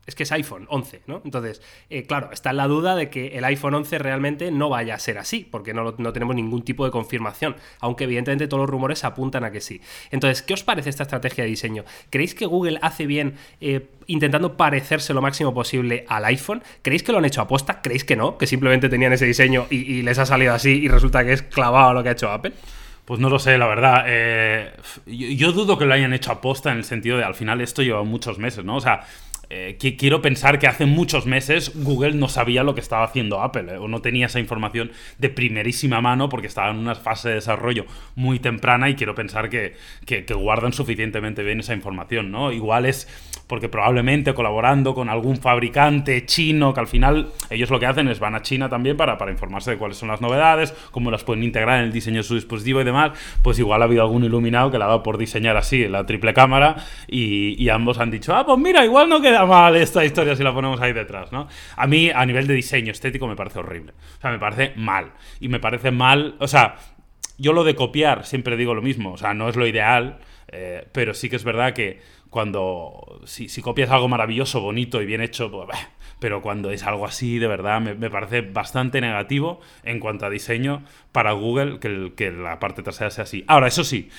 es 0.07 0.15
que 0.15 0.23
es 0.23 0.31
iPhone 0.31 0.65
11, 0.69 1.01
¿no? 1.05 1.21
Entonces, 1.25 1.61
eh, 1.89 2.03
claro, 2.03 2.29
está 2.31 2.53
la 2.53 2.67
duda 2.67 2.95
de 2.95 3.09
que 3.09 3.37
el 3.37 3.43
iPhone 3.43 3.75
11 3.75 3.99
realmente 3.99 4.51
no 4.51 4.69
vaya 4.69 4.95
a 4.95 4.99
ser 4.99 5.17
así, 5.17 5.45
porque 5.49 5.73
no, 5.73 5.93
no 5.97 6.13
tenemos 6.13 6.33
ningún 6.33 6.63
tipo 6.63 6.85
de 6.85 6.91
confirmación, 6.91 7.57
aunque 7.81 8.05
evidentemente 8.05 8.47
todos 8.47 8.61
los 8.61 8.69
rumores 8.69 9.03
apuntan 9.03 9.43
a 9.43 9.51
que 9.51 9.59
sí. 9.59 9.81
Entonces, 10.09 10.41
¿qué 10.41 10.53
os 10.53 10.63
parece 10.63 10.89
esta 10.89 11.03
estrategia 11.03 11.43
de 11.43 11.49
diseño? 11.49 11.83
¿Creéis 12.09 12.35
que 12.35 12.45
Google 12.45 12.79
hace 12.81 13.05
bien 13.05 13.35
eh, 13.59 13.89
intentando 14.07 14.55
parecerse 14.55 15.13
lo 15.13 15.21
máximo 15.21 15.53
posible 15.53 16.05
al 16.07 16.23
iPhone? 16.25 16.63
¿Creéis 16.81 17.03
que 17.03 17.11
lo 17.11 17.17
han 17.17 17.25
hecho 17.25 17.41
aposta? 17.41 17.81
¿Creéis 17.81 18.05
que 18.05 18.15
no? 18.15 18.37
¿Que 18.37 18.47
simplemente 18.47 18.87
tenían 18.87 19.11
ese 19.11 19.25
diseño 19.25 19.67
y, 19.69 20.01
les 20.03 20.19
ha 20.19 20.25
salido 20.25 20.53
así 20.53 20.69
y 20.71 20.87
resulta 20.87 21.25
que 21.25 21.33
es 21.33 21.41
clavado 21.41 21.93
lo 21.93 22.03
que 22.03 22.09
ha 22.09 22.13
hecho 22.13 22.31
Apple? 22.31 22.53
Pues 23.03 23.19
no 23.19 23.29
lo 23.29 23.39
sé, 23.39 23.57
la 23.57 23.67
verdad. 23.67 24.05
eh, 24.07 24.71
yo, 25.05 25.27
yo 25.27 25.51
dudo 25.51 25.77
que 25.77 25.85
lo 25.85 25.93
hayan 25.93 26.13
hecho 26.13 26.31
aposta 26.31 26.71
en 26.71 26.77
el 26.77 26.83
sentido 26.85 27.17
de 27.17 27.23
al 27.23 27.35
final 27.35 27.59
esto 27.61 27.81
lleva 27.81 28.03
muchos 28.03 28.37
meses, 28.37 28.63
¿no? 28.63 28.75
O 28.75 28.81
sea, 28.81 29.05
eh, 29.49 29.77
qui- 29.79 29.95
quiero 29.97 30.21
pensar 30.21 30.59
que 30.59 30.67
hace 30.67 30.85
muchos 30.85 31.25
meses 31.25 31.71
Google 31.75 32.13
no 32.13 32.27
sabía 32.29 32.63
lo 32.63 32.75
que 32.75 32.81
estaba 32.81 33.03
haciendo 33.05 33.41
Apple, 33.41 33.73
eh, 33.73 33.77
o 33.77 33.87
no 33.87 34.01
tenía 34.01 34.25
esa 34.25 34.39
información 34.39 34.91
de 35.17 35.29
primerísima 35.29 36.01
mano 36.01 36.29
porque 36.29 36.47
estaba 36.47 36.69
en 36.71 36.77
una 36.77 36.95
fase 36.95 37.29
de 37.29 37.35
desarrollo 37.35 37.85
muy 38.15 38.39
temprana 38.39 38.89
y 38.89 38.95
quiero 38.95 39.15
pensar 39.15 39.49
que, 39.49 39.75
que- 40.05 40.25
que 40.25 40.33
guardan 40.33 40.73
suficientemente 40.73 41.43
bien 41.43 41.59
esa 41.59 41.73
información, 41.73 42.31
¿no? 42.31 42.51
Igual 42.51 42.85
es 42.85 43.07
porque 43.47 43.69
probablemente 43.69 44.33
colaborando 44.33 44.93
con 44.93 45.09
algún 45.09 45.37
fabricante 45.37 46.25
chino, 46.25 46.73
que 46.73 46.79
al 46.81 46.87
final 46.87 47.29
ellos 47.49 47.69
lo 47.69 47.79
que 47.79 47.85
hacen 47.85 48.07
es 48.09 48.19
van 48.19 48.35
a 48.35 48.41
China 48.41 48.69
también 48.69 48.97
para, 48.97 49.17
para 49.17 49.31
informarse 49.31 49.71
de 49.71 49.77
cuáles 49.77 49.97
son 49.97 50.09
las 50.09 50.21
novedades, 50.21 50.73
cómo 50.91 51.11
las 51.11 51.23
pueden 51.23 51.43
integrar 51.43 51.79
en 51.79 51.85
el 51.85 51.93
diseño 51.93 52.17
de 52.17 52.23
su 52.23 52.35
dispositivo 52.35 52.81
y 52.81 52.83
demás, 52.83 53.11
pues 53.41 53.57
igual 53.59 53.81
ha 53.81 53.85
habido 53.85 54.01
algún 54.01 54.23
iluminado 54.25 54.69
que 54.69 54.77
le 54.77 54.83
ha 54.83 54.87
dado 54.87 55.03
por 55.03 55.17
diseñar 55.17 55.55
así 55.55 55.87
la 55.87 56.05
triple 56.05 56.33
cámara 56.33 56.75
y, 57.07 57.67
ambos 57.69 57.99
han 57.99 58.09
dicho, 58.09 58.33
ah, 58.33 58.45
pues 58.45 58.57
mira, 58.57 58.85
igual 58.85 59.09
no 59.09 59.21
queda 59.21 59.45
mal 59.45 59.75
esta 59.75 60.03
historia 60.03 60.35
si 60.35 60.43
la 60.43 60.53
ponemos 60.53 60.79
ahí 60.79 60.93
detrás, 60.93 61.33
¿no? 61.33 61.47
A 61.75 61.85
mí, 61.85 62.09
a 62.09 62.25
nivel 62.25 62.47
de 62.47 62.53
diseño 62.53 62.91
estético, 62.91 63.27
me 63.27 63.35
parece 63.35 63.59
horrible. 63.59 63.91
O 64.17 64.21
sea, 64.21 64.31
me 64.31 64.39
parece 64.39 64.71
mal. 64.77 65.11
Y 65.41 65.49
me 65.49 65.59
parece 65.59 65.91
mal, 65.91 66.35
o 66.39 66.47
sea, 66.47 66.75
yo 67.37 67.53
lo 67.53 67.63
de 67.63 67.75
copiar 67.75 68.25
siempre 68.25 68.57
digo 68.57 68.73
lo 68.73 68.81
mismo, 68.81 69.13
o 69.13 69.17
sea, 69.17 69.33
no 69.33 69.49
es 69.49 69.55
lo 69.55 69.67
ideal, 69.67 70.19
eh, 70.47 70.87
pero 70.91 71.13
sí 71.13 71.29
que 71.29 71.35
es 71.35 71.43
verdad 71.43 71.73
que 71.73 71.99
cuando 72.29 73.21
si, 73.25 73.49
si 73.49 73.61
copias 73.61 73.89
algo 73.89 74.07
maravilloso, 74.07 74.61
bonito 74.61 75.01
y 75.01 75.05
bien 75.05 75.21
hecho, 75.21 75.49
pues, 75.51 75.67
bah, 75.67 75.89
pero 76.19 76.41
cuando 76.41 76.71
es 76.71 76.83
algo 76.83 77.05
así, 77.05 77.37
de 77.37 77.47
verdad, 77.47 77.79
me, 77.79 77.93
me 77.93 78.09
parece 78.09 78.41
bastante 78.41 78.99
negativo 79.01 79.61
en 79.83 79.99
cuanto 79.99 80.25
a 80.25 80.29
diseño 80.31 80.83
para 81.11 81.31
Google 81.33 81.79
que, 81.79 81.87
el- 81.87 82.13
que 82.15 82.31
la 82.31 82.59
parte 82.59 82.81
trasera 82.81 83.11
sea 83.11 83.23
así. 83.25 83.43
Ahora, 83.47 83.67
eso 83.67 83.83
sí, 83.83 84.09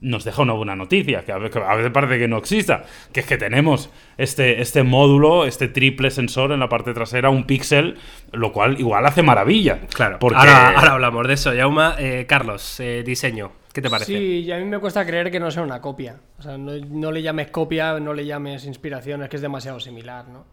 nos 0.00 0.24
deja 0.24 0.40
una 0.42 0.54
buena 0.54 0.76
noticia, 0.76 1.24
que 1.24 1.32
a 1.32 1.36
veces, 1.38 1.52
que 1.56 1.62
a 1.62 1.74
veces 1.74 1.92
parece 1.92 2.18
que 2.18 2.26
no 2.28 2.38
exista, 2.38 2.84
que 3.12 3.20
es 3.20 3.26
que 3.26 3.36
tenemos 3.36 3.90
este, 4.16 4.62
este 4.62 4.82
módulo, 4.82 5.44
este 5.44 5.68
triple 5.68 6.10
sensor 6.10 6.52
en 6.52 6.60
la 6.60 6.68
parte 6.70 6.94
trasera, 6.94 7.28
un 7.28 7.44
píxel, 7.44 7.96
lo 8.32 8.52
cual 8.52 8.80
igual 8.80 9.04
hace 9.04 9.22
maravilla. 9.22 9.80
Claro, 9.94 10.18
porque 10.18 10.38
ahora, 10.38 10.70
ahora 10.78 10.92
hablamos 10.92 11.28
de 11.28 11.34
eso. 11.34 11.52
Yauma, 11.52 11.96
eh, 11.98 12.24
Carlos, 12.26 12.80
eh, 12.80 13.02
diseño, 13.04 13.52
¿qué 13.72 13.82
te 13.82 13.90
parece? 13.90 14.12
Sí, 14.12 14.40
y 14.40 14.52
a 14.52 14.58
mí 14.58 14.64
me 14.64 14.78
cuesta 14.78 15.04
creer 15.04 15.30
que 15.30 15.40
no 15.40 15.50
sea 15.50 15.62
una 15.62 15.80
copia. 15.80 16.16
O 16.38 16.42
sea, 16.42 16.58
no, 16.58 16.72
no 16.72 17.12
le 17.12 17.22
llames 17.22 17.50
copia, 17.50 17.98
no 18.00 18.14
le 18.14 18.26
llames 18.26 18.64
inspiración, 18.64 19.22
es 19.22 19.28
que 19.28 19.36
es 19.36 19.42
demasiado 19.42 19.80
similar, 19.80 20.28
¿no? 20.28 20.44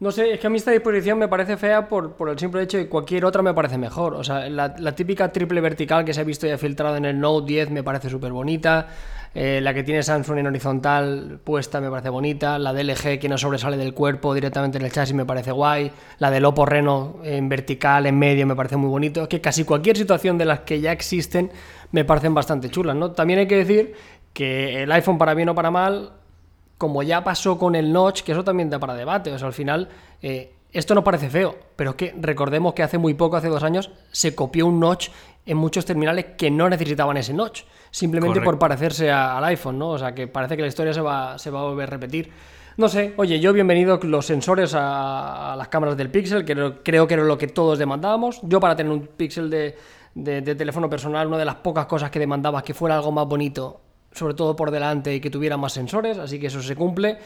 No 0.00 0.10
sé, 0.10 0.32
es 0.32 0.40
que 0.40 0.48
a 0.48 0.50
mí 0.50 0.56
esta 0.56 0.72
disposición 0.72 1.16
me 1.16 1.28
parece 1.28 1.56
fea 1.56 1.88
por, 1.88 2.16
por 2.16 2.28
el 2.28 2.36
simple 2.36 2.60
hecho 2.62 2.76
de 2.76 2.84
que 2.84 2.90
cualquier 2.90 3.24
otra 3.24 3.40
me 3.40 3.54
parece 3.54 3.78
mejor. 3.78 4.14
O 4.14 4.24
sea, 4.24 4.48
la, 4.50 4.74
la 4.76 4.96
típica 4.96 5.30
triple 5.30 5.60
vertical 5.60 6.04
que 6.04 6.12
se 6.12 6.20
ha 6.20 6.24
visto 6.24 6.44
ya 6.44 6.58
filtrado 6.58 6.96
en 6.96 7.04
el 7.04 7.20
Note 7.20 7.46
10 7.46 7.70
me 7.70 7.84
parece 7.84 8.10
súper 8.10 8.32
bonita. 8.32 8.88
Eh, 9.34 9.60
la 9.62 9.72
que 9.72 9.82
tiene 9.82 10.02
Samsung 10.02 10.38
en 10.38 10.46
horizontal 10.46 11.40
puesta 11.42 11.80
me 11.80 11.90
parece 11.90 12.10
bonita. 12.10 12.58
La 12.58 12.72
de 12.72 12.84
LG 12.84 13.18
que 13.18 13.28
no 13.28 13.38
sobresale 13.38 13.76
del 13.76 13.94
cuerpo 13.94 14.34
directamente 14.34 14.78
en 14.78 14.84
el 14.84 14.92
chasis 14.92 15.14
me 15.14 15.24
parece 15.24 15.52
guay. 15.52 15.90
La 16.18 16.30
del 16.30 16.44
Oppo 16.44 16.66
Reno 16.66 17.16
en 17.24 17.48
vertical, 17.48 18.06
en 18.06 18.18
medio, 18.18 18.46
me 18.46 18.56
parece 18.56 18.76
muy 18.76 18.90
bonito. 18.90 19.22
Es 19.22 19.28
que 19.28 19.40
casi 19.40 19.64
cualquier 19.64 19.96
situación 19.96 20.38
de 20.38 20.44
las 20.44 20.60
que 20.60 20.80
ya 20.80 20.92
existen 20.92 21.50
me 21.92 22.04
parecen 22.04 22.34
bastante 22.34 22.70
chulas, 22.70 22.96
¿no? 22.96 23.12
También 23.12 23.38
hay 23.38 23.46
que 23.46 23.56
decir 23.56 23.94
que 24.32 24.82
el 24.82 24.92
iPhone, 24.92 25.18
para 25.18 25.34
bien 25.34 25.48
o 25.48 25.54
para 25.54 25.70
mal, 25.70 26.12
como 26.78 27.02
ya 27.02 27.22
pasó 27.22 27.58
con 27.58 27.74
el 27.74 27.92
notch, 27.92 28.22
que 28.22 28.32
eso 28.32 28.44
también 28.44 28.70
da 28.70 28.78
para 28.78 28.94
debate. 28.94 29.32
O 29.32 29.38
sea, 29.38 29.46
al 29.48 29.54
final, 29.54 29.88
eh, 30.20 30.52
esto 30.72 30.94
no 30.94 31.04
parece 31.04 31.28
feo, 31.30 31.56
pero 31.76 31.90
es 31.90 31.96
que 31.96 32.14
recordemos 32.18 32.72
que 32.74 32.82
hace 32.82 32.98
muy 32.98 33.14
poco, 33.14 33.36
hace 33.36 33.48
dos 33.48 33.62
años, 33.62 33.90
se 34.10 34.34
copió 34.34 34.66
un 34.66 34.80
notch 34.80 35.08
en 35.44 35.56
muchos 35.56 35.84
terminales 35.84 36.24
que 36.38 36.50
no 36.50 36.68
necesitaban 36.68 37.16
ese 37.16 37.34
notch, 37.34 37.62
simplemente 37.90 38.38
por 38.44 38.58
parecerse 38.58 39.10
a- 39.10 39.36
al 39.36 39.44
iPhone, 39.44 39.78
¿no? 39.78 39.90
O 39.90 39.98
sea, 39.98 40.14
que 40.14 40.26
parece 40.28 40.56
que 40.56 40.62
la 40.62 40.68
historia 40.68 40.94
se 40.94 41.00
va, 41.00 41.38
se 41.38 41.50
va 41.50 41.60
a 41.60 41.64
volver 41.64 41.88
a 41.88 41.90
repetir. 41.90 42.30
No 42.78 42.88
sé, 42.88 43.12
oye, 43.18 43.38
yo 43.38 43.52
bienvenido 43.52 43.98
los 44.02 44.24
sensores 44.24 44.74
a, 44.74 45.52
a 45.52 45.56
las 45.56 45.68
cámaras 45.68 45.96
del 45.96 46.10
Pixel, 46.10 46.44
que 46.44 46.54
creo, 46.54 46.82
creo 46.82 47.06
que 47.06 47.14
era 47.14 47.22
lo 47.24 47.36
que 47.36 47.48
todos 47.48 47.78
demandábamos. 47.78 48.40
Yo 48.42 48.60
para 48.60 48.74
tener 48.76 48.90
un 48.92 49.06
Pixel 49.08 49.50
de, 49.50 49.76
de- 50.14 50.40
de 50.40 50.54
teléfono 50.54 50.88
personal, 50.88 51.26
una 51.26 51.36
de 51.38 51.44
las 51.44 51.56
pocas 51.56 51.84
cosas 51.86 52.10
que 52.10 52.18
demandaba 52.18 52.60
es 52.60 52.64
que 52.64 52.72
fuera 52.72 52.94
algo 52.96 53.12
más 53.12 53.26
bonito, 53.26 53.80
sobre 54.12 54.34
todo 54.34 54.56
por 54.56 54.70
delante 54.70 55.14
y 55.14 55.20
que 55.20 55.28
tuviera 55.28 55.56
más 55.58 55.72
sensores, 55.74 56.16
así 56.18 56.38
que 56.38 56.46
eso 56.46 56.62
se 56.62 56.74
cumple. 56.76 57.18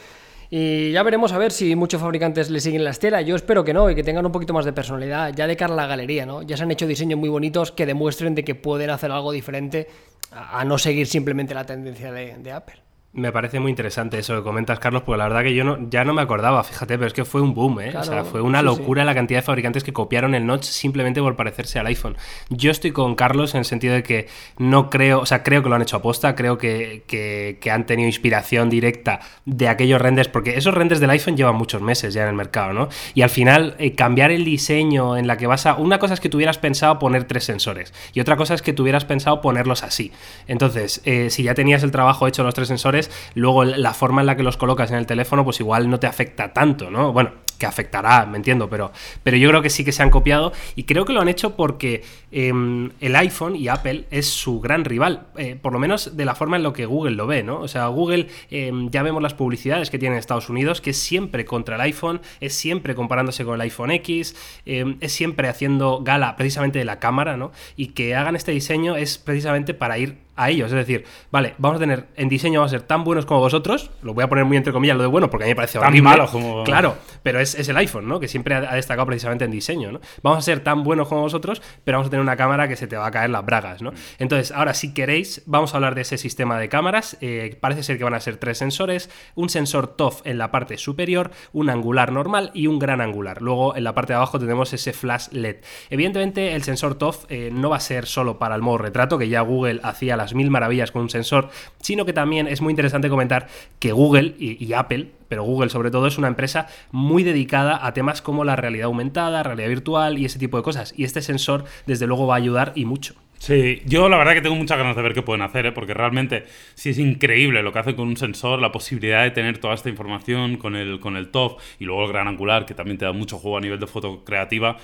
Y 0.51 0.93
ya 0.93 1.03
veremos 1.03 1.33
a 1.33 1.39
ver 1.39 1.53
si 1.53 1.75
muchos 1.75 2.01
fabricantes 2.01 2.51
le 2.51 2.61
siguen 2.61 2.85
la 2.85 2.91
estela. 2.91 3.21
Yo 3.23 3.37
espero 3.37 3.65
que 3.65 3.75
no 3.75 3.91
y 3.91 3.95
que 3.95 4.03
tengan 4.03 4.25
un 4.27 4.33
poquito 4.33 4.53
más 4.53 4.65
de 4.65 4.73
personalidad, 4.73 5.33
ya 5.35 5.47
de 5.47 5.57
cara 5.57 5.73
a 5.73 5.77
la 5.77 5.87
galería, 5.87 6.27
¿no? 6.27 6.43
Ya 6.43 6.57
se 6.57 6.63
han 6.63 6.71
hecho 6.71 6.87
diseños 6.87 7.19
muy 7.19 7.29
bonitos 7.29 7.73
que 7.73 7.87
demuestren 7.87 8.35
de 8.35 8.45
que 8.45 8.55
pueden 8.55 8.91
hacer 8.91 9.11
algo 9.11 9.33
diferente 9.33 9.89
a, 10.31 10.65
no 10.65 10.79
seguir 10.79 11.07
simplemente 11.07 11.55
la 11.55 11.65
tendencia 11.65 12.13
de, 12.13 12.37
de 12.39 12.53
Apple. 12.53 12.86
Me 13.17 13.33
parece 13.33 13.61
muy 13.61 13.71
interesante 13.71 14.19
eso 14.19 14.37
que 14.37 14.43
comentas, 14.43 14.79
Carlos, 14.79 15.03
porque 15.03 15.17
la 15.17 15.25
verdad 15.25 15.43
que 15.43 15.55
yo 15.55 15.65
no, 15.65 15.79
ya 15.89 16.05
no 16.05 16.13
me 16.13 16.21
acordaba, 16.21 16.63
fíjate, 16.63 16.99
pero 16.99 17.07
es 17.07 17.15
que 17.15 17.25
fue 17.25 17.41
un 17.41 17.55
boom, 17.55 17.81
¿eh? 17.81 17.97
o 17.97 18.05
sea, 18.05 18.25
fue 18.25 18.43
una 18.43 18.59
sí, 18.59 18.67
locura 18.67 19.07
la 19.07 19.15
cantidad 19.15 19.39
de 19.39 19.43
fabricantes 19.43 19.85
que 19.85 19.95
copiaron 19.95 20.35
el 20.35 20.45
notch 20.45 20.65
simplemente 20.65 21.23
por 21.23 21.35
parecerse 21.35 21.79
al 21.79 21.87
iPhone. 21.87 22.19
Yo 22.51 22.71
estoy 22.71 22.93
con 22.93 23.15
Carlos 23.15 23.55
en 23.55 23.61
el 23.61 23.65
sentido 23.65 23.95
de 23.95 24.03
que 24.03 24.29
no 24.59 24.91
creo, 24.91 25.21
o 25.21 25.25
sea, 25.25 25.43
creo 25.43 25.63
que 25.63 25.71
lo 25.71 25.77
han 25.77 25.81
hecho 25.81 25.97
aposta, 25.97 26.35
creo 26.35 26.59
que, 26.59 27.05
que- 27.07 27.57
que 27.59 27.71
han 27.71 27.87
tenido 27.87 28.07
inspiración 28.07 28.69
directa 28.69 29.21
de 29.47 29.69
aquellos 29.69 29.99
renders, 29.99 30.29
porque 30.29 30.59
esos 30.59 30.75
renders 30.75 31.01
del 31.01 31.09
iPhone 31.09 31.39
llevan 31.39 31.57
muchos 31.57 31.81
meses 31.81 32.13
ya 32.13 32.23
en 32.25 32.29
el 32.29 32.35
mercado, 32.35 32.75
¿no? 32.75 32.89
Y 33.15 33.23
al 33.23 33.31
final, 33.31 33.77
eh, 33.79 33.95
cambiar 33.95 34.31
el 34.31 34.45
diseño 34.45 35.17
en 35.17 35.27
la 35.27 35.39
que 35.39 35.47
vas 35.47 35.65
a... 35.65 35.77
Una 35.77 35.99
cosa 35.99 36.13
es 36.13 36.21
que 36.21 36.29
tuvieras 36.29 36.59
pensado 36.59 36.99
poner 36.99 37.25
tres 37.25 37.45
sensores 37.45 37.95
y 38.13 38.21
otra 38.21 38.37
cosa 38.37 38.53
es 38.53 38.61
que 38.61 38.75
tuvieras 38.75 39.07
pensado 39.07 39.41
ponerlos 39.41 39.83
así. 39.85 40.13
Entonces, 40.49 41.01
eh, 41.07 41.31
si 41.31 41.45
ya 41.45 41.55
tenías 41.55 41.83
el 41.83 41.93
trabajo 41.93 42.27
hecho 42.29 42.43
los 42.43 42.53
tres 42.53 42.69
sensores, 42.69 43.06
luego 43.35 43.65
la 43.65 43.95
forma 43.95 44.21
en 44.21 44.27
la 44.27 44.37
que 44.37 44.43
los 44.43 44.57
colocas 44.57 44.91
en 44.91 44.99
el 44.99 45.07
teléfono, 45.07 45.45
pues 45.45 45.61
igual 45.61 45.89
no 45.91 45.99
te 45.99 46.07
afecta 46.07 46.53
tanto, 46.53 46.91
¿no? 46.91 47.13
Bueno, 47.13 47.31
que 47.59 47.67
afectará, 47.67 48.27
me 48.27 48.37
entiendo, 48.37 48.69
pero, 48.69 48.93
pero 49.23 49.37
yo 49.37 49.49
creo 49.49 49.63
que 49.63 49.71
sí 49.71 49.85
que 49.85 49.93
se 49.93 50.03
han 50.03 50.11
copiado 50.11 50.53
y 50.75 50.85
creo 50.85 51.05
que 51.05 51.13
lo 51.13 51.21
han 51.21 51.29
hecho 51.29 51.57
porque 51.57 52.05
em, 52.31 52.91
el 53.01 53.17
iPhone 53.17 53.57
y 53.57 53.69
Apple 53.69 54.05
es 54.11 54.27
su 54.27 54.61
gran 54.61 54.85
rival, 54.85 55.27
eh, 55.37 55.57
por 55.61 55.73
lo 55.73 55.79
menos 55.79 56.17
de 56.17 56.25
la 56.25 56.35
forma 56.35 56.57
en 56.57 56.63
lo 56.63 56.73
que 56.73 56.87
Google 56.87 57.17
lo 57.17 57.27
ve, 57.27 57.43
¿no? 57.43 57.61
O 57.61 57.69
sea, 57.69 57.87
Google, 57.87 58.29
em, 58.51 58.91
ya 58.91 59.03
vemos 59.03 59.23
las 59.23 59.35
publicidades 59.35 59.91
que 59.91 59.99
tiene 59.99 60.17
en 60.17 60.19
Estados 60.19 60.49
Unidos, 60.49 60.81
que 60.81 60.91
es 60.91 60.99
siempre 60.99 61.45
contra 61.45 61.77
el 61.77 61.81
iPhone, 61.83 62.21
es 62.41 62.55
siempre 62.55 62.95
comparándose 62.95 63.45
con 63.45 63.55
el 63.55 63.61
iPhone 63.63 63.91
X, 63.91 64.37
em, 64.67 64.99
es 65.01 65.13
siempre 65.13 65.49
haciendo 65.49 66.03
gala 66.03 66.37
precisamente 66.37 66.79
de 66.79 66.85
la 66.85 66.99
cámara, 66.99 67.37
¿no? 67.37 67.53
Y 67.77 67.89
que 67.89 68.15
hagan 68.15 68.37
este 68.37 68.53
diseño 68.53 68.97
es 68.97 69.19
precisamente 69.19 69.75
para 69.75 69.99
ir 69.99 70.26
a 70.37 70.51
ellos. 70.51 70.71
Es 70.71 70.77
decir, 70.77 71.05
vale, 71.31 71.55
vamos 71.59 71.77
a 71.77 71.81
tener 71.81 72.07
en 72.17 72.29
diseño, 72.29 72.61
vamos 72.61 72.73
a 72.73 72.79
ser 72.79 72.87
tan 72.87 73.05
buenos 73.05 73.27
como 73.27 73.41
vosotros. 73.41 73.91
Lo 74.03 74.15
voy 74.15 74.25
a 74.25 74.29
poner 74.29 74.45
muy 74.45 74.57
entre 74.57 74.73
comillas 74.73 74.97
lo 74.97 75.03
de 75.03 75.09
bueno, 75.09 75.31
porque 75.31 75.45
a 75.45 75.47
mí 75.47 75.51
me 75.53 75.57
parece 75.57 75.79
Tan 75.79 75.89
horrible. 75.89 76.27
como- 76.31 76.65
Claro, 76.65 76.97
pero 77.23 77.41
es, 77.41 77.55
es 77.55 77.69
el 77.69 77.77
iPhone, 77.77 78.07
¿no? 78.09 78.21
Que 78.21 78.29
siempre 78.29 78.55
ha, 78.55 78.75
destacado 78.75 79.07
precisamente 79.07 79.45
en 79.45 79.51
diseño, 79.51 79.93
¿no? 79.93 80.01
Vamos 80.23 80.39
a 80.39 80.43
ser 80.43 80.61
tan 80.61 80.83
buenos 80.85 81.09
como 81.09 81.23
vosotros, 81.23 81.63
pero 81.85 81.99
vamos 81.99 82.09
a 82.09 82.11
tener 82.11 82.23
una 82.23 82.37
cámara 82.37 82.69
que 82.69 82.77
se 82.77 82.87
te 82.87 82.97
va 82.97 83.07
a 83.07 83.11
caer 83.11 83.31
las 83.31 83.45
bragas, 83.45 83.83
¿no? 83.83 83.93
Entonces, 84.19 84.53
ahora, 84.53 84.75
si 84.75 84.93
queréis, 84.95 85.43
vamos 85.47 85.73
a 85.75 85.77
hablar 85.79 85.95
de 85.95 86.03
ese 86.03 86.19
sistema 86.19 86.59
de 86.59 86.69
cámaras. 86.69 87.17
Eh, 87.21 87.57
parece 87.61 87.83
ser 87.83 87.99
que 87.99 88.05
van 88.05 88.15
a 88.15 88.21
ser 88.21 88.37
tres 88.37 88.59
sensores: 88.59 89.11
un 89.35 89.49
sensor 89.49 89.89
TOF 89.97 90.21
en 90.25 90.39
la 90.39 90.51
parte 90.51 90.77
superior, 90.79 91.31
un 91.53 91.71
angular 91.71 92.13
normal 92.13 92.51
y 92.55 92.67
un 92.67 92.79
gran 92.79 93.01
angular. 93.01 93.43
Luego, 93.43 93.77
en 93.77 93.85
la 93.85 93.95
parte 93.95 94.13
de 94.13 94.17
abajo, 94.19 94.39
tenemos 94.39 94.73
ese 94.73 94.93
flash 94.93 95.29
LED. 95.33 95.57
Evidentemente, 95.91 96.55
el 96.55 96.63
sensor 96.63 96.97
TOF 96.97 97.25
eh, 97.29 97.51
no 97.53 97.71
va 97.71 97.77
a 97.77 97.81
ser 97.81 98.07
solo 98.07 98.39
para 98.39 98.55
el 98.55 98.63
modo 98.63 98.79
retrato, 98.79 99.19
que 99.19 99.29
ya 99.29 99.41
Google 99.41 99.81
hacía 99.83 100.17
las 100.27 100.35
mil 100.35 100.51
maravillas 100.51 100.91
con 100.91 101.03
un 101.03 101.11
sensor, 101.11 101.51
sino 101.81 102.05
que 102.05 102.13
también 102.13 102.49
es 102.49 102.61
muy 102.61 102.73
interesante 102.73 103.09
comentar 103.09 103.47
que 103.79 103.93
Google 103.93 104.35
y, 104.39 104.73
Apple 104.73 105.11
pero 105.29 105.45
Google 105.45 105.71
sobre 105.71 105.91
todo 105.91 106.07
es 106.07 106.19
una 106.19 106.29
empresa 106.29 106.69
muy 106.91 107.23
dedicada 107.23 107.85
a 107.85 107.93
temas 107.93 108.23
como 108.23 108.45
la 108.45 108.57
realidad 108.57 108.87
aumentada, 108.87 109.43
realidad 109.43 109.69
virtual 109.69 110.19
y 110.19 110.25
ese 110.25 110.39
tipo 110.39 110.57
de 110.57 110.63
cosas. 110.63 110.95
Y 110.97 111.03
este 111.05 111.21
sensor, 111.21 111.65
desde 111.87 112.07
luego, 112.07 112.27
va 112.27 112.35
a 112.35 112.39
ayudar 112.39 112.73
y 112.77 112.85
mucho. 112.85 113.15
Sí, 113.39 113.83
yo 113.87 114.09
la 114.09 114.19
verdad 114.19 114.35
que 114.35 114.41
tengo 114.41 114.55
muchas 114.55 114.79
ganas 114.79 114.95
de 114.95 115.03
ver 115.03 115.15
qué 115.15 115.23
pueden 115.23 115.43
hacer, 115.43 115.67
¿eh? 115.67 115.73
porque 115.73 115.95
realmente 115.95 116.45
sí 116.75 116.91
es 116.91 116.99
increíble 116.99 117.63
lo 117.63 117.73
que 117.73 117.81
hacen 117.81 117.95
con 117.95 118.09
un 118.09 118.17
sensor, 118.17 118.61
la 118.61 118.71
posibilidad 118.73 119.25
de 119.25 119.31
tener 119.31 119.59
toda 119.59 119.75
esta 119.75 119.89
información 119.89 120.57
con 120.57 120.77
el, 120.77 121.01
con 121.01 121.17
el 121.17 121.29
TOF 121.29 121.61
y 121.81 121.85
luego 121.85 122.05
el 122.05 122.13
gran 122.13 122.29
angular, 122.29 122.67
que 122.67 122.75
también 122.75 122.99
te 122.99 123.05
da 123.05 123.13
mucho 123.13 123.39
juego 123.39 123.59
a 123.59 123.61
nivel 123.61 123.81
de 123.81 123.87
foto 123.87 124.25
creativa. 124.25 124.77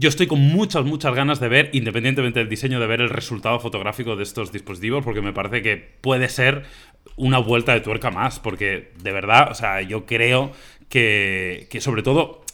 Yo 0.00 0.08
estoy 0.08 0.26
con 0.26 0.40
muchas, 0.40 0.86
muchas 0.86 1.14
ganas 1.14 1.40
de 1.40 1.48
ver, 1.50 1.68
independientemente 1.74 2.38
del 2.38 2.48
diseño, 2.48 2.80
de 2.80 2.86
ver 2.86 3.02
el 3.02 3.10
resultado 3.10 3.60
fotográfico 3.60 4.16
de 4.16 4.22
estos 4.22 4.50
dispositivos, 4.50 5.04
porque 5.04 5.20
me 5.20 5.34
parece 5.34 5.60
que 5.60 5.76
puede 5.76 6.30
ser 6.30 6.64
una 7.16 7.36
vuelta 7.36 7.74
de 7.74 7.82
tuerca 7.82 8.10
más, 8.10 8.40
porque 8.40 8.92
de 9.02 9.12
verdad, 9.12 9.50
o 9.50 9.54
sea, 9.54 9.82
yo 9.82 10.06
creo 10.06 10.52
que, 10.88 11.66
que 11.68 11.82
sobre 11.82 12.02
todo 12.02 12.46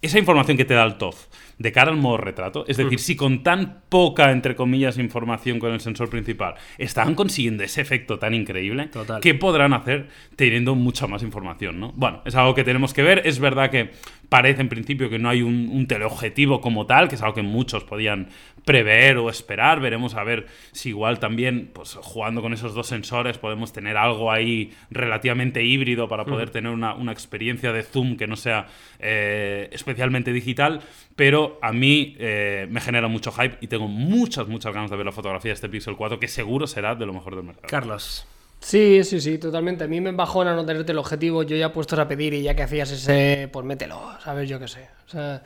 esa 0.00 0.18
información 0.18 0.56
que 0.56 0.64
te 0.64 0.72
da 0.72 0.84
el 0.84 0.94
TOF 0.94 1.26
de 1.60 1.72
cara 1.72 1.90
al 1.90 1.98
modo 1.98 2.16
retrato, 2.16 2.64
es 2.66 2.78
decir, 2.78 2.98
si 2.98 3.16
con 3.16 3.42
tan 3.42 3.82
poca, 3.90 4.32
entre 4.32 4.56
comillas, 4.56 4.96
información 4.96 5.58
con 5.58 5.74
el 5.74 5.80
sensor 5.80 6.08
principal 6.08 6.54
están 6.78 7.14
consiguiendo 7.14 7.62
ese 7.62 7.82
efecto 7.82 8.18
tan 8.18 8.32
increíble, 8.32 8.86
Total. 8.86 9.20
¿qué 9.20 9.34
podrán 9.34 9.74
hacer 9.74 10.08
teniendo 10.36 10.74
mucha 10.74 11.06
más 11.06 11.22
información? 11.22 11.78
¿no? 11.78 11.92
Bueno, 11.94 12.22
es 12.24 12.34
algo 12.34 12.54
que 12.54 12.64
tenemos 12.64 12.94
que 12.94 13.02
ver. 13.02 13.26
Es 13.26 13.40
verdad 13.40 13.70
que 13.70 13.90
parece 14.30 14.62
en 14.62 14.70
principio 14.70 15.10
que 15.10 15.18
no 15.18 15.28
hay 15.28 15.42
un, 15.42 15.68
un 15.70 15.86
teleobjetivo 15.86 16.62
como 16.62 16.86
tal, 16.86 17.08
que 17.08 17.16
es 17.16 17.22
algo 17.22 17.34
que 17.34 17.42
muchos 17.42 17.84
podían 17.84 18.28
prever 18.64 19.18
o 19.18 19.30
esperar. 19.30 19.80
Veremos 19.80 20.14
a 20.14 20.24
ver 20.24 20.46
si 20.72 20.90
igual 20.90 21.18
también, 21.18 21.70
pues 21.72 21.94
jugando 21.94 22.42
con 22.42 22.52
esos 22.52 22.74
dos 22.74 22.86
sensores, 22.86 23.38
podemos 23.38 23.72
tener 23.72 23.96
algo 23.96 24.30
ahí 24.30 24.72
relativamente 24.90 25.62
híbrido 25.64 26.08
para 26.08 26.24
poder 26.24 26.50
tener 26.50 26.72
una, 26.72 26.94
una 26.94 27.12
experiencia 27.12 27.72
de 27.72 27.82
zoom 27.82 28.16
que 28.16 28.26
no 28.26 28.36
sea 28.36 28.66
eh, 28.98 29.68
especialmente 29.72 30.32
digital. 30.32 30.80
Pero 31.16 31.58
a 31.62 31.72
mí 31.72 32.16
eh, 32.18 32.66
me 32.70 32.80
genera 32.80 33.08
mucho 33.08 33.32
hype 33.32 33.58
y 33.60 33.66
tengo 33.66 33.88
muchas, 33.88 34.48
muchas 34.48 34.72
ganas 34.72 34.90
de 34.90 34.96
ver 34.96 35.06
la 35.06 35.12
fotografía 35.12 35.50
de 35.50 35.54
este 35.54 35.68
Pixel 35.68 35.96
4, 35.96 36.18
que 36.18 36.28
seguro 36.28 36.66
será 36.66 36.94
de 36.94 37.06
lo 37.06 37.12
mejor 37.12 37.36
del 37.36 37.44
mercado. 37.44 37.68
Carlos. 37.68 38.26
Sí, 38.60 39.02
sí, 39.04 39.20
sí, 39.20 39.38
totalmente. 39.38 39.84
A 39.84 39.86
mí 39.86 40.00
me 40.00 40.12
bajona 40.12 40.54
no 40.54 40.64
tenerte 40.64 40.92
el 40.92 40.98
objetivo. 40.98 41.42
Yo 41.42 41.56
ya 41.56 41.72
puestos 41.72 41.98
a 41.98 42.06
pedir 42.06 42.34
y 42.34 42.42
ya 42.42 42.54
que 42.54 42.62
hacías 42.62 42.90
ese, 42.90 43.48
pues 43.50 43.64
mételo, 43.64 44.00
¿sabes? 44.22 44.48
Yo 44.48 44.58
qué 44.58 44.68
sé. 44.68 44.88
O 45.06 45.10
sea, 45.10 45.42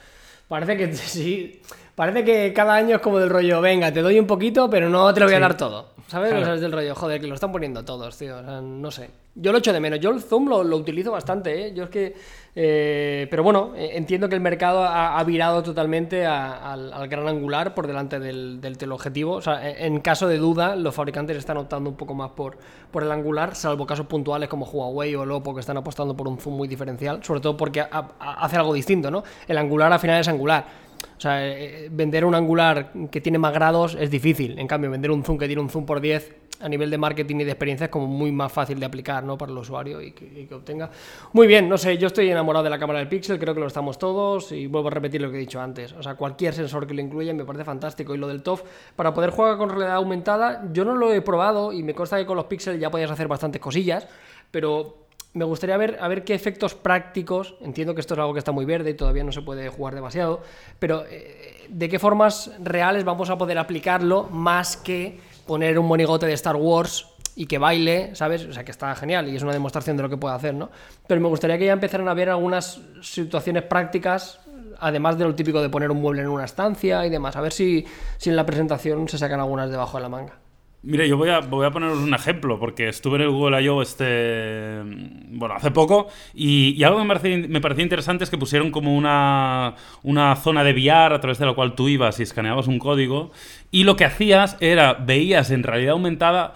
parece 0.48 0.76
que 0.76 0.92
sí. 0.94 1.60
Parece 1.94 2.24
que 2.24 2.52
cada 2.52 2.74
año 2.74 2.96
es 2.96 3.02
como 3.02 3.20
del 3.20 3.30
rollo, 3.30 3.60
venga, 3.60 3.92
te 3.92 4.02
doy 4.02 4.18
un 4.18 4.26
poquito, 4.26 4.68
pero 4.68 4.88
no 4.88 5.14
te 5.14 5.20
lo 5.20 5.26
voy 5.26 5.34
a 5.34 5.38
Sí. 5.38 5.42
dar 5.42 5.56
todo. 5.56 5.93
¿Sabes? 6.06 6.30
Claro. 6.30 6.42
O 6.42 6.46
sea, 6.46 6.54
es 6.54 6.60
del 6.60 6.72
rollo, 6.72 6.94
joder, 6.94 7.20
que 7.20 7.26
lo 7.26 7.34
están 7.34 7.50
poniendo 7.50 7.84
todos, 7.84 8.16
tío. 8.18 8.36
O 8.38 8.42
sea, 8.44 8.60
no 8.60 8.90
sé. 8.90 9.10
Yo 9.36 9.50
lo 9.50 9.58
echo 9.58 9.72
de 9.72 9.80
menos. 9.80 9.98
Yo 9.98 10.10
el 10.10 10.20
zoom 10.20 10.48
lo, 10.48 10.62
lo 10.62 10.76
utilizo 10.76 11.10
bastante, 11.10 11.66
¿eh? 11.66 11.72
Yo 11.74 11.84
es 11.84 11.90
que. 11.90 12.14
eh, 12.54 13.26
pero 13.30 13.42
bueno, 13.42 13.72
eh, 13.74 13.92
entiendo 13.94 14.28
que 14.28 14.36
el 14.36 14.40
mercado 14.40 14.84
ha, 14.84 15.18
ha 15.18 15.24
virado 15.24 15.62
totalmente 15.62 16.24
a- 16.24 16.72
al, 16.72 16.92
al 16.92 17.08
gran 17.08 17.26
angular 17.26 17.74
por 17.74 17.86
delante 17.88 18.20
del, 18.20 18.60
del 18.60 18.78
teleobjetivo. 18.78 19.32
O 19.32 19.40
sea, 19.40 19.68
en, 19.68 19.94
en 19.94 20.00
caso 20.00 20.28
de 20.28 20.38
duda, 20.38 20.76
los 20.76 20.94
fabricantes 20.94 21.36
están 21.36 21.56
optando 21.56 21.90
un 21.90 21.96
poco 21.96 22.14
más 22.14 22.30
por, 22.32 22.58
por 22.92 23.02
el 23.02 23.10
angular, 23.10 23.56
salvo 23.56 23.86
casos 23.86 24.06
puntuales 24.06 24.48
como 24.48 24.66
Huawei 24.66 25.14
o 25.16 25.24
el 25.24 25.30
Oppo 25.32 25.52
que 25.54 25.60
están 25.60 25.78
apostando 25.78 26.14
por 26.16 26.28
un 26.28 26.38
zoom 26.38 26.54
muy 26.56 26.68
diferencial, 26.68 27.24
sobre 27.24 27.40
todo 27.40 27.56
porque 27.56 27.80
ha- 27.80 27.88
ha- 27.90 28.44
hace 28.44 28.56
algo 28.56 28.72
distinto, 28.74 29.10
¿no? 29.10 29.24
El 29.48 29.58
angular 29.58 29.92
al 29.92 29.98
final 29.98 30.20
es 30.20 30.28
angular. 30.28 30.83
O 31.16 31.20
sea, 31.20 31.46
eh, 31.46 31.88
vender 31.90 32.24
un 32.24 32.34
angular 32.34 32.92
que 33.10 33.20
tiene 33.20 33.38
más 33.38 33.52
grados 33.52 33.96
es 33.98 34.10
difícil. 34.10 34.58
En 34.58 34.66
cambio, 34.66 34.90
vender 34.90 35.10
un 35.10 35.24
zoom 35.24 35.38
que 35.38 35.46
tiene 35.46 35.62
un 35.62 35.70
zoom 35.70 35.86
por 35.86 36.00
10 36.00 36.44
a 36.60 36.68
nivel 36.68 36.90
de 36.90 36.98
marketing 36.98 37.36
y 37.40 37.44
de 37.44 37.50
experiencia 37.50 37.84
es 37.84 37.90
como 37.90 38.06
muy 38.06 38.32
más 38.32 38.50
fácil 38.52 38.78
de 38.78 38.86
aplicar 38.86 39.24
¿no? 39.24 39.36
para 39.36 39.52
el 39.52 39.58
usuario 39.58 40.00
y 40.00 40.12
que, 40.12 40.24
y 40.24 40.46
que 40.46 40.54
obtenga. 40.54 40.90
Muy 41.32 41.46
bien, 41.46 41.68
no 41.68 41.76
sé, 41.76 41.98
yo 41.98 42.06
estoy 42.06 42.30
enamorado 42.30 42.64
de 42.64 42.70
la 42.70 42.78
cámara 42.78 43.00
del 43.00 43.08
Pixel, 43.08 43.38
creo 43.38 43.54
que 43.54 43.60
lo 43.60 43.66
estamos 43.66 43.98
todos 43.98 44.52
y 44.52 44.66
vuelvo 44.66 44.88
a 44.88 44.90
repetir 44.92 45.20
lo 45.20 45.30
que 45.30 45.36
he 45.36 45.40
dicho 45.40 45.60
antes. 45.60 45.92
O 45.92 46.02
sea, 46.02 46.14
cualquier 46.14 46.54
sensor 46.54 46.86
que 46.86 46.94
lo 46.94 47.00
incluya 47.00 47.34
me 47.34 47.44
parece 47.44 47.64
fantástico 47.64 48.14
y 48.14 48.18
lo 48.18 48.28
del 48.28 48.42
TOF 48.42 48.62
para 48.96 49.12
poder 49.12 49.30
jugar 49.30 49.58
con 49.58 49.68
realidad 49.68 49.96
aumentada, 49.96 50.64
yo 50.72 50.84
no 50.84 50.94
lo 50.94 51.12
he 51.12 51.20
probado 51.20 51.72
y 51.72 51.82
me 51.82 51.94
consta 51.94 52.16
que 52.16 52.26
con 52.26 52.36
los 52.36 52.46
Pixel 52.46 52.78
ya 52.78 52.90
podías 52.90 53.10
hacer 53.10 53.28
bastantes 53.28 53.60
cosillas, 53.60 54.06
pero 54.50 55.03
me 55.34 55.44
gustaría 55.44 55.76
ver 55.76 55.98
a 56.00 56.08
ver 56.08 56.24
qué 56.24 56.32
efectos 56.32 56.74
prácticos, 56.74 57.56
entiendo 57.60 57.94
que 57.94 58.00
esto 58.00 58.14
es 58.14 58.20
algo 58.20 58.32
que 58.32 58.38
está 58.38 58.52
muy 58.52 58.64
verde 58.64 58.90
y 58.90 58.94
todavía 58.94 59.24
no 59.24 59.32
se 59.32 59.42
puede 59.42 59.68
jugar 59.68 59.94
demasiado, 59.94 60.42
pero 60.78 61.04
eh, 61.10 61.66
de 61.68 61.88
qué 61.88 61.98
formas 61.98 62.52
reales 62.60 63.04
vamos 63.04 63.30
a 63.30 63.36
poder 63.36 63.58
aplicarlo 63.58 64.28
más 64.30 64.76
que 64.76 65.18
poner 65.46 65.78
un 65.78 65.86
monigote 65.86 66.26
de 66.26 66.32
Star 66.34 66.56
Wars 66.56 67.08
y 67.36 67.46
que 67.46 67.58
baile, 67.58 68.14
¿sabes? 68.14 68.46
O 68.46 68.52
sea, 68.52 68.64
que 68.64 68.70
está 68.70 68.94
genial 68.94 69.28
y 69.28 69.34
es 69.34 69.42
una 69.42 69.52
demostración 69.52 69.96
de 69.96 70.04
lo 70.04 70.08
que 70.08 70.16
puede 70.16 70.36
hacer, 70.36 70.54
¿no? 70.54 70.70
Pero 71.08 71.20
me 71.20 71.28
gustaría 71.28 71.58
que 71.58 71.66
ya 71.66 71.72
empezaran 71.72 72.08
a 72.08 72.14
ver 72.14 72.30
algunas 72.30 72.80
situaciones 73.02 73.64
prácticas, 73.64 74.38
además 74.78 75.18
de 75.18 75.24
lo 75.24 75.34
típico 75.34 75.60
de 75.60 75.68
poner 75.68 75.90
un 75.90 76.00
mueble 76.00 76.22
en 76.22 76.28
una 76.28 76.44
estancia 76.44 77.04
y 77.04 77.10
demás. 77.10 77.34
A 77.34 77.40
ver 77.40 77.52
si, 77.52 77.84
si 78.18 78.30
en 78.30 78.36
la 78.36 78.46
presentación 78.46 79.08
se 79.08 79.18
sacan 79.18 79.40
algunas 79.40 79.68
debajo 79.68 79.98
de 79.98 80.02
la 80.02 80.08
manga. 80.08 80.43
Mire, 80.86 81.08
yo 81.08 81.16
voy 81.16 81.30
a, 81.30 81.40
voy 81.40 81.64
a 81.64 81.70
poneros 81.70 81.98
un 81.98 82.12
ejemplo, 82.12 82.58
porque 82.58 82.88
estuve 82.88 83.16
en 83.16 83.22
el 83.22 83.30
Google 83.30 83.62
I.O. 83.62 83.80
este, 83.80 84.82
bueno, 85.30 85.54
hace 85.54 85.70
poco, 85.70 86.08
y, 86.34 86.82
algo 86.84 86.98
que 86.98 87.04
me 87.04 87.08
parecía, 87.08 87.48
me 87.48 87.60
parecía 87.62 87.84
interesante 87.84 88.22
es 88.22 88.28
que 88.28 88.36
pusieron 88.36 88.70
como 88.70 88.94
una, 88.94 89.76
una 90.02 90.36
zona 90.36 90.62
de 90.62 90.74
VR 90.74 91.14
a 91.14 91.20
través 91.20 91.38
de 91.38 91.46
la 91.46 91.54
cual 91.54 91.74
tú 91.74 91.88
ibas 91.88 92.20
y 92.20 92.24
escaneabas 92.24 92.66
un 92.66 92.78
código, 92.78 93.32
y 93.70 93.84
lo 93.84 93.96
que 93.96 94.04
hacías 94.04 94.58
era, 94.60 94.92
veías 94.92 95.50
en 95.50 95.62
realidad 95.62 95.92
aumentada 95.92 96.52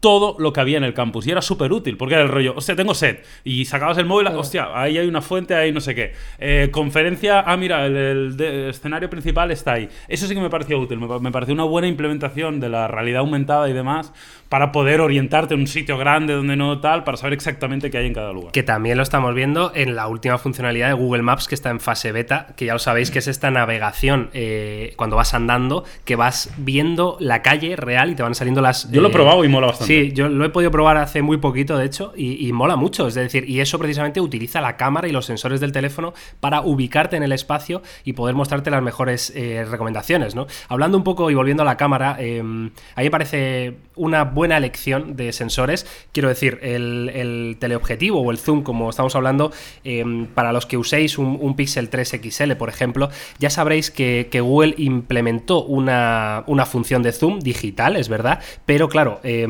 todo 0.00 0.36
lo 0.38 0.52
que 0.52 0.60
había 0.60 0.78
en 0.78 0.84
el 0.84 0.94
campus. 0.94 1.26
Y 1.26 1.30
era 1.30 1.42
súper 1.42 1.72
útil, 1.72 1.96
porque 1.96 2.14
era 2.14 2.22
el 2.24 2.28
rollo, 2.30 2.54
hostia, 2.56 2.74
tengo 2.74 2.94
sed. 2.94 3.18
Y 3.44 3.66
sacabas 3.66 3.98
el 3.98 4.06
móvil, 4.06 4.26
hostia, 4.28 4.68
ahí 4.74 4.98
hay 4.98 5.06
una 5.06 5.20
fuente, 5.20 5.54
ahí 5.54 5.72
no 5.72 5.80
sé 5.80 5.94
qué. 5.94 6.12
Eh, 6.38 6.68
conferencia, 6.72 7.40
ah, 7.40 7.56
mira, 7.56 7.84
el, 7.86 7.96
el 7.96 8.36
de- 8.36 8.70
escenario 8.70 9.08
principal 9.10 9.50
está 9.50 9.74
ahí. 9.74 9.88
Eso 10.08 10.26
sí 10.26 10.34
que 10.34 10.40
me 10.40 10.50
pareció 10.50 10.78
útil, 10.78 10.98
me, 10.98 11.06
me 11.20 11.30
pareció 11.30 11.54
una 11.54 11.64
buena 11.64 11.86
implementación 11.88 12.60
de 12.60 12.68
la 12.70 12.88
realidad 12.88 13.20
aumentada 13.20 13.68
y 13.68 13.72
demás 13.72 14.12
para 14.50 14.72
poder 14.72 15.00
orientarte 15.00 15.54
en 15.54 15.60
un 15.60 15.68
sitio 15.68 15.96
grande 15.96 16.34
donde 16.34 16.56
no 16.56 16.80
tal, 16.80 17.04
para 17.04 17.16
saber 17.16 17.34
exactamente 17.34 17.88
qué 17.88 17.98
hay 17.98 18.06
en 18.08 18.14
cada 18.14 18.32
lugar. 18.32 18.50
Que 18.50 18.64
también 18.64 18.96
lo 18.96 19.04
estamos 19.04 19.32
viendo 19.32 19.70
en 19.76 19.94
la 19.94 20.08
última 20.08 20.38
funcionalidad 20.38 20.88
de 20.88 20.94
Google 20.94 21.22
Maps 21.22 21.46
que 21.46 21.54
está 21.54 21.70
en 21.70 21.78
fase 21.78 22.10
beta, 22.10 22.48
que 22.56 22.64
ya 22.64 22.72
lo 22.72 22.80
sabéis 22.80 23.12
que 23.12 23.20
es 23.20 23.28
esta 23.28 23.52
navegación 23.52 24.28
eh, 24.32 24.92
cuando 24.96 25.14
vas 25.14 25.34
andando, 25.34 25.84
que 26.04 26.16
vas 26.16 26.52
viendo 26.58 27.16
la 27.20 27.42
calle 27.42 27.76
real 27.76 28.10
y 28.10 28.16
te 28.16 28.24
van 28.24 28.34
saliendo 28.34 28.60
las... 28.60 28.90
Yo 28.90 29.00
lo 29.00 29.06
he 29.06 29.10
eh, 29.10 29.14
probado 29.14 29.44
y 29.44 29.48
mola 29.48 29.68
bastante. 29.68 29.94
Sí, 29.94 30.12
yo 30.12 30.28
lo 30.28 30.44
he 30.44 30.48
podido 30.48 30.72
probar 30.72 30.96
hace 30.96 31.22
muy 31.22 31.36
poquito, 31.36 31.78
de 31.78 31.86
hecho, 31.86 32.12
y, 32.16 32.44
y 32.44 32.52
mola 32.52 32.74
mucho. 32.74 33.06
Es 33.06 33.14
decir, 33.14 33.48
y 33.48 33.60
eso 33.60 33.78
precisamente 33.78 34.20
utiliza 34.20 34.60
la 34.60 34.76
cámara 34.76 35.06
y 35.06 35.12
los 35.12 35.26
sensores 35.26 35.60
del 35.60 35.70
teléfono 35.70 36.12
para 36.40 36.62
ubicarte 36.62 37.16
en 37.16 37.22
el 37.22 37.30
espacio 37.30 37.82
y 38.02 38.14
poder 38.14 38.34
mostrarte 38.34 38.68
las 38.72 38.82
mejores 38.82 39.32
eh, 39.36 39.64
recomendaciones, 39.70 40.34
¿no? 40.34 40.48
Hablando 40.68 40.98
un 40.98 41.04
poco 41.04 41.30
y 41.30 41.34
volviendo 41.34 41.62
a 41.62 41.66
la 41.66 41.76
cámara, 41.76 42.16
a 42.18 42.42
mí 42.42 42.72
me 42.96 43.10
parece 43.12 43.76
una 43.94 44.24
buena 44.24 44.39
elección 44.44 45.16
de 45.16 45.32
sensores. 45.32 45.86
Quiero 46.12 46.28
decir, 46.28 46.58
el, 46.62 47.10
el 47.14 47.56
teleobjetivo 47.58 48.20
o 48.20 48.30
el 48.30 48.38
zoom, 48.38 48.62
como 48.62 48.90
estamos 48.90 49.14
hablando, 49.16 49.52
eh, 49.84 50.04
para 50.34 50.52
los 50.52 50.66
que 50.66 50.76
uséis 50.76 51.18
un, 51.18 51.54
Pixel 51.56 51.88
3 51.88 52.16
XL, 52.22 52.52
por 52.54 52.68
ejemplo, 52.68 53.10
ya 53.38 53.50
sabréis 53.50 53.90
que, 53.90 54.28
Google 54.40 54.74
implementó 54.78 55.62
una, 55.64 56.44
una 56.46 56.64
función 56.66 57.02
de 57.02 57.12
zoom 57.12 57.40
digital, 57.40 57.96
es 57.96 58.08
verdad, 58.08 58.40
pero 58.66 58.88
claro, 58.88 59.20
eh, 59.22 59.46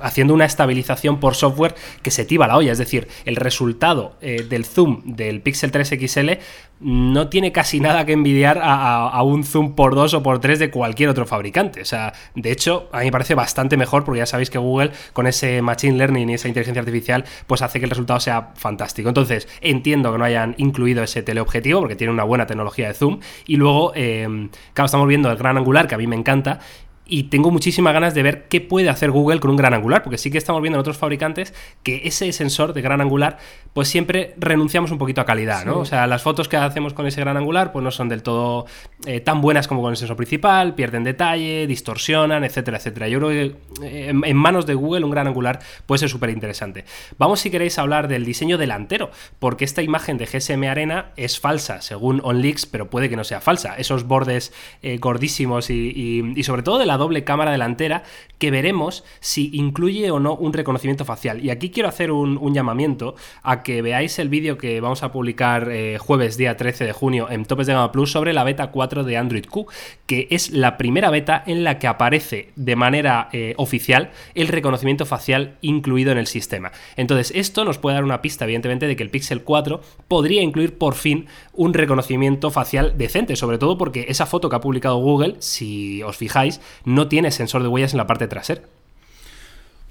haciendo 0.00 0.34
una 0.34 0.44
estabilización 0.44 1.20
por 1.20 1.34
software 1.34 1.74
que 2.02 2.10
se 2.10 2.24
tiba 2.24 2.46
la 2.46 2.56
olla. 2.56 2.72
Es 2.72 2.78
decir, 2.78 3.08
el 3.24 3.36
resultado 3.36 4.16
eh, 4.20 4.44
del 4.48 4.64
zoom 4.64 5.02
del 5.04 5.40
Pixel 5.42 5.70
3 5.70 5.88
XL 5.88 6.30
no 6.78 7.28
tiene 7.28 7.52
casi 7.52 7.80
nada 7.80 8.04
que 8.04 8.12
envidiar 8.12 8.58
a, 8.58 8.74
a- 8.74 9.08
a 9.08 9.22
un 9.22 9.44
zoom 9.44 9.74
por 9.74 9.94
2 9.94 10.12
o 10.14 10.22
por 10.22 10.40
3 10.40 10.58
de 10.58 10.70
cualquier 10.70 11.08
otro 11.08 11.24
fabricante. 11.26 11.80
O 11.80 11.84
sea, 11.86 12.12
de 12.34 12.52
hecho, 12.52 12.88
a 12.92 12.98
mí 12.98 13.06
me 13.06 13.12
parece 13.12 13.34
bastante 13.34 13.76
mejor 13.78 14.04
porque 14.04 14.15
ya 14.16 14.26
sabéis 14.26 14.50
que 14.50 14.58
Google 14.58 14.90
con 15.12 15.26
ese 15.26 15.62
Machine 15.62 15.98
Learning 15.98 16.30
y 16.30 16.34
esa 16.34 16.48
inteligencia 16.48 16.80
artificial 16.80 17.24
pues 17.46 17.62
hace 17.62 17.78
que 17.78 17.84
el 17.84 17.90
resultado 17.90 18.20
sea 18.20 18.52
fantástico. 18.54 19.08
Entonces, 19.08 19.48
entiendo 19.60 20.12
que 20.12 20.18
no 20.18 20.24
hayan 20.24 20.54
incluido 20.58 21.02
ese 21.02 21.22
teleobjetivo 21.22 21.80
porque 21.80 21.96
tiene 21.96 22.12
una 22.12 22.24
buena 22.24 22.46
tecnología 22.46 22.88
de 22.88 22.94
zoom. 22.94 23.20
Y 23.46 23.56
luego, 23.56 23.92
eh, 23.94 24.48
claro, 24.74 24.86
estamos 24.86 25.08
viendo 25.08 25.30
el 25.30 25.36
gran 25.36 25.56
angular 25.56 25.86
que 25.86 25.94
a 25.94 25.98
mí 25.98 26.06
me 26.06 26.16
encanta. 26.16 26.60
Y 27.08 27.24
tengo 27.24 27.50
muchísimas 27.52 27.92
ganas 27.92 28.14
de 28.14 28.22
ver 28.22 28.48
qué 28.48 28.60
puede 28.60 28.88
hacer 28.88 29.10
Google 29.12 29.38
con 29.40 29.50
un 29.50 29.56
gran 29.56 29.74
angular, 29.74 30.02
porque 30.02 30.18
sí 30.18 30.30
que 30.30 30.38
estamos 30.38 30.60
viendo 30.60 30.76
en 30.76 30.80
otros 30.80 30.96
fabricantes 30.96 31.54
que 31.84 32.02
ese 32.04 32.32
sensor 32.32 32.72
de 32.72 32.82
gran 32.82 33.00
angular, 33.00 33.38
pues 33.72 33.86
siempre 33.88 34.34
renunciamos 34.38 34.90
un 34.90 34.98
poquito 34.98 35.20
a 35.20 35.24
calidad, 35.24 35.64
¿no? 35.64 35.78
O 35.78 35.84
sea, 35.84 36.06
las 36.08 36.22
fotos 36.22 36.48
que 36.48 36.56
hacemos 36.56 36.94
con 36.94 37.06
ese 37.06 37.20
gran 37.20 37.36
angular, 37.36 37.70
pues 37.70 37.82
no 37.84 37.90
son 37.92 38.08
del 38.08 38.22
todo 38.22 38.66
eh, 39.06 39.20
tan 39.20 39.40
buenas 39.40 39.68
como 39.68 39.82
con 39.82 39.92
el 39.92 39.96
sensor 39.96 40.16
principal, 40.16 40.74
pierden 40.74 41.04
detalle, 41.04 41.66
distorsionan, 41.68 42.42
etcétera, 42.42 42.78
etcétera. 42.78 43.08
Yo 43.08 43.18
creo 43.20 43.30
que 43.30 43.42
eh, 43.86 44.08
en, 44.08 44.24
en 44.24 44.36
manos 44.36 44.66
de 44.66 44.74
Google 44.74 45.04
un 45.04 45.10
gran 45.12 45.26
angular 45.28 45.60
puede 45.86 46.00
ser 46.00 46.08
súper 46.08 46.30
interesante. 46.30 46.84
Vamos, 47.18 47.38
si 47.40 47.50
queréis, 47.50 47.78
a 47.78 47.82
hablar 47.82 48.08
del 48.08 48.24
diseño 48.24 48.58
delantero, 48.58 49.10
porque 49.38 49.64
esta 49.64 49.82
imagen 49.82 50.18
de 50.18 50.26
GSM 50.26 50.64
Arena 50.64 51.12
es 51.16 51.38
falsa, 51.38 51.82
según 51.82 52.20
OnLeaks, 52.24 52.66
pero 52.66 52.90
puede 52.90 53.08
que 53.08 53.16
no 53.16 53.22
sea 53.24 53.40
falsa. 53.40 53.76
Esos 53.76 54.04
bordes 54.08 54.52
eh, 54.82 54.98
gordísimos 54.98 55.70
y, 55.70 55.92
y- 55.94 56.32
y 56.34 56.42
sobre 56.42 56.62
todo 56.62 56.78
de 56.78 56.86
la 56.86 56.95
doble 56.96 57.24
cámara 57.24 57.50
delantera, 57.50 58.02
que 58.38 58.50
veremos 58.50 59.04
si 59.20 59.50
incluye 59.52 60.10
o 60.10 60.20
no 60.20 60.34
un 60.34 60.52
reconocimiento 60.52 61.04
facial. 61.04 61.44
Y 61.44 61.50
aquí 61.50 61.70
quiero 61.70 61.88
hacer 61.88 62.10
un, 62.10 62.54
llamamiento 62.54 63.14
a 63.42 63.62
que 63.62 63.82
veáis 63.82 64.18
el 64.18 64.28
vídeo 64.28 64.56
que 64.56 64.80
vamos 64.80 65.02
a 65.02 65.12
publicar 65.12 65.70
eh, 65.70 65.98
jueves 65.98 66.36
día 66.36 66.56
13 66.56 66.84
de 66.84 66.92
junio 66.92 67.28
en 67.30 67.44
Topes 67.44 67.66
de 67.66 67.74
Gama 67.74 67.92
Plus 67.92 68.12
sobre 68.12 68.32
la 68.32 68.44
beta 68.44 68.68
4 68.68 69.04
de 69.04 69.16
Android 69.16 69.44
Q, 69.46 69.66
que 70.06 70.26
es 70.30 70.50
la 70.50 70.78
primera 70.78 71.10
beta 71.10 71.42
en 71.46 71.64
la 71.64 71.78
que 71.78 71.86
aparece 71.86 72.50
de 72.56 72.76
manera 72.76 73.28
eh, 73.32 73.54
oficial 73.56 74.10
el 74.34 74.48
reconocimiento 74.48 75.06
facial 75.06 75.56
incluido 75.60 76.12
en 76.12 76.18
el 76.18 76.26
sistema. 76.26 76.72
Entonces, 76.96 77.32
esto 77.34 77.64
nos 77.64 77.78
puede 77.78 77.94
dar 77.94 78.04
una 78.04 78.22
pista, 78.22 78.44
evidentemente, 78.44 78.86
de 78.86 78.96
que 78.96 79.02
el 79.02 79.10
Pixel 79.10 79.42
4 79.42 79.80
podría 80.08 80.42
incluir 80.42 80.78
por 80.78 80.94
fin 80.94 81.26
un 81.52 81.74
reconocimiento 81.74 82.50
facial 82.50 82.94
decente, 82.96 83.36
sobre 83.36 83.58
todo 83.58 83.78
porque 83.78 84.06
esa 84.08 84.26
foto 84.26 84.48
que 84.48 84.56
ha 84.56 84.60
publicado 84.60 84.98
Google, 84.98 85.36
si 85.38 86.02
os 86.02 86.16
fijáis, 86.16 86.60
no 86.86 87.06
tiene 87.08 87.30
sensor 87.30 87.60
de 87.62 87.68
huellas 87.68 87.92
en 87.92 87.98
la 87.98 88.06
parte 88.06 88.26
trasera. 88.28 88.62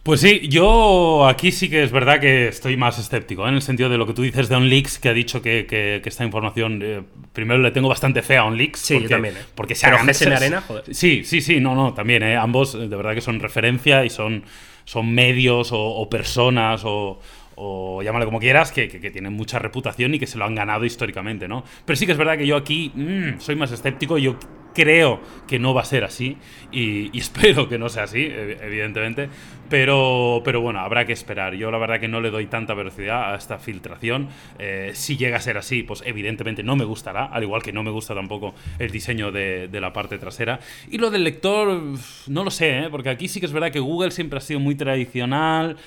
Pues 0.04 0.22
sí, 0.22 0.48
yo 0.50 1.28
aquí 1.28 1.52
sí 1.52 1.68
que 1.68 1.82
es 1.82 1.92
verdad 1.92 2.20
que 2.20 2.48
estoy 2.48 2.78
más 2.78 3.00
escéptico, 3.00 3.44
¿eh? 3.46 3.50
en 3.50 3.56
el 3.56 3.64
sentido 3.64 3.90
de 3.90 3.98
lo 3.98 4.06
que 4.06 4.14
tú 4.14 4.22
dices 4.22 4.50
de 4.50 4.56
OnLeaks, 4.56 5.00
que 5.00 5.10
ha 5.10 5.14
dicho 5.14 5.42
que, 5.42 5.66
que- 5.66 6.00
que 6.04 6.10
esta 6.10 6.24
información, 6.24 6.80
eh, 6.84 7.02
primero 7.34 7.60
le 7.60 7.72
tengo 7.72 7.90
bastante 7.90 8.22
fe 8.22 8.38
a 8.38 8.46
OnLeaks. 8.46 8.80
Sí, 8.80 9.02
yo 9.02 9.10
también, 9.10 9.36
¿eh? 9.36 9.40
Porque 9.56 9.74
se 9.74 9.88
Pero 9.88 9.98
se- 10.14 10.34
Arena, 10.36 10.62
joder. 10.62 10.84
Sí, 10.94 11.24
sí, 11.24 11.42
sí, 11.42 11.60
no, 11.60 11.74
no, 11.74 11.96
también, 11.96 12.22
¿eh? 12.22 12.36
ambos 12.38 12.74
de 12.74 12.88
verdad 12.96 13.16
que 13.16 13.22
son 13.22 13.40
referencia 13.40 14.06
y 14.06 14.12
son, 14.12 14.44
son 14.84 15.12
medios 15.12 15.72
o, 15.72 15.80
o 15.82 16.08
personas 16.08 16.84
o, 16.86 17.20
o 17.56 18.04
llámale 18.04 18.26
como 18.26 18.40
quieras, 18.40 18.72
que, 18.72 18.88
que- 18.88 19.00
que 19.00 19.10
tienen 19.10 19.34
mucha 19.34 19.58
reputación 19.58 20.14
y 20.14 20.20
que 20.20 20.28
se 20.28 20.38
lo 20.38 20.46
han 20.46 20.54
ganado 20.54 20.86
históricamente, 20.86 21.48
¿no? 21.48 21.64
Pero 21.84 21.98
sí 21.98 22.06
que 22.06 22.12
es 22.12 22.18
verdad 22.20 22.38
que 22.38 22.46
yo 22.46 22.58
aquí 22.58 22.92
mm, 22.94 23.40
soy 23.40 23.56
más 23.56 23.72
escéptico, 23.72 24.20
yo 24.20 24.36
creo 24.76 25.20
que 25.48 25.58
no 25.58 25.74
va 25.74 25.82
a 25.82 25.86
ser 25.86 26.04
así 26.04 26.38
y, 26.72 27.18
espero 27.18 27.68
que 27.70 27.80
no 27.80 27.90
sea 27.90 28.04
así, 28.04 28.20
ev- 28.28 28.58
evidentemente, 28.62 29.30
pero, 29.70 30.42
pero 30.46 30.62
bueno, 30.62 30.80
habrá 30.80 31.06
que 31.06 31.14
esperar. 31.14 31.56
Yo 31.56 31.72
la 31.72 31.78
verdad 31.80 32.00
que 32.00 32.08
no 32.08 32.22
le 32.22 32.30
doy 32.30 32.46
tanta 32.46 32.74
velocidad 32.76 33.34
a 33.34 33.38
esta 33.38 33.58
filtración. 33.58 34.30
Eh, 34.60 34.92
si 34.94 35.18
llega 35.18 35.38
a 35.38 35.42
ser 35.42 35.58
así, 35.58 35.82
pues 35.84 36.04
evidentemente 36.06 36.62
no 36.62 36.76
me 36.76 36.86
gustará, 36.86 37.26
al 37.26 37.44
igual 37.44 37.64
que 37.64 37.74
no 37.74 37.82
me 37.82 37.90
gusta 37.92 38.14
tampoco 38.14 38.54
el 38.78 38.92
diseño 38.92 39.32
de, 39.32 39.68
de 39.68 39.82
la 39.82 39.92
parte 39.94 40.18
trasera. 40.20 40.60
Y 40.92 40.98
lo 41.00 41.10
del 41.10 41.24
lector, 41.24 41.82
no 42.28 42.44
lo 42.44 42.52
sé, 42.52 42.80
¿eh? 42.80 42.88
porque 42.92 43.10
aquí 43.10 43.28
sí 43.28 43.40
que 43.40 43.48
es 43.48 43.54
verdad 43.54 43.72
que 43.72 43.80
Google 43.80 44.12
siempre 44.12 44.38
ha 44.38 44.42
sido 44.42 44.60
muy 44.60 44.76
tradicional. 44.76 45.78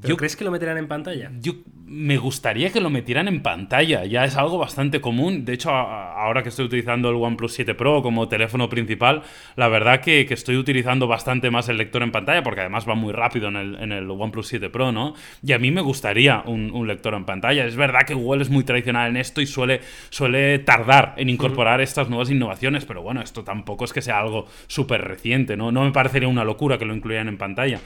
¿Pero 0.00 0.10
Yo 0.12 0.16
crees 0.16 0.36
que 0.36 0.44
lo 0.44 0.50
meterán 0.50 0.78
en 0.78 0.88
pantalla? 0.88 1.30
yo 1.40 1.52
me 1.90 2.18
gustaría 2.18 2.70
que 2.70 2.82
lo 2.82 2.90
metieran 2.90 3.28
en 3.28 3.40
pantalla, 3.42 4.04
ya 4.04 4.26
es 4.26 4.36
algo 4.36 4.58
bastante 4.58 5.00
común. 5.00 5.46
De 5.46 5.54
hecho, 5.54 5.70
a- 5.70 6.22
ahora 6.22 6.42
que 6.42 6.50
estoy 6.50 6.66
utilizando 6.66 7.08
el 7.08 7.16
OnePlus 7.16 7.52
7 7.54 7.74
Pro 7.74 8.02
como 8.02 8.28
teléfono 8.28 8.68
principal, 8.68 9.22
la 9.56 9.68
verdad 9.68 10.00
que, 10.02 10.26
que 10.26 10.34
estoy 10.34 10.56
utilizando 10.58 11.06
bastante 11.06 11.50
más 11.50 11.68
el 11.70 11.78
lector 11.78 12.02
en 12.02 12.12
pantalla, 12.12 12.42
porque 12.42 12.60
además 12.60 12.86
va 12.86 12.94
muy 12.94 13.12
rápido 13.14 13.48
en 13.48 13.56
el, 13.56 13.74
en 13.76 13.92
el 13.92 14.10
OnePlus 14.10 14.46
7 14.48 14.68
Pro, 14.68 14.92
¿no? 14.92 15.14
Y 15.42 15.52
a 15.52 15.58
mí 15.58 15.70
me 15.70 15.80
gustaría 15.80 16.42
un, 16.44 16.70
un 16.72 16.86
lector 16.86 17.14
en 17.14 17.24
pantalla. 17.24 17.64
Es 17.64 17.74
verdad 17.76 18.00
que 18.06 18.12
Google 18.12 18.42
es 18.42 18.50
muy 18.50 18.64
tradicional 18.64 19.08
en 19.08 19.16
esto 19.16 19.40
y 19.40 19.46
suele, 19.46 19.80
suele 20.10 20.58
tardar 20.58 21.14
en 21.16 21.30
incorporar 21.30 21.80
estas 21.80 22.10
nuevas 22.10 22.30
innovaciones, 22.30 22.84
pero 22.84 23.00
bueno, 23.00 23.22
esto 23.22 23.44
tampoco 23.44 23.86
es 23.86 23.94
que 23.94 24.02
sea 24.02 24.18
algo 24.18 24.46
súper 24.66 25.00
reciente, 25.02 25.56
¿no? 25.56 25.72
No 25.72 25.84
me 25.84 25.92
parecería 25.92 26.28
una 26.28 26.44
locura 26.44 26.76
que 26.76 26.84
lo 26.84 26.94
incluyeran 26.94 27.28
en 27.28 27.38
pantalla. 27.38 27.80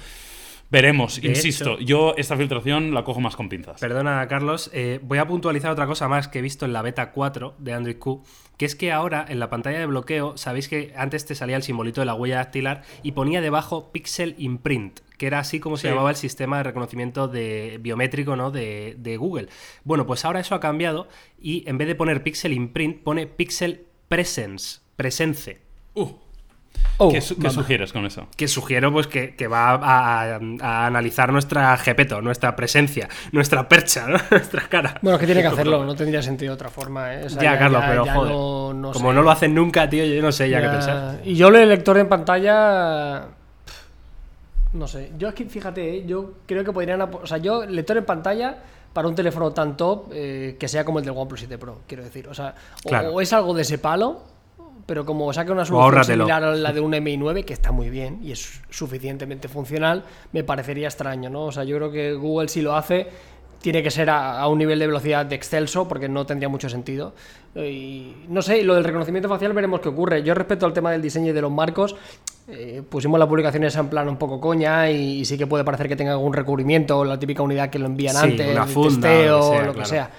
Veremos, 0.72 1.20
De 1.20 1.28
insisto, 1.28 1.74
hecho- 1.74 1.80
yo 1.84 2.14
esta 2.16 2.36
filtración 2.36 2.94
la 2.94 3.04
cojo 3.04 3.20
más 3.20 3.36
con 3.36 3.48
pinzas. 3.50 3.78
Perdona, 3.80 4.26
Carlos, 4.26 4.70
eh, 4.72 4.98
voy 5.02 5.18
a 5.18 5.26
puntualizar 5.26 5.70
otra 5.70 5.86
cosa 5.86 6.08
más 6.08 6.28
que 6.28 6.38
he 6.38 6.42
visto 6.42 6.64
en 6.64 6.72
la 6.72 6.80
beta 6.82 7.12
4 7.12 7.54
de 7.58 7.74
Android 7.74 7.98
Q, 7.98 8.24
que 8.56 8.64
es 8.64 8.74
que 8.74 8.90
ahora 8.90 9.24
en 9.28 9.38
la 9.38 9.50
pantalla 9.50 9.78
de 9.78 9.86
bloqueo, 9.86 10.36
sabéis 10.38 10.68
que 10.68 10.92
antes 10.96 11.26
te 11.26 11.34
salía 11.34 11.56
el 11.56 11.62
simbolito 11.62 12.00
de 12.00 12.06
la 12.06 12.14
huella 12.14 12.36
dactilar 12.36 12.82
y 13.02 13.12
ponía 13.12 13.40
debajo 13.42 13.92
Pixel 13.92 14.34
Imprint, 14.38 15.00
que 15.18 15.26
era 15.26 15.40
así 15.40 15.60
como 15.60 15.76
se 15.76 15.82
Sí. 15.82 15.88
llamaba 15.88 16.08
el 16.10 16.16
sistema 16.16 16.56
de 16.56 16.62
reconocimiento 16.64 17.28
de 17.28 17.78
biométrico 17.80 18.34
¿no? 18.34 18.50
de, 18.50 18.96
de 18.98 19.16
Google. 19.18 19.48
Bueno, 19.84 20.06
pues 20.06 20.24
ahora 20.24 20.40
eso 20.40 20.54
ha 20.54 20.60
cambiado 20.60 21.06
y 21.38 21.68
en 21.68 21.76
vez 21.76 21.86
de 21.86 21.94
poner 21.94 22.22
Pixel 22.22 22.54
Imprint, 22.54 23.02
pone 23.02 23.26
Pixel 23.26 23.84
Presence, 24.08 24.80
presence. 24.96 25.60
Uh, 25.94 26.12
Oh, 26.98 27.10
¿Qué, 27.10 27.20
su- 27.20 27.34
qué 27.36 27.42
mamá. 27.48 27.54
sugieres 27.54 27.92
con 27.92 28.04
eso? 28.06 28.28
que 28.36 28.46
sugiero 28.46 28.92
pues 28.92 29.06
que, 29.06 29.34
que 29.34 29.48
va 29.48 29.70
a, 29.74 30.38
a 30.60 30.86
analizar 30.86 31.32
nuestra 31.32 31.76
jepeto, 31.78 32.20
nuestra 32.20 32.54
presencia, 32.54 33.08
nuestra 33.32 33.68
percha, 33.68 34.06
¿no? 34.06 34.18
nuestra 34.30 34.68
cara. 34.68 34.98
Bueno, 35.02 35.16
es 35.16 35.20
que 35.20 35.26
tiene 35.26 35.40
que 35.40 35.48
hacerlo, 35.48 35.84
no 35.84 35.94
tendría 35.96 36.22
sentido 36.22 36.50
de 36.52 36.54
otra 36.54 36.68
forma. 36.68 37.14
¿eh? 37.14 37.24
O 37.26 37.30
sea, 37.30 37.42
ya, 37.42 37.58
Carlos, 37.58 37.80
ya- 37.82 37.88
pero 37.88 38.04
ya 38.06 38.14
joder. 38.14 38.32
no- 38.32 38.72
no 38.74 38.92
como 38.92 39.08
sé. 39.10 39.14
no 39.14 39.22
lo 39.22 39.30
hacen 39.30 39.54
nunca, 39.54 39.88
tío, 39.88 40.04
yo 40.04 40.22
no 40.22 40.30
sé 40.32 40.48
ya, 40.50 40.60
qué 40.60 40.68
pensar. 40.68 41.20
Y 41.24 41.34
yo 41.34 41.50
lo 41.50 41.58
del 41.58 41.68
lector 41.70 41.98
en 41.98 42.08
pantalla. 42.08 43.22
No 44.74 44.86
sé. 44.86 45.12
Yo 45.18 45.28
es 45.28 45.34
que, 45.34 45.44
fíjate, 45.46 45.96
¿eh? 45.98 46.04
yo 46.06 46.34
creo 46.46 46.64
que 46.64 46.72
podrían. 46.72 47.00
O 47.02 47.26
sea, 47.26 47.38
yo, 47.38 47.64
lector 47.66 47.96
en 47.98 48.04
pantalla 48.04 48.56
para 48.92 49.08
un 49.08 49.14
teléfono 49.14 49.50
tan 49.52 49.76
top 49.76 50.10
eh, 50.12 50.56
que 50.58 50.68
sea 50.68 50.84
como 50.84 50.98
el 50.98 51.04
del 51.04 51.14
OnePlus 51.16 51.40
7 51.40 51.58
Pro, 51.58 51.80
quiero 51.86 52.02
decir. 52.04 52.28
O 52.28 52.34
sea, 52.34 52.54
o, 52.84 53.20
es 53.20 53.32
algo 53.32 53.54
de 53.54 53.62
ese 53.62 53.78
palo, 53.78 54.22
pero 54.86 55.04
como 55.04 55.32
saque 55.32 55.52
una 55.52 55.64
solución 55.64 55.84
ahórratelo. 55.84 56.24
similar 56.24 56.44
a 56.44 56.54
la 56.54 56.72
de 56.72 56.80
un 56.80 56.92
MI9, 56.92 57.44
que 57.44 57.52
está 57.52 57.72
muy 57.72 57.90
bien 57.90 58.18
y 58.22 58.32
es 58.32 58.60
suficientemente 58.70 59.48
funcional, 59.48 60.04
me 60.32 60.44
parecería 60.44 60.88
extraño, 60.88 61.30
¿no? 61.30 61.44
O 61.46 61.52
sea, 61.52 61.64
yo 61.64 61.76
creo 61.76 61.90
que 61.90 62.14
Google 62.14 62.48
si 62.48 62.62
lo 62.62 62.74
hace 62.74 63.06
tiene 63.60 63.82
que 63.82 63.92
ser 63.92 64.10
a, 64.10 64.40
a 64.40 64.48
un 64.48 64.58
nivel 64.58 64.78
de 64.80 64.88
velocidad 64.88 65.24
de 65.24 65.36
excelso 65.36 65.86
porque 65.86 66.08
no 66.08 66.26
tendría 66.26 66.48
mucho 66.48 66.68
sentido. 66.68 67.14
Y 67.54 68.14
no 68.28 68.42
sé, 68.42 68.62
lo 68.64 68.74
del 68.74 68.82
reconocimiento 68.82 69.28
facial 69.28 69.52
veremos 69.52 69.80
qué 69.80 69.88
ocurre. 69.88 70.22
Yo 70.22 70.34
respecto 70.34 70.66
al 70.66 70.72
tema 70.72 70.90
del 70.90 71.00
diseño 71.00 71.30
y 71.30 71.32
de 71.32 71.42
los 71.42 71.52
marcos, 71.52 71.94
eh, 72.48 72.82
pusimos 72.88 73.20
la 73.20 73.28
publicación 73.28 73.62
esa 73.62 73.78
en 73.80 73.88
plan 73.88 74.08
un 74.08 74.16
poco 74.16 74.40
coña 74.40 74.90
y, 74.90 75.20
y 75.20 75.24
sí 75.24 75.38
que 75.38 75.46
puede 75.46 75.62
parecer 75.62 75.86
que 75.86 75.94
tenga 75.94 76.10
algún 76.12 76.32
recubrimiento, 76.32 77.04
la 77.04 77.18
típica 77.18 77.42
unidad 77.42 77.70
que 77.70 77.78
lo 77.78 77.86
envían 77.86 78.16
Sí, 78.16 78.24
antes, 78.24 78.48
el 78.48 78.62
funda, 78.64 79.08
testeo, 79.08 79.38
lo 79.38 79.44
que 79.44 79.54
sea, 79.54 79.60
lo 79.60 79.72
que 79.72 79.74
claro. 79.74 79.88
sea. 79.88 80.10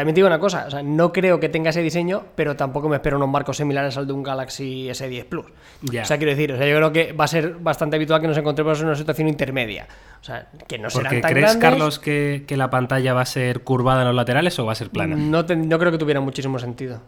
También 0.00 0.14
te 0.14 0.18
digo 0.20 0.28
una 0.28 0.38
cosa, 0.38 0.64
o 0.66 0.70
sea, 0.70 0.82
no 0.82 1.12
creo 1.12 1.38
que 1.38 1.50
tenga 1.50 1.68
ese 1.68 1.82
diseño, 1.82 2.22
pero 2.34 2.56
tampoco 2.56 2.88
me 2.88 2.96
espero 2.96 3.18
unos 3.18 3.28
marcos 3.28 3.58
similares 3.58 3.98
al 3.98 4.06
de 4.06 4.14
un 4.14 4.22
Galaxy 4.22 4.88
S10 4.88 5.26
Plus. 5.26 5.44
Ya. 5.82 6.02
O 6.02 6.04
sea, 6.06 6.16
quiero 6.16 6.30
decir, 6.30 6.52
o 6.52 6.56
sea, 6.56 6.66
yo 6.66 6.74
creo 6.76 6.90
que 6.90 7.12
va 7.12 7.24
a 7.24 7.28
ser 7.28 7.56
bastante 7.56 7.96
habitual 7.96 8.22
que 8.22 8.26
nos 8.28 8.38
encontremos 8.38 8.80
en 8.80 8.86
una 8.86 8.96
situación 8.96 9.28
intermedia. 9.28 9.86
O 10.18 10.24
sea, 10.24 10.48
que 10.66 10.78
no 10.78 10.88
serán 10.88 11.10
Porque 11.10 11.20
tan 11.20 11.30
¿crees, 11.32 11.44
grandes. 11.44 11.70
Carlos, 11.70 11.98
que, 11.98 12.44
que 12.48 12.56
la 12.56 12.70
pantalla 12.70 13.12
va 13.12 13.20
a 13.20 13.26
ser 13.26 13.60
curvada 13.60 14.00
en 14.00 14.06
los 14.06 14.16
laterales 14.16 14.58
o 14.58 14.64
va 14.64 14.72
a 14.72 14.74
ser 14.74 14.88
plana? 14.88 15.16
No, 15.16 15.44
creo 15.46 15.92
que 15.92 15.98
tuviera 15.98 16.20
muchísimo 16.20 16.58
sentido. 16.58 17.02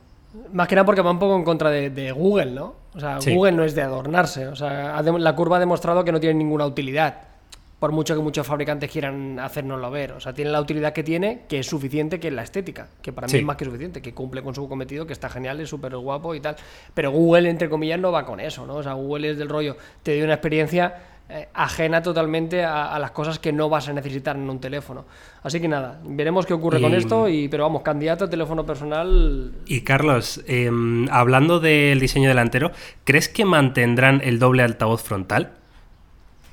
Más 0.53 0.69
que 0.69 0.75
nada 0.75 0.85
porque 0.85 1.01
va 1.01 1.11
un 1.13 1.19
poco 1.19 1.35
en 1.35 1.45
contra 1.45 1.71
de, 1.71 1.89
de 1.89 2.13
Google, 2.13 2.51
¿no? 2.53 2.75
O 2.95 3.01
sea, 3.01 3.23
Sí. 3.23 3.35
Google 3.35 3.53
no 3.53 3.65
es 3.65 3.75
de 3.75 3.81
adornarse. 3.81 4.49
O 4.49 4.57
sea, 4.57 5.01
la 5.01 5.35
curva 5.35 5.57
ha 5.57 5.61
demostrado 5.61 6.05
que 6.05 6.13
no 6.13 6.21
tiene 6.21 6.35
ninguna 6.35 6.67
utilidad. 6.67 7.32
Por 7.83 7.91
mucho 7.91 8.15
que 8.15 8.21
muchos 8.23 8.47
fabricantes 8.47 8.89
quieran 8.89 9.41
hacérnoslo 9.41 9.91
ver. 9.91 10.13
O 10.13 10.21
sea, 10.21 10.33
tiene 10.33 10.53
la 10.53 10.61
utilidad 10.61 10.93
que 10.93 11.03
tiene, 11.03 11.41
que 11.49 11.59
es 11.59 11.67
suficiente, 11.67 12.21
que 12.21 12.29
es 12.29 12.33
la 12.33 12.45
estética. 12.45 12.87
Que 13.03 13.13
para 13.13 13.27
mí 13.27 13.33
Sí. 13.33 13.39
es 13.39 13.45
más 13.45 13.57
que 13.57 13.65
suficiente, 13.65 14.01
que 14.01 14.15
cumple 14.15 14.41
con 14.41 14.55
su 14.55 14.69
cometido, 14.69 15.05
que 15.05 15.13
está 15.13 15.29
genial, 15.29 15.59
es 15.59 15.69
súper 15.69 15.97
guapo 15.97 16.33
y 16.37 16.39
tal. 16.41 16.55
Pero 16.95 17.11
Google, 17.11 17.51
entre 17.51 17.69
comillas, 17.69 17.99
no 17.99 18.13
va 18.13 18.25
con 18.25 18.39
eso, 18.39 18.65
¿no? 18.69 18.77
O 18.77 18.83
sea, 18.85 18.93
Google 18.93 19.33
es 19.33 19.37
del 19.37 19.49
rollo, 19.49 19.77
te 20.05 20.13
doy 20.13 20.23
una 20.23 20.35
experiencia 20.35 20.95
eh, 21.29 21.49
ajena 21.55 22.01
totalmente 22.03 22.63
a, 22.63 22.95
a 22.95 23.01
las 23.01 23.11
cosas 23.11 23.41
que 23.41 23.53
no 23.53 23.69
vas 23.69 23.89
a 23.89 23.93
necesitar 23.93 24.37
en 24.37 24.49
un 24.49 24.61
teléfono. 24.61 25.05
Así 25.43 25.61
que 25.61 25.67
nada, 25.67 25.99
veremos 26.05 26.47
qué 26.47 26.53
ocurre 26.55 26.81
con 26.81 26.95
esto, 26.95 27.29
y, 27.29 27.49
pero 27.49 27.65
vamos, 27.65 27.83
candidato 27.83 28.27
a 28.27 28.31
teléfono 28.31 28.65
personal. 28.65 29.55
Y 29.67 29.81
Carlos, 29.81 30.41
em, 30.47 31.09
hablando 31.11 31.59
del 31.59 31.99
diseño 31.99 32.29
delantero, 32.29 32.71
¿crees 33.03 33.29
que 33.29 33.45
mantendrán 33.45 34.21
el 34.23 34.39
doble 34.39 34.63
altavoz 34.63 35.03
frontal? 35.03 35.55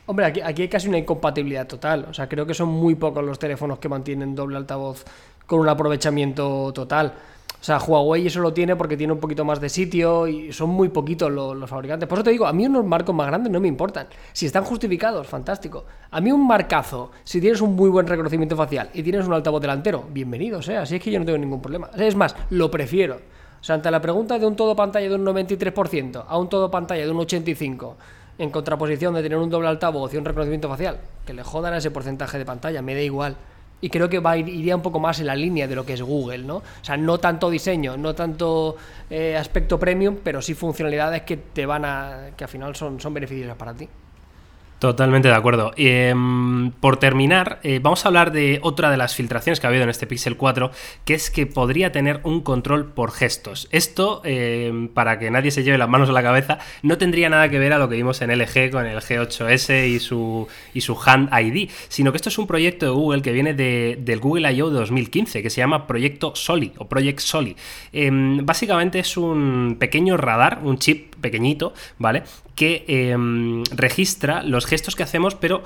Hombre, 0.10 0.26
aquí, 0.26 0.41
aquí 0.41 0.64
hay 0.64 0.68
casi 0.70 0.88
una 0.88 0.97
incompatibilidad 0.97 1.68
total. 1.68 2.07
O 2.10 2.14
sea, 2.16 2.28
creo 2.28 2.43
que 2.47 2.55
son 2.55 2.68
muy 2.70 2.95
pocos 2.95 3.24
los 3.24 3.38
teléfonos 3.38 3.78
que 3.78 3.88
mantienen 3.88 4.34
doble 4.34 4.57
altavoz 4.57 5.05
con 5.45 5.60
un 5.60 5.70
aprovechamiento 5.70 6.74
total. 6.74 7.14
O 7.62 7.64
sea, 7.64 7.78
Huawei 7.78 8.26
eso 8.26 8.39
lo 8.39 8.51
tiene 8.51 8.76
porque 8.76 8.97
tiene 8.97 9.14
un 9.14 9.20
poquito 9.20 9.45
más 9.45 9.62
de 9.62 9.70
sitio 9.70 10.28
y 10.28 10.51
son 10.51 10.72
muy 10.72 10.89
poquitos 10.89 11.30
lo- 11.32 11.53
los, 11.53 11.70
fabricantes. 11.70 12.10
Por 12.10 12.18
eso 12.18 12.24
te 12.24 12.32
digo, 12.32 12.47
a 12.47 12.53
mí 12.53 12.66
unos 12.66 12.86
marcos 12.86 13.14
más 13.14 13.28
grandes 13.28 13.51
no 13.53 13.60
me 13.60 13.68
importan. 13.68 14.07
Si 14.34 14.47
están 14.47 14.64
justificados, 14.64 15.28
fantástico. 15.28 15.86
A 16.10 16.20
mí 16.22 16.32
un 16.32 16.47
marcazo, 16.47 17.12
si 17.24 17.39
tienes 17.39 17.62
un 17.62 17.76
muy 17.76 17.91
buen 17.91 18.07
reconocimiento 18.07 18.55
facial 18.55 18.89
y 18.95 19.03
tienes 19.03 19.28
un 19.28 19.34
altavoz 19.34 19.62
delantero, 19.62 20.05
bienvenido 20.12 20.60
sea. 20.64 20.82
Así 20.82 20.95
es 20.95 21.03
que 21.03 21.12
yo 21.12 21.20
no 21.20 21.26
tengo 21.26 21.38
ningún 21.38 21.62
problema. 21.62 21.91
Es 21.95 22.16
más, 22.16 22.36
lo 22.49 22.72
prefiero. 22.72 23.18
O 23.62 23.64
sea, 23.64 23.76
ante 23.76 23.91
la 23.91 24.01
pregunta 24.01 24.39
de 24.39 24.47
un 24.47 24.55
todo 24.55 24.76
pantalla 24.76 25.07
de 25.07 25.14
un 25.14 25.24
93% 25.26 26.24
a 26.28 26.38
un 26.39 26.49
todo 26.49 26.72
pantalla 26.72 27.05
de 27.05 27.12
un 27.12 27.18
85%, 27.18 27.93
en 28.40 28.50
contraposición 28.50 29.14
de 29.14 29.22
tener 29.22 29.38
un 29.38 29.50
doble 29.50 29.68
altavoz 29.68 30.14
y 30.14 30.18
un 30.18 30.26
reconocimiento 30.26 30.70
facial, 30.70 31.00
que 31.26 31.34
le 31.34 31.44
jodan 31.44 31.74
a 31.74 31.78
ese 31.78 31.92
porcentaje 31.92 32.38
de 32.38 32.46
pantalla, 32.46 32.82
me 32.82 32.96
da 32.96 33.02
igual. 33.02 33.36
Y 33.82 33.90
creo 33.90 34.10
que 34.10 34.20
va 34.20 34.36
iría 34.38 34.76
un 34.76 34.82
poco 34.82 35.00
más 35.00 35.20
en 35.20 35.28
la 35.28 35.36
línea 35.36 35.68
de 35.68 35.76
lo 35.76 35.86
que 35.86 35.94
es 35.94 36.02
Google, 36.02 36.40
¿no? 36.40 36.58
O 36.58 36.64
sea, 36.82 36.98
no 36.98 37.18
tanto 37.20 37.50
diseño, 37.50 37.96
no 37.96 38.16
tanto 38.16 38.76
eh, 39.10 39.38
aspecto 39.38 39.80
premium, 39.80 40.18
pero 40.24 40.42
sí 40.42 40.54
funcionalidades 40.54 41.22
que 41.22 41.38
te 41.38 41.66
van 41.66 41.86
a. 41.86 42.32
que 42.36 42.44
al 42.46 42.50
final 42.50 42.76
son, 42.76 43.00
son 43.00 43.14
beneficiosas 43.14 43.56
para 43.56 43.74
ti. 43.74 43.88
Totalmente 44.80 45.28
de 45.28 45.34
acuerdo. 45.34 45.74
Em, 45.76 46.72
por 46.72 46.96
terminar, 46.96 47.60
eh, 47.64 47.82
vamos 47.84 48.06
a 48.06 48.08
hablar 48.08 48.32
de 48.32 48.60
otra 48.64 48.90
de 48.90 48.96
las 48.96 49.14
filtraciones 49.14 49.60
que 49.60 49.68
ha 49.68 49.70
habido 49.70 49.84
en 49.84 49.90
este 49.90 50.08
Pixel 50.08 50.38
4, 50.38 50.72
que 51.04 51.16
es 51.16 51.30
que 51.30 51.46
podría 51.46 51.92
tener 51.92 52.22
un 52.24 52.40
control 52.40 52.86
por 52.86 53.12
gestos. 53.12 53.68
Esto, 53.74 54.22
em, 54.24 54.88
para 54.88 55.20
que 55.20 55.30
nadie 55.32 55.52
se 55.52 55.64
lleve 55.64 55.78
las 55.78 55.90
manos 55.90 56.08
a 56.08 56.14
la 56.14 56.24
cabeza, 56.24 56.60
no 56.82 56.98
tendría 56.98 57.28
nada 57.28 57.50
que 57.50 57.60
ver 57.60 57.74
a 57.74 57.78
lo 57.78 57.90
que 57.90 57.98
vimos 57.98 58.22
en 58.22 58.32
LG 58.32 58.72
con 58.72 58.86
el 58.86 59.02
G8S 59.02 59.86
y 59.90 60.00
su, 60.00 60.48
y 60.74 60.80
su 60.80 60.98
Hand 61.06 61.30
ID, 61.38 61.70
sino 61.90 62.12
que 62.14 62.16
esto 62.16 62.30
es 62.30 62.38
un 62.38 62.48
proyecto 62.48 62.86
de 62.86 62.94
Google 62.94 63.22
que 63.22 63.34
viene 63.34 63.54
de- 63.54 63.98
del 64.00 64.22
Google 64.22 64.50
I.O. 64.54 64.70
de 64.70 64.80
2015, 64.80 65.44
que 65.44 65.50
se 65.50 65.58
llama 65.60 65.88
Proyecto 65.88 66.32
Soli 66.36 66.72
o 66.78 66.88
Project 66.88 67.20
Soli. 67.20 67.54
Em, 67.92 68.46
básicamente 68.46 69.00
es 69.00 69.18
un 69.18 69.76
pequeño 69.78 70.16
radar, 70.16 70.60
un 70.64 70.80
chip 70.80 71.09
pequeñito, 71.20 71.74
¿vale? 71.98 72.24
Que 72.56 72.86
em, 72.88 73.64
registra 73.72 74.44
los 74.44 74.66
gestos 74.66 74.96
que 74.96 75.04
hacemos, 75.04 75.36
pero 75.36 75.64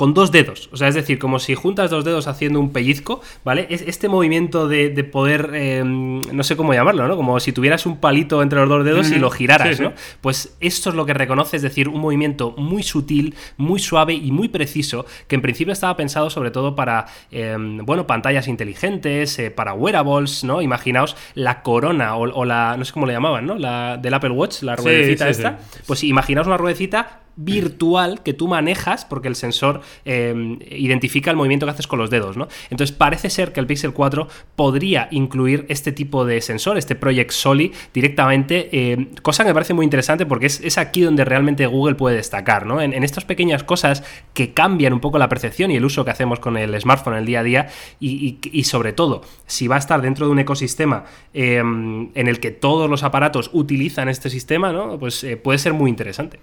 con 0.00 0.14
dos 0.14 0.32
dedos. 0.32 0.70
O 0.72 0.78
sea, 0.78 0.88
es 0.88 0.94
decir, 0.94 1.18
como 1.18 1.38
si 1.38 1.54
juntas 1.54 1.90
dos 1.90 2.06
dedos 2.06 2.26
haciendo 2.26 2.58
un 2.58 2.72
pellizco, 2.72 3.20
¿vale? 3.44 3.66
Es 3.68 3.82
este 3.82 4.08
movimiento 4.08 4.66
de, 4.66 4.88
de 4.88 5.04
poder, 5.04 5.50
em, 5.52 6.22
no 6.32 6.42
sé 6.42 6.56
cómo 6.56 6.72
llamarlo, 6.72 7.06
¿no? 7.06 7.18
Como 7.18 7.38
si 7.38 7.52
tuvieras 7.52 7.84
un 7.84 7.98
palito 7.98 8.42
entre 8.42 8.60
los 8.60 8.68
dos 8.70 8.82
dedos 8.82 9.10
y 9.10 9.18
lo 9.18 9.28
giraras, 9.30 9.68
Sí, 9.68 9.74
sí. 9.74 9.82
¿no? 9.82 9.92
Pues 10.22 10.56
esto 10.60 10.88
es 10.88 10.96
lo 10.96 11.04
que 11.04 11.12
reconoce, 11.12 11.56
es 11.56 11.62
decir, 11.62 11.86
un 11.86 12.00
movimiento 12.00 12.54
muy 12.56 12.82
sutil, 12.82 13.34
muy 13.58 13.78
suave 13.78 14.14
y 14.14 14.32
muy 14.32 14.48
preciso, 14.48 15.04
que 15.28 15.34
en 15.34 15.42
principio 15.42 15.74
estaba 15.74 15.94
pensado 15.98 16.30
sobre 16.30 16.50
todo 16.50 16.74
para, 16.74 17.04
em, 17.30 17.84
bueno, 17.84 18.06
pantallas 18.06 18.48
inteligentes, 18.48 19.38
eh, 19.38 19.50
para 19.50 19.74
wearables, 19.74 20.44
¿no? 20.44 20.62
Imaginaos 20.62 21.14
la 21.34 21.60
corona 21.60 22.16
o, 22.16 22.22
o 22.22 22.46
la, 22.46 22.74
no 22.78 22.86
sé 22.86 22.94
cómo 22.94 23.04
le 23.04 23.12
llamaban, 23.12 23.44
¿no? 23.44 23.58
La 23.58 23.98
del 23.98 24.14
Apple 24.14 24.30
Watch, 24.30 24.62
la 24.62 24.76
ruedecita 24.76 25.26
sí, 25.26 25.32
esta. 25.32 25.58
Pues 25.86 26.04
imaginaos 26.04 26.46
una 26.46 26.56
ruedecita 26.56 27.19
virtual 27.36 28.22
que 28.22 28.34
tú 28.34 28.48
manejas 28.48 29.04
porque 29.04 29.28
el 29.28 29.36
sensor 29.36 29.80
eh, 30.04 30.58
identifica 30.70 31.30
el 31.30 31.36
movimiento 31.36 31.66
que 31.66 31.72
haces 31.72 31.86
con 31.86 31.98
los 31.98 32.10
dedos, 32.10 32.36
¿no? 32.36 32.48
Entonces 32.70 32.94
parece 32.96 33.30
ser 33.30 33.52
que 33.52 33.60
el 33.60 33.66
Pixel 33.66 33.92
4 33.92 34.28
podría 34.56 35.08
incluir 35.10 35.66
este 35.68 35.92
tipo 35.92 36.24
de 36.24 36.40
sensor, 36.40 36.76
este 36.78 36.94
Project 36.94 37.30
Soli, 37.30 37.72
directamente, 37.94 38.68
eh, 38.72 39.08
cosa 39.22 39.44
que 39.44 39.50
me 39.50 39.54
parece 39.54 39.74
muy 39.74 39.84
interesante 39.84 40.26
porque 40.26 40.46
es, 40.46 40.60
es 40.60 40.78
aquí 40.78 41.02
donde 41.02 41.24
realmente 41.24 41.66
Google 41.66 41.94
puede 41.94 42.16
destacar, 42.16 42.66
¿no? 42.66 42.80
En, 42.80 43.00
estas 43.00 43.24
pequeñas 43.24 43.64
cosas 43.64 44.04
que 44.34 44.52
cambian 44.52 44.92
un 44.92 45.00
poco 45.00 45.18
la 45.18 45.28
percepción 45.28 45.70
y 45.70 45.76
el 45.76 45.84
uso 45.84 46.04
que 46.04 46.10
hacemos 46.10 46.38
con 46.38 46.56
el 46.56 46.78
smartphone 46.78 47.14
en 47.14 47.20
el 47.20 47.26
día 47.26 47.40
a 47.40 47.42
día 47.42 47.68
y, 47.98 48.64
sobre 48.64 48.92
todo, 48.92 49.22
si 49.46 49.68
va 49.68 49.76
a 49.76 49.78
estar 49.78 50.02
dentro 50.02 50.26
de 50.26 50.32
un 50.32 50.38
ecosistema 50.38 51.04
eh, 51.32 51.58
en 51.58 52.10
el 52.14 52.40
que 52.40 52.50
todos 52.50 52.90
los 52.90 53.02
aparatos 53.02 53.50
utilizan 53.52 54.08
este 54.08 54.28
sistema, 54.28 54.72
¿no? 54.72 54.98
Pues 54.98 55.24
eh, 55.24 55.36
puede 55.36 55.58
ser 55.58 55.72
muy 55.72 55.88
interesante. 55.88 56.40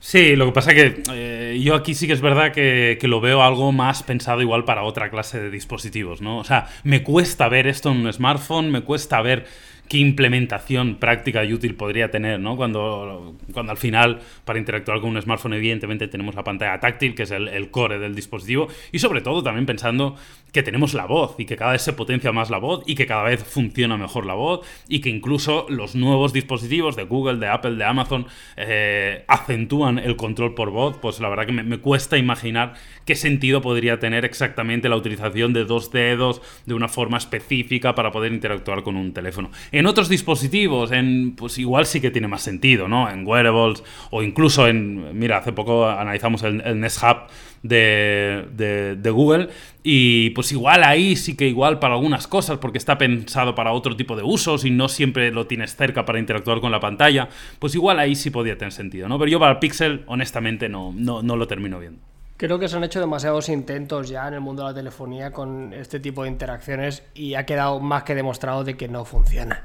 Sí, 0.00 0.36
lo 0.36 0.46
que 0.46 0.52
pasa 0.52 0.74
que 0.74 1.02
eh, 1.12 1.60
yo 1.60 1.74
aquí 1.74 1.94
sí 1.94 2.06
que 2.06 2.12
es 2.12 2.20
verdad 2.20 2.52
que, 2.52 2.98
que 3.00 3.08
lo 3.08 3.20
veo 3.20 3.42
algo 3.42 3.72
más 3.72 4.04
pensado 4.04 4.40
igual 4.40 4.64
para 4.64 4.84
otra 4.84 5.10
clase 5.10 5.40
de 5.40 5.50
dispositivos, 5.50 6.20
¿no? 6.20 6.38
O 6.38 6.44
sea, 6.44 6.68
me 6.84 7.02
cuesta 7.02 7.48
ver 7.48 7.66
esto 7.66 7.90
en 7.90 8.06
un 8.06 8.12
smartphone, 8.12 8.70
me 8.70 8.82
cuesta 8.82 9.20
ver 9.22 9.46
qué 9.88 9.98
implementación 9.98 10.96
práctica 10.96 11.44
y 11.44 11.52
útil 11.52 11.74
podría 11.74 12.10
tener, 12.10 12.38
¿no? 12.38 12.56
Cuando, 12.56 13.36
cuando 13.52 13.72
al 13.72 13.78
final, 13.78 14.20
para 14.44 14.58
interactuar 14.58 15.00
con 15.00 15.10
un 15.10 15.22
smartphone, 15.22 15.54
evidentemente 15.54 16.08
tenemos 16.08 16.34
la 16.34 16.44
pantalla 16.44 16.78
táctil, 16.78 17.14
que 17.14 17.22
es 17.22 17.30
el, 17.30 17.70
core 17.70 17.98
del 17.98 18.14
dispositivo, 18.14 18.68
y 18.92 18.98
sobre 18.98 19.20
todo 19.20 19.42
también 19.42 19.66
pensando 19.66 20.16
que 20.52 20.62
tenemos 20.62 20.94
la 20.94 21.04
voz 21.04 21.34
y 21.38 21.44
que 21.44 21.56
cada 21.56 21.72
vez 21.72 21.82
se 21.82 21.92
potencia 21.92 22.32
más 22.32 22.48
la 22.48 22.58
voz 22.58 22.82
y 22.86 22.94
que 22.94 23.06
cada 23.06 23.24
vez 23.24 23.44
funciona 23.44 23.98
mejor 23.98 24.24
la 24.24 24.32
voz 24.32 24.66
y 24.88 25.00
que 25.00 25.10
incluso 25.10 25.66
los 25.68 25.94
nuevos 25.94 26.32
dispositivos 26.32 26.96
de 26.96 27.04
Google, 27.04 27.36
de 27.38 27.48
Apple, 27.48 27.76
de 27.76 27.84
Amazon 27.84 28.26
eh, 28.56 29.24
acentúan 29.28 29.98
el 29.98 30.16
control 30.16 30.54
por 30.54 30.70
voz, 30.70 30.96
pues 30.96 31.20
la 31.20 31.28
verdad 31.28 31.46
que 31.46 31.52
me 31.52 31.78
cuesta 31.78 32.16
imaginar 32.16 32.74
qué 33.04 33.14
sentido 33.14 33.60
podría 33.60 33.98
tener 33.98 34.24
exactamente 34.24 34.88
la 34.88 34.96
utilización 34.96 35.52
de 35.52 35.64
dos 35.64 35.90
dedos 35.90 36.40
de 36.66 36.74
una 36.74 36.88
forma 36.88 37.18
específica 37.18 37.94
para 37.94 38.10
poder 38.10 38.32
interactuar 38.32 38.82
con 38.82 38.96
un 38.96 39.12
teléfono. 39.12 39.50
En 39.78 39.86
otros 39.86 40.08
dispositivos, 40.08 40.90
en 40.90 41.36
pues 41.36 41.56
igual 41.56 41.86
sí 41.86 42.00
que 42.00 42.10
tiene 42.10 42.26
más 42.26 42.42
sentido, 42.42 42.88
¿no? 42.88 43.08
En 43.08 43.24
wearables 43.24 43.84
o 44.10 44.24
incluso 44.24 44.66
en, 44.66 45.16
mira, 45.16 45.36
hace 45.36 45.52
poco 45.52 45.88
analizamos 45.88 46.42
el, 46.42 46.60
el 46.62 46.80
Nest 46.80 47.00
Hub 47.00 47.28
de, 47.62 49.10
Google. 49.12 49.50
Y 49.84 50.30
pues 50.30 50.50
igual 50.50 50.82
ahí 50.82 51.14
sí 51.14 51.36
que 51.36 51.46
igual 51.46 51.78
para 51.78 51.94
algunas 51.94 52.26
cosas, 52.26 52.58
porque 52.58 52.78
está 52.78 52.98
pensado 52.98 53.54
para 53.54 53.70
otro 53.70 53.94
tipo 53.94 54.16
de 54.16 54.24
usos 54.24 54.64
y 54.64 54.70
no 54.72 54.88
siempre 54.88 55.30
lo 55.30 55.46
tienes 55.46 55.76
cerca 55.76 56.04
para 56.04 56.18
interactuar 56.18 56.58
con 56.60 56.72
la 56.72 56.80
pantalla, 56.80 57.28
pues 57.60 57.76
igual 57.76 58.00
ahí 58.00 58.16
sí 58.16 58.30
podría 58.30 58.58
tener 58.58 58.72
sentido, 58.72 59.08
¿no? 59.08 59.16
Pero 59.16 59.30
yo 59.30 59.38
para 59.38 59.52
el 59.52 59.58
Pixel, 59.60 60.02
honestamente, 60.08 60.68
no, 60.68 60.92
no, 60.92 61.22
no 61.22 61.36
lo 61.36 61.46
termino 61.46 61.78
viendo. 61.78 62.07
Creo 62.38 62.60
que 62.60 62.68
se 62.68 62.76
han 62.76 62.84
hecho 62.84 63.00
demasiados 63.00 63.48
intentos 63.48 64.08
ya 64.08 64.28
en 64.28 64.34
el 64.34 64.40
mundo 64.40 64.62
de 64.62 64.68
la 64.68 64.74
telefonía 64.74 65.32
con 65.32 65.72
este 65.72 65.98
tipo 65.98 66.22
de 66.22 66.28
interacciones 66.28 67.02
y 67.12 67.34
ha 67.34 67.44
quedado 67.44 67.80
más 67.80 68.04
que 68.04 68.14
demostrado 68.14 68.62
de 68.62 68.76
que 68.76 68.86
no 68.86 69.04
funciona. 69.04 69.64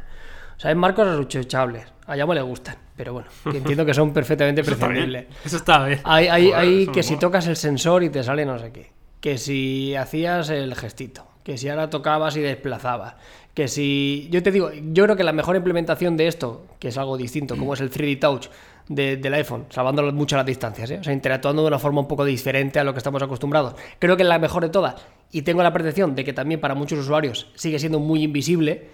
O 0.57 0.59
sea, 0.59 0.69
hay 0.69 0.76
marcos 0.76 1.07
rechazables. 1.15 1.86
A 2.07 2.15
Yamo 2.17 2.34
le 2.34 2.41
gustan, 2.41 2.76
pero 2.97 3.13
bueno, 3.13 3.28
que 3.43 3.59
entiendo 3.59 3.86
que 3.86 3.93
son 3.93 4.11
perfectamente 4.11 4.63
prescindibles. 4.63 5.28
Eso 5.45 5.57
está 5.57 5.86
bien. 5.86 5.99
Hay, 6.03 6.28
hay, 6.28 6.47
Joder, 6.47 6.59
hay 6.59 6.84
eso 6.84 6.91
que 6.91 7.03
si 7.03 7.17
tocas 7.17 7.45
el 7.45 7.55
sensor 7.57 8.01
y 8.01 8.09
te 8.09 8.24
sale 8.24 8.43
no 8.43 8.57
sé 8.57 8.71
qué. 8.71 8.91
Que 9.21 9.38
si 9.38 9.95
hacías 9.95 10.49
el 10.49 10.74
gestito. 10.74 11.28
Que 11.43 11.59
si 11.59 11.69
ahora 11.69 11.91
tocabas 11.91 12.36
y 12.38 12.41
desplazabas. 12.41 13.15
Que 13.53 13.67
si. 13.67 14.30
Yo 14.32 14.41
te 14.41 14.51
digo, 14.51 14.71
yo 14.74 15.03
creo 15.03 15.15
que 15.15 15.24
la 15.24 15.32
mejor 15.32 15.55
implementación 15.55 16.17
de 16.17 16.28
esto, 16.28 16.65
que 16.80 16.88
es 16.88 16.97
algo 16.97 17.17
distinto, 17.17 17.55
como 17.55 17.76
es 17.76 17.82
el 17.82 17.91
3D 17.91 18.19
Touch 18.19 18.47
de- 18.88 19.18
del 19.18 19.34
iPhone, 19.36 19.66
salvando 19.70 20.04
mucho 20.12 20.36
las 20.36 20.46
distancias, 20.46 20.92
¿eh? 20.92 20.98
o 21.00 21.04
sea, 21.04 21.14
interactuando 21.14 21.62
de 21.62 21.68
una 21.70 21.80
forma 21.80 22.02
un 22.02 22.08
poco 22.08 22.26
diferente 22.26 22.80
a 22.80 22.84
lo 22.84 22.94
que 22.94 22.98
estamos 23.00 23.22
acostumbrados. 23.24 23.76
Creo 24.00 24.16
que 24.18 24.24
es 24.24 24.30
la 24.30 24.40
mejor 24.40 24.64
de 24.64 24.70
todas. 24.70 24.96
Y 25.32 25.42
tengo 25.44 25.64
la 25.64 25.74
percepción 25.74 26.16
de 26.16 26.24
que 26.24 26.34
también 26.34 26.60
para 26.60 26.76
muchos 26.76 27.00
usuarios 27.00 27.52
sigue 27.56 27.80
siendo 27.80 28.00
muy 28.00 28.24
invisible. 28.24 28.90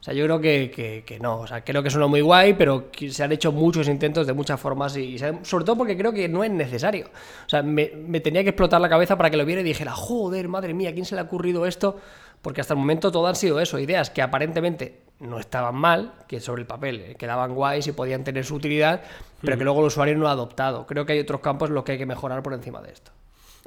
O 0.00 0.02
sea, 0.06 0.14
yo 0.14 0.24
creo 0.24 0.40
que, 0.40 1.02
que- 1.04 1.18
no. 1.18 1.40
O 1.40 1.46
sea, 1.46 1.64
creo 1.64 1.82
que 1.82 1.90
suena 1.90 2.06
muy 2.06 2.20
guay, 2.20 2.54
pero 2.54 2.90
se 3.08 3.24
han 3.24 3.32
hecho 3.32 3.50
muchos 3.52 3.88
intentos 3.88 4.26
de 4.26 4.32
muchas 4.32 4.60
formas 4.60 4.96
y, 4.96 5.18
sobre 5.42 5.64
todo 5.64 5.76
porque 5.76 5.96
creo 5.96 6.12
que 6.12 6.28
no 6.28 6.44
es 6.44 6.50
necesario. 6.50 7.06
O 7.44 7.48
sea, 7.48 7.62
me, 7.62 7.90
me 8.06 8.20
tenía 8.20 8.42
que 8.44 8.50
explotar 8.50 8.80
la 8.80 8.88
cabeza 8.88 9.16
para 9.16 9.30
que 9.30 9.36
lo 9.36 9.44
viera 9.44 9.60
y 9.62 9.64
dijera, 9.64 9.92
joder, 9.92 10.48
madre 10.48 10.74
mía, 10.74 10.90
¿a 10.90 10.92
quién 10.92 11.04
se 11.04 11.14
le 11.16 11.20
ha 11.22 11.24
ocurrido 11.24 11.66
esto? 11.66 11.96
Porque 12.40 12.60
hasta 12.60 12.74
el 12.74 12.78
momento 12.78 13.10
todo 13.10 13.26
han 13.26 13.34
sido 13.34 13.58
eso, 13.60 13.78
ideas 13.80 14.10
que 14.10 14.22
aparentemente 14.22 15.00
no 15.20 15.38
estaban 15.38 15.74
mal, 15.74 16.12
que 16.28 16.40
sobre 16.40 16.60
el 16.62 16.66
papel 16.66 17.00
eh, 17.00 17.14
quedaban 17.18 17.54
guays 17.54 17.86
y 17.86 17.92
podían 17.92 18.22
tener 18.24 18.44
su 18.44 18.54
utilidad, 18.54 19.02
pero 19.40 19.56
que 19.58 19.64
luego 19.64 19.80
el 19.80 19.86
usuario 19.86 20.16
no 20.16 20.28
ha 20.28 20.32
adoptado. 20.32 20.86
Creo 20.86 21.06
que 21.06 21.14
hay 21.14 21.20
otros 21.20 21.40
campos 21.40 21.68
en 21.70 21.74
los 21.74 21.84
que 21.84 21.92
hay 21.92 21.98
que 21.98 22.06
mejorar 22.06 22.42
por 22.42 22.52
encima 22.54 22.80
de 22.82 22.92
esto. 22.92 23.12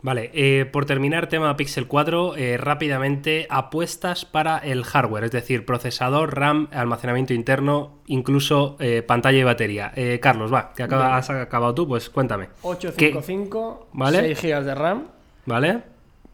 Vale, 0.02 0.32
eh, 0.34 0.66
por 0.66 0.86
terminar 0.86 1.28
tema 1.28 1.58
Pixel 1.58 1.86
4, 1.86 2.38
eh, 2.38 2.56
rápidamente 2.58 3.48
apuestas 3.50 4.24
para 4.24 4.58
el 4.60 4.86
hardware, 4.86 5.26
es 5.26 5.32
decir, 5.32 5.66
procesador, 5.66 6.38
RAM, 6.38 6.70
almacenamiento 6.72 7.34
interno, 7.34 8.00
incluso 8.06 8.78
eh, 8.80 9.02
pantalla 9.02 9.40
y 9.40 9.44
batería. 9.44 9.92
Carlos, 10.22 10.54
va, 10.54 10.72
que 10.74 10.84
acaba- 10.84 11.18
has 11.18 11.30
acabado 11.30 11.76
tú, 11.76 11.86
pues 11.86 12.10
cuéntame. 12.10 12.48
855, 12.62 13.90
Vale. 13.94 14.20
6 14.36 14.42
GB 14.42 14.64
de 14.64 14.76
RAM. 14.76 15.08
¿Vale? 15.46 15.82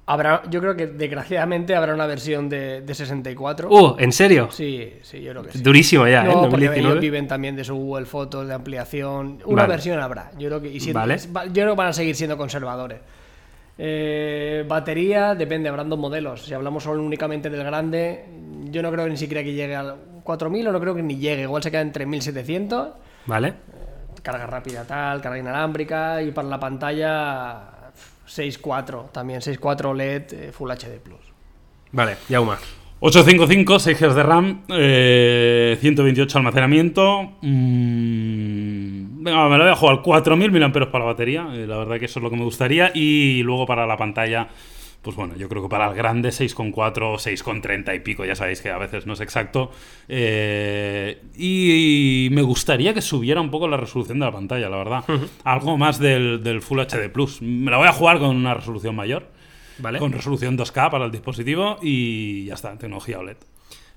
Habrá, 0.08 0.44
yo 0.52 0.62
creo 0.62 0.76
que 0.76 0.86
desgraciadamente 0.86 1.76
habrá 1.76 1.94
una 1.96 2.06
versión 2.06 2.48
de, 2.48 2.82
de 2.82 2.94
64. 2.94 3.70
Uh, 3.70 3.96
¿en 3.98 4.12
serio? 4.12 4.50
Sí, 4.52 4.94
sí, 5.02 5.20
yo 5.22 5.32
creo 5.32 5.44
que 5.44 5.52
sí. 5.54 5.64
Durísimo 5.64 6.08
ya, 6.08 6.22
¿eh? 6.24 6.26
No, 6.26 6.34
porque 6.34 6.66
2019. 6.68 6.80
ellos 6.90 7.02
viven 7.02 7.28
también 7.28 7.56
de 7.56 7.64
su 7.64 7.74
Google 7.76 8.06
Fotos, 8.06 8.48
de 8.48 8.54
ampliación. 8.54 9.42
Una 9.46 9.64
Vale. 9.64 9.74
versión 9.74 10.00
habrá. 10.00 10.30
Yo 10.38 10.48
creo 10.50 10.62
que, 10.62 10.68
y 10.72 10.80
siendo- 10.80 11.00
Vale. 11.00 11.18
yo 11.18 11.54
creo 11.54 11.70
que 11.72 11.78
van 11.78 11.88
a 11.88 11.94
seguir 11.94 12.16
siendo 12.16 12.38
conservadores. 12.38 13.00
Eh, 13.78 14.64
batería, 14.68 15.34
depende, 15.36 15.70
habrán 15.70 15.90
dos 15.90 15.98
modelos. 16.00 16.46
Si 16.46 16.54
hablamos 16.54 16.84
solo 16.84 17.02
únicamente 17.04 17.50
del 17.50 17.64
grande, 17.64 18.26
yo 18.70 18.82
no 18.84 18.92
creo 18.92 19.08
ni 19.08 19.18
siquiera 19.18 19.44
que 19.44 19.54
llegue 19.54 19.76
al 19.76 19.96
4000 20.24 20.68
o 20.68 20.72
no 20.72 20.80
creo 20.80 20.94
que 20.96 21.02
ni 21.04 21.18
llegue. 21.18 21.42
Igual 21.42 21.64
se 21.64 21.72
queda 21.72 21.82
en 21.82 21.92
3700. 21.92 22.90
¿Vale? 23.26 23.54
Carga 24.22 24.46
rápida 24.46 24.84
tal, 24.86 25.20
carga 25.22 25.38
inalámbrica 25.40 26.22
y 26.22 26.32
para 26.32 26.48
la 26.48 26.60
pantalla 26.60 27.72
6.4 28.28 29.12
también, 29.12 29.42
6.4 29.42 29.96
LED 29.96 30.24
eh, 30.34 30.52
Full 30.52 30.70
HD 30.72 31.00
Plus. 31.04 31.20
Vale, 31.92 32.18
Yauma. 32.30 32.58
855, 33.00 33.80
6 33.80 34.00
GB 34.00 34.14
de 34.14 34.24
RAM, 34.24 34.62
eh, 34.70 35.78
128 35.80 36.38
almacenamiento. 36.38 37.34
Mm, 37.42 39.24
venga, 39.24 39.50
me 39.50 39.58
lo 39.58 39.64
voy 39.64 39.72
a 39.72 39.76
jugar 39.76 40.02
4000 40.02 40.52
mAh 40.52 40.72
para 40.72 41.00
la 41.00 41.06
batería. 41.06 41.48
eh, 41.54 41.68
la 41.68 41.78
verdad 41.78 42.00
que 42.00 42.06
eso 42.06 42.20
es 42.20 42.24
lo 42.24 42.30
que 42.30 42.38
me 42.38 42.44
gustaría. 42.44 42.92
Y 42.94 43.44
luego 43.44 43.66
para 43.66 43.86
la 43.86 43.98
pantalla, 43.98 44.48
pues 45.06 45.16
bueno, 45.16 45.36
yo 45.36 45.48
creo 45.48 45.62
que 45.62 45.70
para 45.70 45.88
el 45.88 45.94
grande 45.94 46.30
6,4, 46.30 46.74
6,30 46.74 47.96
y 47.96 48.00
pico. 48.00 48.26
Ya 48.26 48.34
sabéis 48.34 48.60
que 48.60 48.72
a 48.72 48.80
veces 48.80 49.06
no 49.06 49.14
es 49.14 49.22
exacto. 49.22 49.70
Eh, 50.10 51.22
y 51.38 52.30
me 52.32 52.42
gustaría 52.42 52.92
que 52.92 53.04
subiera 53.04 53.40
un 53.40 53.52
poco 53.52 53.68
la 53.68 53.78
resolución 53.78 54.18
de 54.18 54.26
la 54.26 54.32
pantalla, 54.32 54.68
la 54.68 54.78
verdad. 54.78 55.04
Algo 55.44 55.78
más 55.78 56.00
del, 56.00 56.42
del 56.44 56.60
Full 56.60 56.80
HD 56.80 57.12
Plus. 57.12 57.40
Me 57.44 57.70
la 57.70 57.78
voy 57.78 57.88
a 57.88 57.94
jugar 57.94 58.18
con 58.18 58.36
una 58.36 58.56
resolución 58.56 58.96
mayor. 58.96 59.28
¿Vale? 59.78 60.00
Con 60.00 60.12
resolución 60.12 60.58
2K 60.58 60.90
para 60.90 61.06
el 61.06 61.12
dispositivo 61.12 61.78
y 61.84 62.46
ya 62.46 62.56
está, 62.56 62.76
tecnología 62.76 63.20
OLED. 63.20 63.38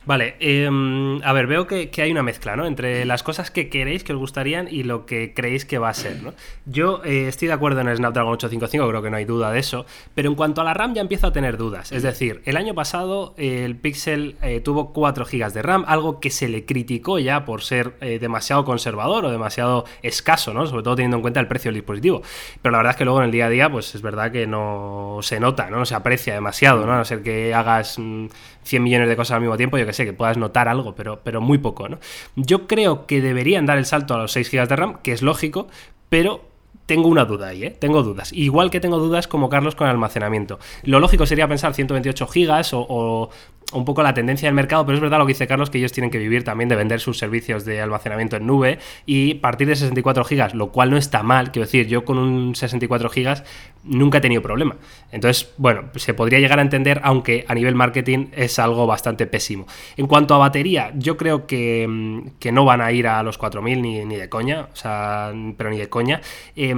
Vale, 0.06 0.36
em, 0.40 1.20
a 1.22 1.32
ver, 1.34 1.46
veo 1.46 1.66
que, 1.66 1.90
que 1.90 2.00
hay 2.00 2.10
una 2.10 2.22
mezcla, 2.22 2.56
¿no? 2.56 2.66
Entre 2.66 3.04
las 3.04 3.22
cosas 3.22 3.50
que 3.50 3.68
queréis, 3.68 4.04
que 4.04 4.14
os 4.14 4.18
gustarían 4.18 4.66
y 4.70 4.82
lo 4.82 5.04
que 5.04 5.34
creéis 5.34 5.66
que 5.66 5.78
va 5.78 5.90
a 5.90 5.94
ser, 5.94 6.22
¿no? 6.22 6.32
Yo 6.64 7.02
eh, 7.04 7.28
estoy 7.28 7.48
de 7.48 7.54
acuerdo 7.54 7.82
en 7.82 7.88
el 7.88 7.96
Snapdragon 7.98 8.32
855, 8.32 8.88
creo 8.88 9.02
que 9.02 9.10
no 9.10 9.18
hay 9.18 9.26
duda 9.26 9.52
de 9.52 9.58
eso, 9.58 9.84
pero 10.14 10.30
en 10.30 10.34
cuanto 10.34 10.62
a 10.62 10.64
la 10.64 10.72
RAM 10.72 10.94
ya 10.94 11.02
empiezo 11.02 11.26
a 11.26 11.32
tener 11.32 11.58
dudas. 11.58 11.92
Es 11.92 12.02
decir, 12.02 12.40
el 12.46 12.56
año 12.56 12.74
pasado 12.74 13.34
eh, 13.36 13.64
el 13.64 13.76
Pixel 13.76 14.36
eh, 14.40 14.60
tuvo 14.60 14.92
4 14.94 15.26
GB 15.26 15.52
de 15.52 15.62
RAM, 15.62 15.84
algo 15.86 16.20
que 16.20 16.30
se 16.30 16.48
le 16.48 16.64
criticó 16.64 17.18
ya 17.18 17.44
por 17.44 17.62
ser 17.62 17.94
eh, 18.00 18.18
demasiado 18.18 18.64
conservador 18.64 19.26
o 19.26 19.30
demasiado 19.30 19.84
escaso, 20.02 20.54
¿no? 20.54 20.66
Sobre 20.66 20.82
todo 20.82 20.96
teniendo 20.96 21.18
en 21.18 21.22
cuenta 21.22 21.40
el 21.40 21.48
precio 21.48 21.68
del 21.68 21.76
dispositivo. 21.76 22.22
Pero 22.62 22.72
la 22.72 22.78
verdad 22.78 22.92
es 22.92 22.96
que 22.96 23.04
luego 23.04 23.20
en 23.20 23.26
el 23.26 23.30
día 23.30 23.46
a 23.46 23.50
día, 23.50 23.70
pues 23.70 23.94
es 23.94 24.00
verdad 24.00 24.32
que 24.32 24.46
no 24.46 25.18
se 25.22 25.38
nota, 25.38 25.68
¿no? 25.68 25.78
No 25.78 25.84
se 25.84 25.94
aprecia 25.94 26.34
demasiado, 26.34 26.86
¿no? 26.86 26.92
A 26.92 26.96
no 26.98 27.04
ser 27.04 27.22
que 27.22 27.52
hagas 27.52 27.98
mm, 27.98 28.26
100 28.68 28.82
millones 28.82 29.08
de 29.08 29.16
cosas 29.16 29.36
al 29.36 29.40
mismo 29.40 29.56
tiempo, 29.56 29.78
yo 29.78 29.86
que 29.86 29.92
sé, 29.92 30.04
que 30.04 30.12
puedas 30.12 30.36
notar 30.36 30.68
algo, 30.68 30.94
pero, 30.94 31.20
pero 31.24 31.40
muy 31.40 31.58
poco, 31.58 31.88
¿no? 31.88 31.98
Yo 32.36 32.66
creo 32.66 33.06
que 33.06 33.20
deberían 33.20 33.66
dar 33.66 33.78
el 33.78 33.86
salto 33.86 34.14
a 34.14 34.18
los 34.18 34.32
6 34.32 34.50
GB 34.50 34.68
de 34.68 34.76
RAM, 34.76 34.98
que 35.02 35.12
es 35.12 35.22
lógico, 35.22 35.68
pero 36.08 36.44
tengo 36.88 37.08
una 37.08 37.26
duda 37.26 37.48
ahí, 37.48 37.64
¿eh? 37.64 37.70
Tengo 37.70 38.02
dudas. 38.02 38.32
Igual 38.32 38.70
que 38.70 38.80
tengo 38.80 38.98
dudas 38.98 39.28
como 39.28 39.50
Carlos 39.50 39.74
con 39.74 39.86
el 39.86 39.90
almacenamiento. 39.90 40.58
Lo 40.84 41.00
lógico 41.00 41.26
sería 41.26 41.46
pensar 41.46 41.74
128 41.74 42.26
gigas 42.28 42.70
o, 42.72 43.28
un 43.74 43.84
poco 43.84 44.02
la 44.02 44.14
tendencia 44.14 44.48
del 44.48 44.54
mercado, 44.54 44.86
pero 44.86 44.96
es 44.96 45.02
verdad 45.02 45.18
lo 45.18 45.26
que 45.26 45.34
dice 45.34 45.46
Carlos, 45.46 45.68
que 45.68 45.76
ellos 45.76 45.92
tienen 45.92 46.10
que 46.10 46.16
vivir 46.16 46.44
también 46.44 46.70
de 46.70 46.76
vender 46.76 47.00
sus 47.00 47.18
servicios 47.18 47.66
de 47.66 47.82
almacenamiento 47.82 48.36
en 48.36 48.46
nube 48.46 48.78
y 49.04 49.34
partir 49.34 49.68
de 49.68 49.76
64 49.76 50.24
gigas, 50.24 50.54
lo 50.54 50.72
cual 50.72 50.90
no 50.90 50.96
está 50.96 51.22
mal. 51.22 51.52
Quiero 51.52 51.66
decir, 51.66 51.86
yo 51.88 52.06
con 52.06 52.16
un 52.16 52.54
64 52.54 53.10
gigas 53.10 53.44
nunca 53.84 54.18
he 54.18 54.20
tenido 54.22 54.40
problema. 54.40 54.76
Entonces, 55.12 55.52
bueno, 55.58 55.90
se 55.96 56.14
podría 56.14 56.38
llegar 56.38 56.58
a 56.58 56.62
entender, 56.62 57.02
aunque 57.04 57.44
a 57.48 57.54
nivel 57.54 57.74
marketing 57.74 58.28
es 58.32 58.58
algo 58.58 58.86
bastante 58.86 59.26
pésimo. 59.26 59.66
En 59.98 60.06
cuanto 60.06 60.34
a 60.34 60.38
batería, 60.38 60.92
yo 60.94 61.18
creo 61.18 61.46
que, 61.46 61.86
mm, 61.86 62.38
que 62.38 62.50
no 62.50 62.64
van 62.64 62.80
a 62.80 62.90
ir 62.92 63.06
a 63.06 63.22
los 63.22 63.36
4000 63.36 63.82
ni, 63.82 64.06
ni 64.06 64.16
de 64.16 64.30
coña, 64.30 64.68
o 64.72 64.76
sea, 64.76 65.34
pero 65.58 65.68
ni 65.68 65.76
de 65.76 65.90
coña. 65.90 66.22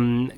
Em, 0.01 0.28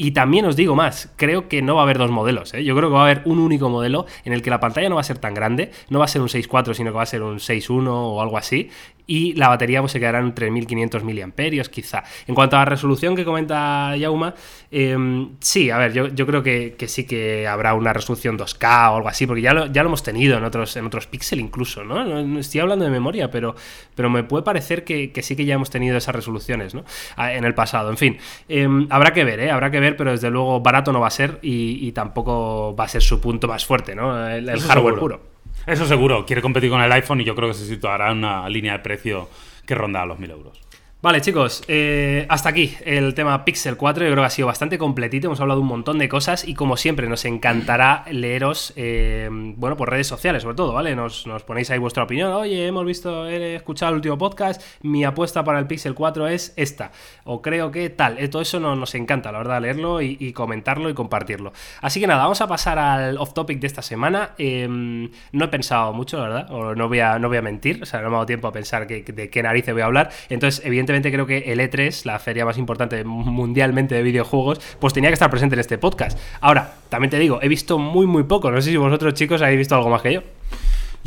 y 0.00 0.12
también 0.12 0.44
os 0.44 0.54
digo 0.54 0.76
más, 0.76 1.12
creo 1.16 1.48
que 1.48 1.60
no 1.60 1.74
va 1.74 1.80
a 1.80 1.84
haber 1.84 1.98
dos 1.98 2.10
modelos. 2.12 2.54
¿eh? 2.54 2.62
Yo 2.62 2.76
creo 2.76 2.88
que 2.88 2.94
va 2.94 3.00
a 3.00 3.10
haber 3.10 3.22
un 3.24 3.40
único 3.40 3.68
modelo 3.68 4.06
en 4.24 4.32
el 4.32 4.42
que 4.42 4.50
la 4.50 4.60
pantalla 4.60 4.88
no 4.88 4.94
va 4.94 5.00
a 5.00 5.04
ser 5.04 5.18
tan 5.18 5.34
grande, 5.34 5.72
no 5.90 5.98
va 5.98 6.04
a 6.04 6.08
ser 6.08 6.22
un 6.22 6.28
6.4, 6.28 6.72
sino 6.74 6.92
que 6.92 6.96
va 6.96 7.02
a 7.02 7.06
ser 7.06 7.22
un 7.22 7.38
6.1 7.38 7.88
o 7.88 8.22
algo 8.22 8.38
así. 8.38 8.70
Y 9.10 9.32
la 9.32 9.48
batería 9.48 9.80
pues, 9.80 9.92
se 9.92 9.98
quedará 9.98 10.18
en 10.20 10.34
3.500 10.34 11.02
miliamperios, 11.02 11.70
quizá. 11.70 12.04
En 12.26 12.34
cuanto 12.34 12.56
a 12.56 12.58
la 12.60 12.64
resolución 12.66 13.16
que 13.16 13.24
comenta 13.24 13.96
Yauma, 13.96 14.34
eh, 14.70 14.96
sí, 15.40 15.70
a 15.70 15.78
ver, 15.78 15.94
yo, 15.94 16.08
yo 16.08 16.26
creo 16.26 16.42
que, 16.42 16.76
que, 16.78 16.88
sí 16.88 17.06
que 17.06 17.48
habrá 17.48 17.72
una 17.72 17.94
resolución 17.94 18.38
2K 18.38 18.92
o 18.92 18.96
algo 18.96 19.08
así, 19.08 19.26
porque 19.26 19.40
ya 19.40 19.54
lo, 19.54 19.64
ya 19.64 19.82
lo 19.82 19.88
hemos 19.88 20.02
tenido 20.02 20.36
en 20.36 20.44
otros, 20.44 20.76
en 20.76 20.84
otros 20.84 21.06
Pixel 21.06 21.40
incluso, 21.40 21.84
¿no? 21.84 22.04
No, 22.04 22.22
no 22.22 22.38
Estoy 22.38 22.60
hablando 22.60 22.84
de 22.84 22.90
memoria, 22.90 23.30
pero, 23.30 23.56
pero 23.94 24.10
me 24.10 24.24
puede 24.24 24.44
parecer 24.44 24.84
que, 24.84 25.10
que, 25.10 25.22
sí 25.22 25.36
que 25.36 25.46
ya 25.46 25.54
hemos 25.54 25.70
tenido 25.70 25.96
esas 25.96 26.14
resoluciones, 26.14 26.74
¿no? 26.74 26.84
En 27.16 27.44
el 27.44 27.54
pasado. 27.54 27.88
En 27.88 27.96
fin, 27.96 28.18
eh, 28.46 28.68
habrá 28.90 29.14
que 29.14 29.24
ver, 29.24 29.40
¿eh? 29.40 29.50
Habrá 29.50 29.70
que 29.70 29.80
ver, 29.80 29.96
pero 29.96 30.10
desde 30.10 30.28
luego 30.30 30.60
barato 30.60 30.92
no 30.92 31.00
va 31.00 31.06
a 31.06 31.10
ser 31.10 31.38
y, 31.40 31.86
y 31.86 31.92
tampoco 31.92 32.76
va 32.76 32.84
a 32.84 32.88
ser 32.88 33.02
su 33.02 33.22
punto 33.22 33.48
más 33.48 33.64
fuerte, 33.64 33.94
¿no? 33.94 34.28
El, 34.28 34.48
el 34.48 34.60
hardware 34.60 34.94
seguro. 34.94 35.00
puro. 35.00 35.27
Eso 35.68 35.84
seguro, 35.84 36.24
quiere 36.24 36.40
competir 36.40 36.70
con 36.70 36.80
el 36.80 36.90
iPhone 36.90 37.20
y 37.20 37.24
yo 37.24 37.34
creo 37.34 37.48
que 37.48 37.54
se 37.54 37.66
situará 37.66 38.10
en 38.10 38.18
una 38.18 38.48
línea 38.48 38.72
de 38.72 38.78
precio 38.78 39.28
que 39.66 39.74
ronda 39.74 40.00
a 40.00 40.06
los 40.06 40.18
1000 40.18 40.30
euros. 40.30 40.67
Vale, 41.00 41.20
chicos, 41.20 41.62
eh, 41.68 42.26
hasta 42.28 42.48
aquí 42.48 42.76
el 42.84 43.14
tema 43.14 43.44
Pixel 43.44 43.76
4. 43.76 44.04
Yo 44.04 44.10
creo 44.10 44.22
que 44.24 44.26
ha 44.26 44.30
sido 44.30 44.48
bastante 44.48 44.78
completito. 44.78 45.28
Hemos 45.28 45.40
hablado 45.40 45.60
un 45.60 45.68
montón 45.68 45.96
de 45.96 46.08
cosas 46.08 46.46
y, 46.46 46.54
como 46.54 46.76
siempre, 46.76 47.08
nos 47.08 47.24
encantará 47.24 48.04
leeros, 48.10 48.72
eh, 48.74 49.28
bueno, 49.30 49.76
por 49.76 49.90
redes 49.90 50.08
sociales, 50.08 50.42
sobre 50.42 50.56
todo, 50.56 50.72
¿vale? 50.72 50.96
Nos, 50.96 51.24
nos, 51.24 51.44
ponéis 51.44 51.70
ahí 51.70 51.78
vuestra 51.78 52.02
opinión. 52.02 52.32
Oye, 52.32 52.66
hemos 52.66 52.84
visto, 52.84 53.28
he 53.28 53.54
escuchado 53.54 53.90
el 53.90 53.94
último 53.94 54.18
podcast. 54.18 54.60
Mi 54.82 55.04
apuesta 55.04 55.44
para 55.44 55.60
el 55.60 55.68
Pixel 55.68 55.94
4 55.94 56.26
es 56.26 56.52
esta. 56.56 56.90
O 57.22 57.42
creo 57.42 57.70
que 57.70 57.90
tal. 57.90 58.18
Eh, 58.18 58.26
todo 58.26 58.42
eso 58.42 58.58
no, 58.58 58.74
nos 58.74 58.92
encanta, 58.96 59.30
la 59.30 59.38
verdad, 59.38 59.62
leerlo 59.62 60.02
y, 60.02 60.32
comentarlo 60.32 60.90
y 60.90 60.94
compartirlo. 60.94 61.52
Así 61.80 62.00
que 62.00 62.08
nada, 62.08 62.24
vamos 62.24 62.40
a 62.40 62.48
pasar 62.48 62.76
al 62.80 63.18
off 63.18 63.34
topic 63.34 63.60
de 63.60 63.68
esta 63.68 63.82
semana. 63.82 64.30
Eh, 64.36 64.66
no 64.66 65.44
he 65.44 65.48
pensado 65.48 65.92
mucho, 65.92 66.16
la 66.16 66.22
verdad, 66.24 66.50
o 66.50 66.74
no 66.74 66.88
voy 66.88 66.98
a, 66.98 67.20
no 67.20 67.28
voy 67.28 67.36
a 67.36 67.42
mentir. 67.42 67.80
O 67.84 67.86
sea, 67.86 68.00
no 68.00 68.08
me 68.08 68.14
ha 68.14 68.18
dado 68.18 68.26
tiempo 68.26 68.48
a 68.48 68.52
pensar 68.52 68.88
que, 68.88 69.04
de 69.04 69.30
qué 69.30 69.44
narices 69.44 69.72
voy 69.72 69.82
a 69.82 69.86
hablar. 69.86 70.10
Entonces, 70.28 70.66
evidentemente, 70.66 70.87
evidentemente 70.92 71.12
creo 71.12 71.26
que 71.26 71.52
el 71.52 71.60
E3, 71.60 72.04
la 72.04 72.18
feria 72.18 72.44
más 72.44 72.58
importante 72.58 73.04
mundialmente 73.04 73.94
de 73.94 74.02
videojuegos, 74.02 74.60
pues 74.80 74.92
tenía 74.94 75.10
que 75.10 75.14
estar 75.14 75.30
presente 75.30 75.54
en 75.54 75.60
este 75.60 75.78
podcast. 75.78 76.18
Ahora, 76.40 76.74
también 76.88 77.10
te 77.10 77.18
digo, 77.18 77.40
he 77.42 77.48
visto 77.48 77.78
muy, 77.78 78.06
muy 78.06 78.24
poco. 78.24 78.50
No 78.50 78.60
sé 78.60 78.70
si 78.70 78.76
vosotros, 78.76 79.14
chicos, 79.14 79.42
habéis 79.42 79.58
visto 79.58 79.74
algo 79.74 79.90
más 79.90 80.02
que 80.02 80.14
yo. 80.14 80.22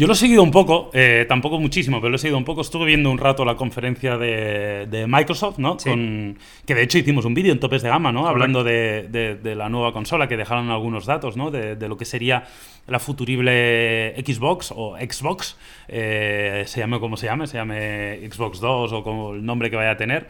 Yo 0.01 0.07
lo 0.07 0.13
he 0.13 0.15
seguido 0.15 0.41
un 0.41 0.49
poco, 0.49 0.89
eh, 0.93 1.27
tampoco 1.29 1.59
muchísimo, 1.59 1.99
pero 2.01 2.09
lo 2.09 2.15
he 2.15 2.17
seguido 2.17 2.35
un 2.39 2.43
poco. 2.43 2.61
Estuve 2.61 2.85
viendo 2.87 3.11
un 3.11 3.19
rato 3.19 3.45
la 3.45 3.53
conferencia 3.55 4.17
de, 4.17 4.87
de 4.89 5.05
Microsoft, 5.05 5.59
¿no? 5.59 5.77
Sí. 5.77 5.91
Con, 5.91 6.39
que 6.65 6.73
de 6.73 6.81
hecho 6.81 6.97
hicimos 6.97 7.23
un 7.23 7.35
vídeo 7.35 7.51
en 7.53 7.59
topes 7.59 7.83
de 7.83 7.89
gama, 7.89 8.11
¿no? 8.11 8.25
Hablando 8.27 8.63
de, 8.63 9.07
de- 9.09 9.35
de 9.35 9.53
la 9.55 9.69
nueva 9.69 9.93
consola, 9.93 10.27
que 10.27 10.37
dejaron 10.37 10.71
algunos 10.71 11.05
datos, 11.05 11.37
¿no? 11.37 11.51
De, 11.51 11.75
de 11.75 11.87
lo 11.87 11.97
que 11.97 12.05
sería 12.05 12.45
la 12.87 12.97
futurible 12.97 14.15
Xbox 14.25 14.73
o 14.75 14.97
Xbox, 14.97 15.55
eh, 15.87 16.63
se 16.65 16.79
llame 16.79 16.99
como 16.99 17.15
se 17.15 17.27
llame, 17.27 17.45
se 17.45 17.57
llame 17.57 18.27
Xbox 18.27 18.59
2 18.59 18.93
o 18.93 19.03
como 19.03 19.35
el 19.35 19.45
nombre 19.45 19.69
que 19.69 19.75
vaya 19.75 19.91
a 19.91 19.97
tener. 19.97 20.29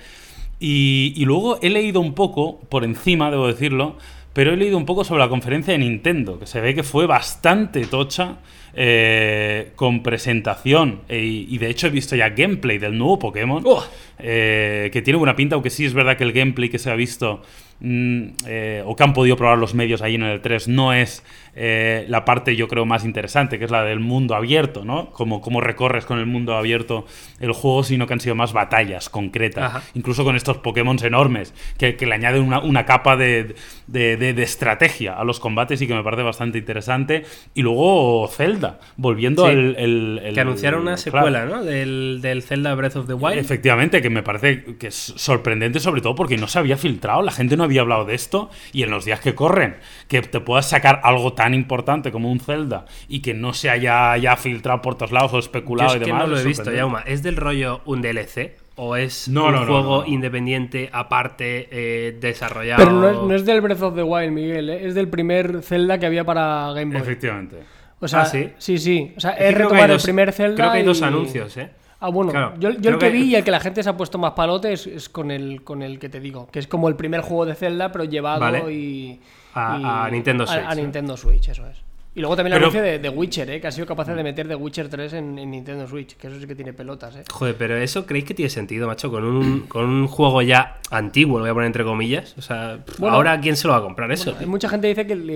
Y, 0.60 1.14
y 1.16 1.24
luego 1.24 1.60
he 1.62 1.70
leído 1.70 2.02
un 2.02 2.14
poco, 2.14 2.60
por 2.68 2.84
encima, 2.84 3.32
debo 3.32 3.48
decirlo, 3.48 3.96
pero 4.34 4.52
he 4.52 4.58
leído 4.58 4.78
un 4.78 4.86
poco 4.86 5.06
sobre 5.06 5.22
la 5.22 5.30
conferencia 5.30 5.72
de 5.72 5.80
Nintendo, 5.80 6.40
que 6.40 6.46
se 6.46 6.60
ve 6.60 6.76
que 6.76 6.84
fue 6.84 7.06
bastante 7.08 7.86
tocha, 7.86 8.36
eh, 8.74 9.72
con 9.76 10.04
presentación. 10.04 11.02
e- 11.10 11.20
y 11.50 11.58
de 11.58 11.70
hecho 11.70 11.88
he 11.88 11.90
visto 11.90 12.16
ya 12.16 12.30
gameplay 12.30 12.78
del 12.78 12.98
nuevo 12.98 13.20
Pokémon, 13.20 13.62
¡Oh! 13.66 13.84
eh, 14.20 14.90
que 14.94 15.02
tiene 15.02 15.18
buena 15.18 15.36
pinta, 15.36 15.56
aunque 15.56 15.70
sí 15.70 15.86
es 15.86 15.94
verdad 15.94 16.18
que 16.18 16.24
el 16.24 16.32
gameplay 16.34 16.70
que 16.70 16.80
se 16.80 16.90
ha 16.90 16.96
visto, 16.96 17.42
eh, 17.84 18.84
o 18.86 18.96
que 18.96 19.04
han 19.04 19.14
podido 19.14 19.36
probar 19.36 19.58
los 19.58 19.74
medios 19.74 20.02
ahí 20.02 20.16
en 20.16 20.24
el 20.24 20.42
3, 20.42 20.68
no 20.68 20.94
es 20.94 21.24
eh, 21.56 22.06
la 22.08 22.24
parte 22.24 22.56
yo 22.56 22.68
creo 22.68 22.86
más 22.86 23.04
interesante, 23.04 23.60
que 23.60 23.66
es 23.66 23.72
la 23.72 23.84
del 23.84 24.00
mundo 24.00 24.36
abierto, 24.36 24.86
¿no? 24.86 25.10
Como 25.12 25.42
cómo 25.42 25.60
recorres 25.62 26.06
con 26.06 26.20
el 26.20 26.26
mundo 26.26 26.56
abierto 26.56 27.06
el 27.40 27.52
juego, 27.52 27.84
sino 27.84 28.08
que 28.08 28.14
han 28.14 28.20
sido 28.22 28.36
más 28.36 28.54
batallas 28.54 29.10
concretas, 29.10 29.64
Ajá. 29.76 29.84
incluso 29.94 30.24
con 30.24 30.36
estos 30.36 30.58
Pokémon 30.58 30.98
enormes, 31.04 31.54
que, 31.78 31.96
que 31.96 32.06
le 32.06 32.16
añaden 32.16 32.44
una, 32.44 32.60
una 32.60 32.86
capa 32.86 33.16
de, 33.18 33.56
de- 33.88 34.18
de- 34.18 34.34
de 34.34 34.44
estrategia 34.44 35.16
a 35.18 35.24
los 35.24 35.40
combates 35.40 35.82
y 35.82 35.88
que 35.88 35.94
me 35.96 36.04
parece 36.04 36.24
bastante 36.24 36.58
interesante. 36.60 37.24
Y 37.54 37.62
luego 37.64 38.28
Zelda, 38.32 38.80
volviendo 38.98 39.46
Sí. 39.46 39.52
al... 39.52 39.76
el- 39.78 40.22
el- 40.24 40.34
Que 40.34 40.42
anunciaron 40.42 40.82
una 40.82 40.96
claro. 40.96 41.02
secuela, 41.02 41.46
¿no? 41.46 41.64
Del, 41.64 42.20
del 42.22 42.44
Zelda 42.44 42.74
Breath 42.76 42.96
of 42.98 43.08
the 43.08 43.14
Wild. 43.14 43.38
Efectivamente, 43.40 44.02
que 44.02 44.10
me 44.10 44.22
parece 44.24 44.64
que 44.80 44.88
es 44.88 44.96
sorprendente, 45.18 45.80
sobre 45.80 46.02
todo 46.02 46.16
porque 46.16 46.38
no 46.38 46.48
se 46.48 46.60
había 46.60 46.78
filtrado, 46.78 47.22
la 47.22 47.32
gente 47.32 47.58
no 47.58 47.64
había 47.64 47.71
hablado 47.78 48.06
de 48.06 48.16
esto, 48.16 48.50
y 48.74 48.84
en 48.84 48.90
los 48.92 49.06
días 49.06 49.20
que 49.20 49.36
corren, 49.36 49.78
que 50.08 50.22
te 50.22 50.40
puedas 50.40 50.70
sacar 50.70 51.00
algo 51.04 51.34
tan 51.34 51.54
importante 51.54 52.12
como 52.12 52.32
un 52.32 52.40
Zelda 52.40 52.86
y 53.08 53.22
que 53.22 53.34
no 53.34 53.54
se 53.54 53.70
haya 53.70 54.16
ya 54.18 54.36
filtrado 54.38 54.82
por 54.82 54.96
todos 54.96 55.12
lados 55.12 55.32
o 55.32 55.36
Yo 55.36 55.40
especulado 55.40 55.90
es 55.92 55.96
y 55.98 56.00
que 56.00 56.06
demás. 56.06 56.22
no 56.24 56.28
lo 56.28 56.38
es 56.38 56.44
he 56.44 56.48
visto. 56.48 56.72
Yauma. 56.72 57.02
¿Es 57.02 57.24
del 57.24 57.36
rollo 57.38 57.82
un 57.86 58.02
DLC? 58.02 58.56
¿O 58.76 58.96
es 58.96 59.28
No, 59.28 59.46
un 59.48 59.52
no, 59.54 59.66
juego 59.66 59.98
no, 59.98 60.02
no. 60.02 60.08
independiente, 60.08 60.90
aparte, 60.92 61.68
eh, 61.72 62.18
desarrollado? 62.20 62.84
Pero 62.84 62.92
no 62.98 63.10
es, 63.10 63.16
no 63.18 63.36
es 63.36 63.46
del 63.46 63.62
Breath 63.62 63.82
of 63.82 63.96
the 63.96 64.04
Wild, 64.04 64.32
Miguel, 64.32 64.70
¿eh? 64.70 64.88
es 64.88 64.96
del 64.96 65.08
primer 65.10 65.62
Zelda 65.62 66.00
que 66.00 66.06
había 66.06 66.24
para 66.24 66.72
Game 66.74 66.94
Boy. 66.94 67.02
Efectivamente. 67.02 67.58
O 68.00 68.08
sea, 68.08 68.22
Ah, 68.22 68.26
¿sí? 68.26 68.50
sí, 68.58 68.78
sí. 68.80 69.14
O 69.16 69.20
sea, 69.20 69.32
Es 69.32 69.38
que 69.38 69.50
es 69.50 69.54
creo 69.56 69.68
que 69.68 69.74
retomar 69.76 69.84
hay 69.84 69.92
el 69.92 69.98
dos- 69.98 70.04
primer 70.04 70.32
Zelda. 70.32 70.56
Creo 70.56 70.72
que 70.72 70.78
hay 70.80 70.84
dos 70.86 71.02
y- 71.02 71.04
anuncios, 71.04 71.58
¿eh? 71.58 71.70
Ah, 72.04 72.10
bueno, 72.10 72.32
Claro, 72.32 72.54
yo, 72.60 72.70
el 72.70 72.82
que, 72.82 72.98
que- 72.98 73.10
vi 73.12 73.22
y 73.26 73.36
el 73.36 73.44
que 73.44 73.52
la 73.52 73.60
gente 73.60 73.84
se 73.84 73.90
ha 73.90 73.96
puesto 73.96 74.18
más 74.18 74.32
palote 74.32 74.74
es, 74.74 74.88
es 74.88 75.08
con, 75.08 75.30
el, 75.32 75.64
con 75.64 75.82
el 75.84 76.00
que 76.00 76.10
te 76.10 76.20
digo, 76.20 76.48
que 76.52 76.58
es 76.60 76.68
como 76.68 76.90
el 76.90 76.96
primer 76.96 77.22
juego 77.22 77.46
de 77.46 77.54
Zelda, 77.56 77.92
pero 77.92 78.04
llevado 78.06 78.40
Vale. 78.42 78.74
y, 78.74 79.20
A- 79.54 79.78
y- 79.80 79.84
a 79.86 80.10
Nintendo 80.12 80.46
Switch, 80.48 80.66
A. 80.68 80.74
Nintendo 80.76 81.16
Switch, 81.16 81.48
eso 81.50 81.66
es. 81.68 81.78
Y 82.14 82.20
luego 82.20 82.36
también 82.36 82.54
el 82.54 82.60
Pero- 82.60 82.72
anuncio 82.72 82.82
de, 82.82 83.00
de 83.00 83.08
Witcher, 83.10 83.50
¿eh? 83.52 83.62
que 83.62 83.68
ha 83.68 83.72
sido 83.72 83.86
capaz 83.88 84.06
de 84.08 84.22
meter 84.22 84.46
The 84.48 84.56
Witcher 84.56 84.90
3 84.90 85.14
en, 85.14 85.40
en 85.40 85.52
Nintendo 85.52 85.88
Switch, 85.88 86.18
que 86.18 86.28
eso 86.28 86.40
sí 86.42 86.46
que 86.48 86.56
tiene 86.56 86.74
pelotas. 86.74 87.16
¿eh? 87.16 87.24
Joder, 87.32 87.56
pero 87.56 87.78
eso 87.78 88.06
creéis 88.06 88.26
que 88.26 88.34
tiene 88.34 88.50
sentido, 88.50 88.86
macho, 88.88 89.10
con 89.10 89.24
un, 89.24 89.62
con 89.68 89.86
un 89.86 90.08
juego 90.08 90.42
ya 90.42 90.80
antiguo, 90.90 91.38
lo 91.38 91.44
voy 91.44 91.52
a 91.52 91.54
poner 91.54 91.68
entre 91.68 91.86
comillas. 91.86 92.36
O 92.38 92.42
sea, 92.42 92.80
Bueno. 92.98 93.16
ahora 93.16 93.40
¿quién 93.40 93.56
se 93.56 93.66
lo 93.68 93.74
va 93.74 93.80
a 93.80 93.84
comprar 93.84 94.12
eso? 94.12 94.36
Mucha 94.46 94.68
gente 94.68 94.88
dice 94.88 95.06
que 95.08 95.14
el- 95.14 95.30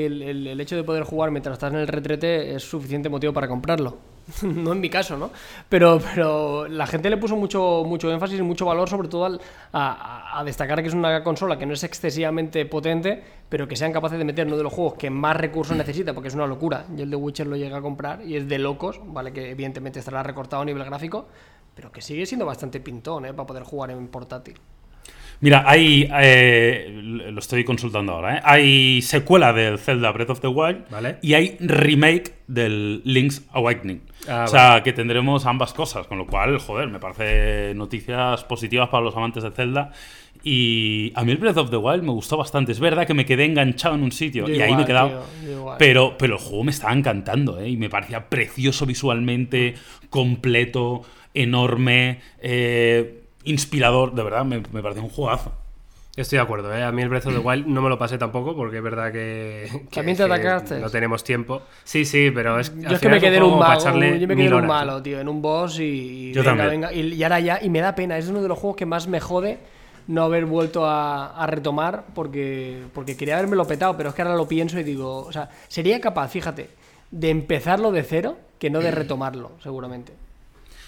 el 0.48 0.60
hecho 0.60 0.76
de 0.76 0.84
poder 0.84 1.04
jugar 1.04 1.30
mientras 1.32 1.54
estás 1.54 1.72
en 1.72 1.80
el 1.80 1.88
retrete 1.88 2.56
es 2.56 2.64
suficiente 2.64 3.08
motivo 3.08 3.32
para 3.32 3.48
comprarlo. 3.48 3.98
no 4.42 4.72
en 4.72 4.80
mi 4.80 4.90
caso, 4.90 5.18
¿no? 5.18 5.32
Pero, 5.70 6.00
pero 6.14 6.68
la 6.68 6.88
gente 6.88 7.10
le 7.10 7.18
puso 7.18 7.36
mucho, 7.36 7.84
mucho 7.86 8.12
énfasis 8.12 8.40
y 8.40 8.42
mucho 8.42 8.66
valor, 8.66 8.90
sobre 8.90 9.08
todo 9.08 9.26
al- 9.26 9.42
a, 9.72 10.42
destacar 10.46 10.82
que 10.82 10.88
es 10.88 10.94
una 10.94 11.24
consola 11.24 11.58
que 11.60 11.66
no 11.66 11.74
es 11.74 11.84
excesivamente 11.84 12.66
potente, 12.66 13.24
pero 13.50 13.68
que 13.68 13.76
sean 13.76 13.94
capaces 13.94 14.18
de 14.18 14.26
meter 14.26 14.48
uno 14.48 14.58
de 14.58 14.64
los 14.64 14.74
juegos 14.74 14.96
que 14.96 15.10
más 15.10 15.38
recursos 15.38 15.78
necesita, 15.78 16.14
porque 16.14 16.30
es 16.30 16.36
una 16.36 16.48
locura. 16.48 16.86
Yo 16.96 17.04
el 17.04 17.10
de 17.12 17.16
Witcher 17.16 17.48
lo 17.48 17.56
llegué 17.56 17.76
a 17.76 17.82
comprar 17.82 18.24
y 18.26 18.36
es 18.36 18.48
de 18.48 18.58
locos, 18.58 19.00
¿vale? 19.06 19.32
Que 19.32 19.52
evidentemente 19.52 20.00
estará 20.00 20.24
recortado 20.24 20.64
a 20.64 20.66
nivel 20.66 20.84
gráfico, 20.86 21.28
pero 21.76 21.92
que 21.92 22.02
sigue 22.02 22.26
siendo 22.26 22.46
bastante 22.46 22.80
pintón, 22.80 23.26
¿eh? 23.26 23.34
Para 23.34 23.46
poder 23.48 23.64
jugar 23.64 23.92
en 23.92 24.08
portátil. 24.08 24.60
Mira, 25.42 25.64
hay. 25.68 26.10
eh, 26.22 27.00
lo 27.02 27.40
estoy 27.40 27.64
consultando 27.64 28.14
ahora, 28.14 28.38
¿eh? 28.38 28.42
Hay 28.44 29.02
secuela 29.02 29.52
del 29.54 29.78
Zelda 29.78 30.12
Breath 30.12 30.30
of 30.30 30.40
the 30.40 30.48
Wild 30.48 30.90
Vale. 30.90 31.18
y 31.22 31.34
hay 31.34 31.58
remake 31.60 32.34
del 32.48 33.02
Link's 33.04 33.46
Awakening. 33.52 34.02
Ah, 34.28 34.46
o 34.46 34.48
sea, 34.48 34.82
que 34.84 34.94
tendremos 34.94 35.46
ambas 35.46 35.74
cosas, 35.74 36.08
con 36.08 36.18
lo 36.18 36.26
cual, 36.26 36.58
joder, 36.60 36.88
me 36.88 37.00
parece 37.00 37.74
noticias 37.76 38.44
positivas 38.46 38.90
para 38.90 39.04
los 39.04 39.16
amantes 39.16 39.44
de 39.44 39.52
Zelda. 39.52 39.92
Y 40.44 41.12
a 41.16 41.24
mí 41.24 41.32
el 41.32 41.38
Breath 41.38 41.58
of 41.58 41.70
the 41.72 41.78
Wild 41.78 42.04
me 42.04 42.12
gustó 42.12 42.38
bastante. 42.38 42.72
Es 42.72 42.80
verdad 42.80 43.08
que 43.08 43.14
me 43.16 43.26
quedé 43.26 43.46
enganchado 43.46 43.96
en 43.96 44.04
un 44.04 44.12
sitio 44.12 44.48
Yo 44.48 44.54
y 44.54 44.62
ahí 44.62 44.76
me 44.76 44.84
he 44.84 44.86
quedado. 44.86 45.24
tío. 45.44 45.76
Pero, 45.80 46.16
pero 46.20 46.36
el 46.36 46.40
juego 46.40 46.64
me 46.64 46.72
estaba 46.72 46.94
encantando, 46.94 47.60
¿eh? 47.60 47.70
Y 47.70 47.78
me 47.78 47.90
parecía 47.90 48.30
precioso 48.30 48.86
visualmente, 48.86 49.74
completo, 50.10 51.02
enorme, 51.34 52.20
eh, 52.42 53.24
inspirador. 53.46 54.14
De 54.14 54.24
verdad, 54.24 54.44
me, 54.46 54.62
me 54.72 54.82
pareció 54.82 55.04
un 55.04 55.10
juegazo. 55.10 55.52
Estoy 56.16 56.38
de 56.38 56.44
acuerdo, 56.44 56.74
¿eh? 56.74 56.82
A 56.82 56.94
mí 56.94 57.02
el 57.02 57.10
Breath 57.10 57.26
of 57.26 57.34
the 57.34 57.40
Wild 57.40 57.68
no 57.68 57.82
me 57.82 57.90
lo 57.90 57.98
pasé 57.98 58.18
tampoco 58.18 58.56
porque 58.56 58.78
es 58.78 58.84
verdad 58.84 59.12
que. 59.12 59.68
que- 59.90 59.96
¿También 59.96 60.16
te 60.16 60.24
que 60.26 60.32
atacaste? 60.32 60.80
No 60.80 60.90
tenemos 60.90 61.24
tiempo. 61.26 61.64
Sí, 61.84 62.06
sí, 62.06 62.32
pero 62.34 62.58
es. 62.58 62.74
Yo 62.80 62.92
es 62.92 63.00
que 63.02 63.10
me 63.10 63.20
quedé 63.20 63.36
en 63.38 63.44
un 63.44 63.60
mago, 63.60 63.84
yo 63.84 63.94
me 63.94 64.36
quedé 64.36 64.46
en 64.46 64.54
un 64.54 64.62
malo 64.62 64.68
malo, 64.68 65.02
tío, 65.04 65.20
en 65.20 65.28
un 65.28 65.42
boss 65.42 65.80
y, 65.80 65.84
y 66.30 66.34
Yo 66.34 66.42
venga, 66.42 66.64
también. 66.64 66.70
venga, 66.82 66.94
y, 66.94 67.14
y 67.16 67.24
ahora 67.24 67.40
ya, 67.42 67.60
y 67.62 67.70
me 67.70 67.82
da 67.82 67.94
pena, 67.96 68.18
es 68.18 68.30
uno 68.30 68.42
de 68.42 68.48
los 68.48 68.58
juegos 68.58 68.78
que 68.78 68.86
más 68.86 69.08
me 69.10 69.20
jode 69.20 69.58
no 70.08 70.24
haber 70.24 70.46
vuelto 70.46 70.86
a, 70.86 71.36
a 71.36 71.48
retomar 71.48 72.06
porque, 72.14 72.84
porque 72.94 73.18
quería 73.18 73.36
haberme 73.38 73.58
lo 73.58 73.66
petado, 73.68 73.98
pero 73.98 74.10
es 74.10 74.16
que 74.16 74.22
ahora 74.22 74.36
lo 74.36 74.48
pienso 74.48 74.80
y 74.80 74.84
digo, 74.84 75.18
o 75.18 75.32
sea, 75.34 75.50
sería 75.68 76.00
capaz, 76.00 76.30
fíjate, 76.30 76.70
de 77.12 77.30
empezarlo 77.30 77.92
de 77.92 78.04
cero 78.04 78.38
que 78.58 78.70
no 78.70 78.80
de 78.80 78.92
retomarlo, 78.92 79.52
seguramente. 79.62 80.14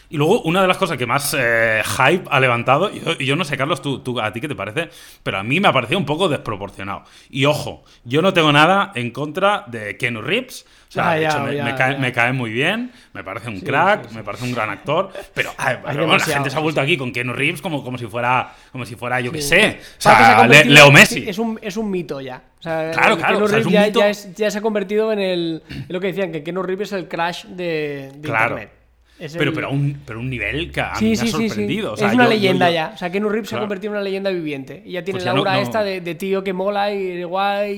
Y 0.10 0.18
luego, 0.18 0.42
una 0.44 0.62
de 0.62 0.68
las 0.68 0.78
cosas 0.78 0.98
que 0.98 1.06
más 1.06 1.36
eh, 1.38 1.82
hype 1.84 2.24
ha 2.30 2.40
levantado, 2.40 2.90
y 3.20 3.26
yo, 3.26 3.36
no 3.36 3.44
sé, 3.44 3.58
Carlos, 3.58 3.82
tú, 3.82 4.00
tú- 4.00 4.20
a 4.22 4.32
ti 4.32 4.40
qué 4.40 4.48
te 4.48 4.56
parece, 4.56 4.90
pero 5.24 5.38
a 5.38 5.44
mí 5.44 5.60
me 5.60 5.68
ha 5.68 5.74
parecido 5.74 6.00
un 6.00 6.06
poco 6.06 6.30
desproporcionado. 6.30 7.04
Y 7.30 7.46
ojo, 7.46 7.84
yo 8.06 8.22
no 8.22 8.32
tengo 8.34 8.52
nada 8.54 8.92
en 8.96 9.12
contra 9.12 9.66
de 9.68 9.98
Keanu 9.98 10.22
Reeves. 10.22 10.66
O 10.88 10.92
sea, 10.92 11.10
Ah, 11.10 11.16
de 11.16 11.22
ya, 11.24 11.28
hecho, 11.30 11.40
me, 11.42 11.56
ya, 11.58 11.64
me 11.66 11.76
cae, 11.76 11.92
ya. 11.94 12.00
me 12.00 12.14
cae 12.14 12.32
muy 12.32 12.50
bien, 12.50 12.94
me 13.12 13.22
parece 13.22 13.50
un 13.50 13.60
crack, 13.60 14.04
sí, 14.04 14.10
sí. 14.12 14.16
me 14.16 14.24
parece 14.24 14.46
un 14.46 14.54
gran 14.54 14.70
actor, 14.70 15.12
pero, 15.34 15.52
ay, 15.58 15.76
pero 15.86 16.08
bueno, 16.08 16.18
la 16.18 16.34
gente 16.34 16.50
se 16.50 16.56
ha 16.56 16.62
vuelto 16.62 16.80
aquí 16.80 16.96
con 16.96 17.12
Keanu 17.12 17.34
Reeves 17.34 17.62
como, 17.62 17.84
como 17.84 17.98
si 17.98 18.06
fuera, 18.08 18.54
como 18.72 18.86
si 18.86 18.96
fuera, 18.96 19.20
yo 19.20 19.30
qué 19.34 19.42
sé, 19.42 19.80
o 19.82 20.02
se 20.02 20.48
Le- 20.48 20.64
Leo 20.64 20.90
Messi. 20.90 21.28
Es 21.28 21.38
un, 21.40 21.60
es 21.62 21.76
un 21.76 21.92
mito 21.92 22.22
ya. 22.22 22.42
O 22.60 22.62
sea, 22.64 22.92
Claro, 22.92 23.18
claro, 23.18 23.34
Keanu 23.34 23.44
o 23.46 23.48
sea, 23.50 23.60
es 23.60 23.66
un 23.66 23.72
ya, 23.74 23.86
mito. 23.88 24.00
ya 24.00 24.10
es- 24.10 24.34
ya 24.34 24.50
se 24.50 24.60
ha 24.60 24.62
convertido 24.62 25.12
en 25.12 25.20
el. 25.20 25.64
Lo 25.90 26.00
que 26.00 26.08
decían, 26.08 26.32
que 26.32 26.42
Keanu 26.42 26.64
Reeves 26.64 26.94
es 26.94 27.00
el 27.00 27.10
crash 27.10 27.44
de, 27.48 28.12
de 28.16 28.22
Claro. 28.22 28.56
Internet. 28.56 28.77
Es 29.20 29.34
Pero, 29.36 29.50
el- 29.50 29.56
pero, 29.56 29.68
a 29.68 29.70
un, 29.72 30.00
pero 30.06 30.20
un 30.20 30.30
nivel 30.30 30.72
que 30.72 30.80
a 30.82 30.92
mí 30.94 31.00
Sí, 31.00 31.06
me 31.10 31.16
sí, 31.16 31.22
ha 31.22 31.26
sí, 31.26 31.32
sí. 31.38 31.48
sorprendido. 31.50 31.94
o 31.94 31.98
sea, 31.98 32.08
es 32.10 32.14
una 32.14 32.26
yo- 32.26 32.30
yo- 32.30 32.36
leyenda 32.36 32.70
yo- 32.70 32.74
ya. 32.76 32.92
O 32.94 32.98
sea, 32.98 33.10
Keanu 33.12 33.30
Reeves 33.30 33.50
se 33.50 33.56
ha 33.56 33.58
Claro. 33.58 33.64
convertido 33.66 33.92
en 33.92 33.96
una 33.98 34.04
leyenda 34.04 34.30
viviente. 34.30 34.84
Y 34.86 34.92
ya 34.92 35.04
tiene 35.04 35.16
Pues 35.18 35.26
la 35.26 35.32
ya 35.32 35.34
no- 35.34 35.40
aura 35.40 35.54
no- 35.56 35.62
esta 35.62 35.84
de, 35.84 36.02
de 36.02 36.16
tío 36.16 36.44
que 36.44 36.54
mola 36.54 36.94
y 36.94 37.24
guay 37.24 37.74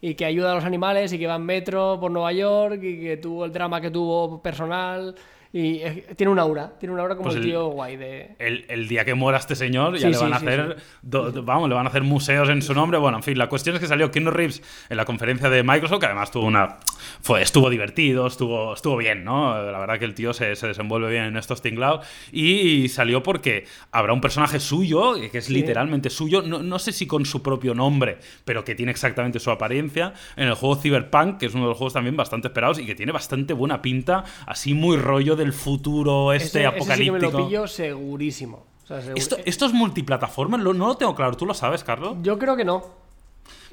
y, 0.00 0.08
y 0.08 0.14
que 0.14 0.24
ayuda 0.24 0.52
a 0.52 0.54
los 0.54 0.64
animales 0.64 1.12
y 1.12 1.18
que 1.18 1.26
va 1.26 1.36
en 1.36 1.44
metro 1.44 1.98
por 2.00 2.10
Nueva 2.10 2.32
York 2.32 2.80
y 2.82 2.98
que 3.00 3.16
tuvo 3.18 3.44
el 3.44 3.52
drama 3.52 3.80
que 3.80 3.90
tuvo 3.90 4.40
personal. 4.42 5.14
Y 5.56 5.76
eh, 5.82 6.04
tiene 6.16 6.32
una 6.32 6.42
aura. 6.42 6.72
Tiene 6.80 6.92
una 6.92 7.02
aura 7.02 7.14
como 7.14 7.26
Pues 7.28 7.36
el 7.36 7.44
tío 7.44 7.68
guay 7.68 7.96
de... 7.96 8.34
el, 8.40 8.64
el 8.68 8.88
día 8.88 9.04
que 9.04 9.14
muera 9.14 9.38
este 9.38 9.54
señor 9.54 9.94
ya 9.96 10.08
Sí, 10.08 10.12
le 10.12 10.18
van 10.18 10.30
sí, 10.30 10.34
a 10.34 10.38
sí, 10.40 10.46
hacer 10.48 10.76
do- 11.00 11.30
do- 11.30 11.44
vamos 11.44 11.68
le 11.68 11.76
van 11.76 11.86
a 11.86 11.90
hacer 11.90 12.02
museos 12.02 12.48
en 12.48 12.60
su 12.60 12.74
nombre. 12.74 12.98
Bueno 12.98 13.18
en 13.18 13.22
fin 13.22 13.38
la 13.38 13.48
cuestión 13.48 13.76
es 13.76 13.80
que 13.80 13.86
salió 13.86 14.10
Keanu 14.10 14.32
Reeves 14.32 14.62
en 14.90 14.96
la 14.96 15.04
conferencia 15.04 15.48
de 15.48 15.62
Microsoft 15.62 16.00
que 16.00 16.06
además 16.06 16.32
tuvo 16.32 16.46
una 16.46 16.78
fue 17.22 17.40
estuvo 17.40 17.70
divertido 17.70 18.26
estuvo 18.26 18.74
estuvo 18.74 18.96
bien 18.96 19.22
no 19.22 19.54
la 19.70 19.78
verdad 19.78 20.00
que 20.00 20.06
el 20.06 20.14
tío 20.14 20.32
se, 20.32 20.56
se 20.56 20.66
desenvuelve 20.66 21.08
bien 21.08 21.22
en 21.24 21.36
estos 21.36 21.62
tinglados. 21.62 22.04
Y 22.32 22.88
salió 22.88 23.22
porque 23.22 23.64
habrá 23.92 24.12
un 24.12 24.20
personaje 24.20 24.58
suyo 24.58 25.14
que 25.30 25.38
es 25.38 25.50
literalmente 25.50 26.10
suyo 26.10 26.42
no, 26.42 26.64
no 26.64 26.80
sé 26.80 26.90
si 26.90 27.06
con 27.06 27.24
su 27.26 27.44
propio 27.44 27.74
nombre 27.74 28.18
pero 28.44 28.64
que 28.64 28.74
tiene 28.74 28.90
exactamente 28.90 29.38
su 29.38 29.52
apariencia 29.52 30.14
en 30.34 30.48
el 30.48 30.54
juego 30.54 30.74
Cyberpunk 30.74 31.38
que 31.38 31.46
es 31.46 31.54
uno 31.54 31.62
de 31.64 31.68
los 31.68 31.78
juegos 31.78 31.92
también 31.92 32.16
bastante 32.16 32.48
esperados 32.48 32.80
y 32.80 32.86
que 32.86 32.96
tiene 32.96 33.12
bastante 33.12 33.52
buena 33.52 33.80
pinta 33.80 34.24
así 34.46 34.74
muy 34.74 34.96
rollo 34.96 35.36
del 35.44 35.52
futuro 35.52 36.32
este 36.32 36.46
Ese- 36.46 36.58
ese 36.58 36.58
sí 36.58 36.60
que 36.76 36.82
apocalíptico 36.82 37.32
me 37.32 37.38
lo 37.42 37.46
pillo 37.48 37.66
segurísimo. 37.68 38.62
O 38.84 38.86
sea, 38.86 38.98
seguro- 39.00 39.16
esto, 39.16 39.36
esto 39.44 39.66
es 39.66 39.72
multiplataforma, 39.72 40.56
no 40.58 40.72
lo 40.88 40.96
tengo 40.96 41.14
claro, 41.14 41.36
¿tú 41.36 41.46
lo 41.46 41.54
sabes, 41.54 41.82
Carlos? 41.84 42.16
Yo 42.22 42.38
creo 42.38 42.56
que 42.56 42.64
no. 42.64 43.03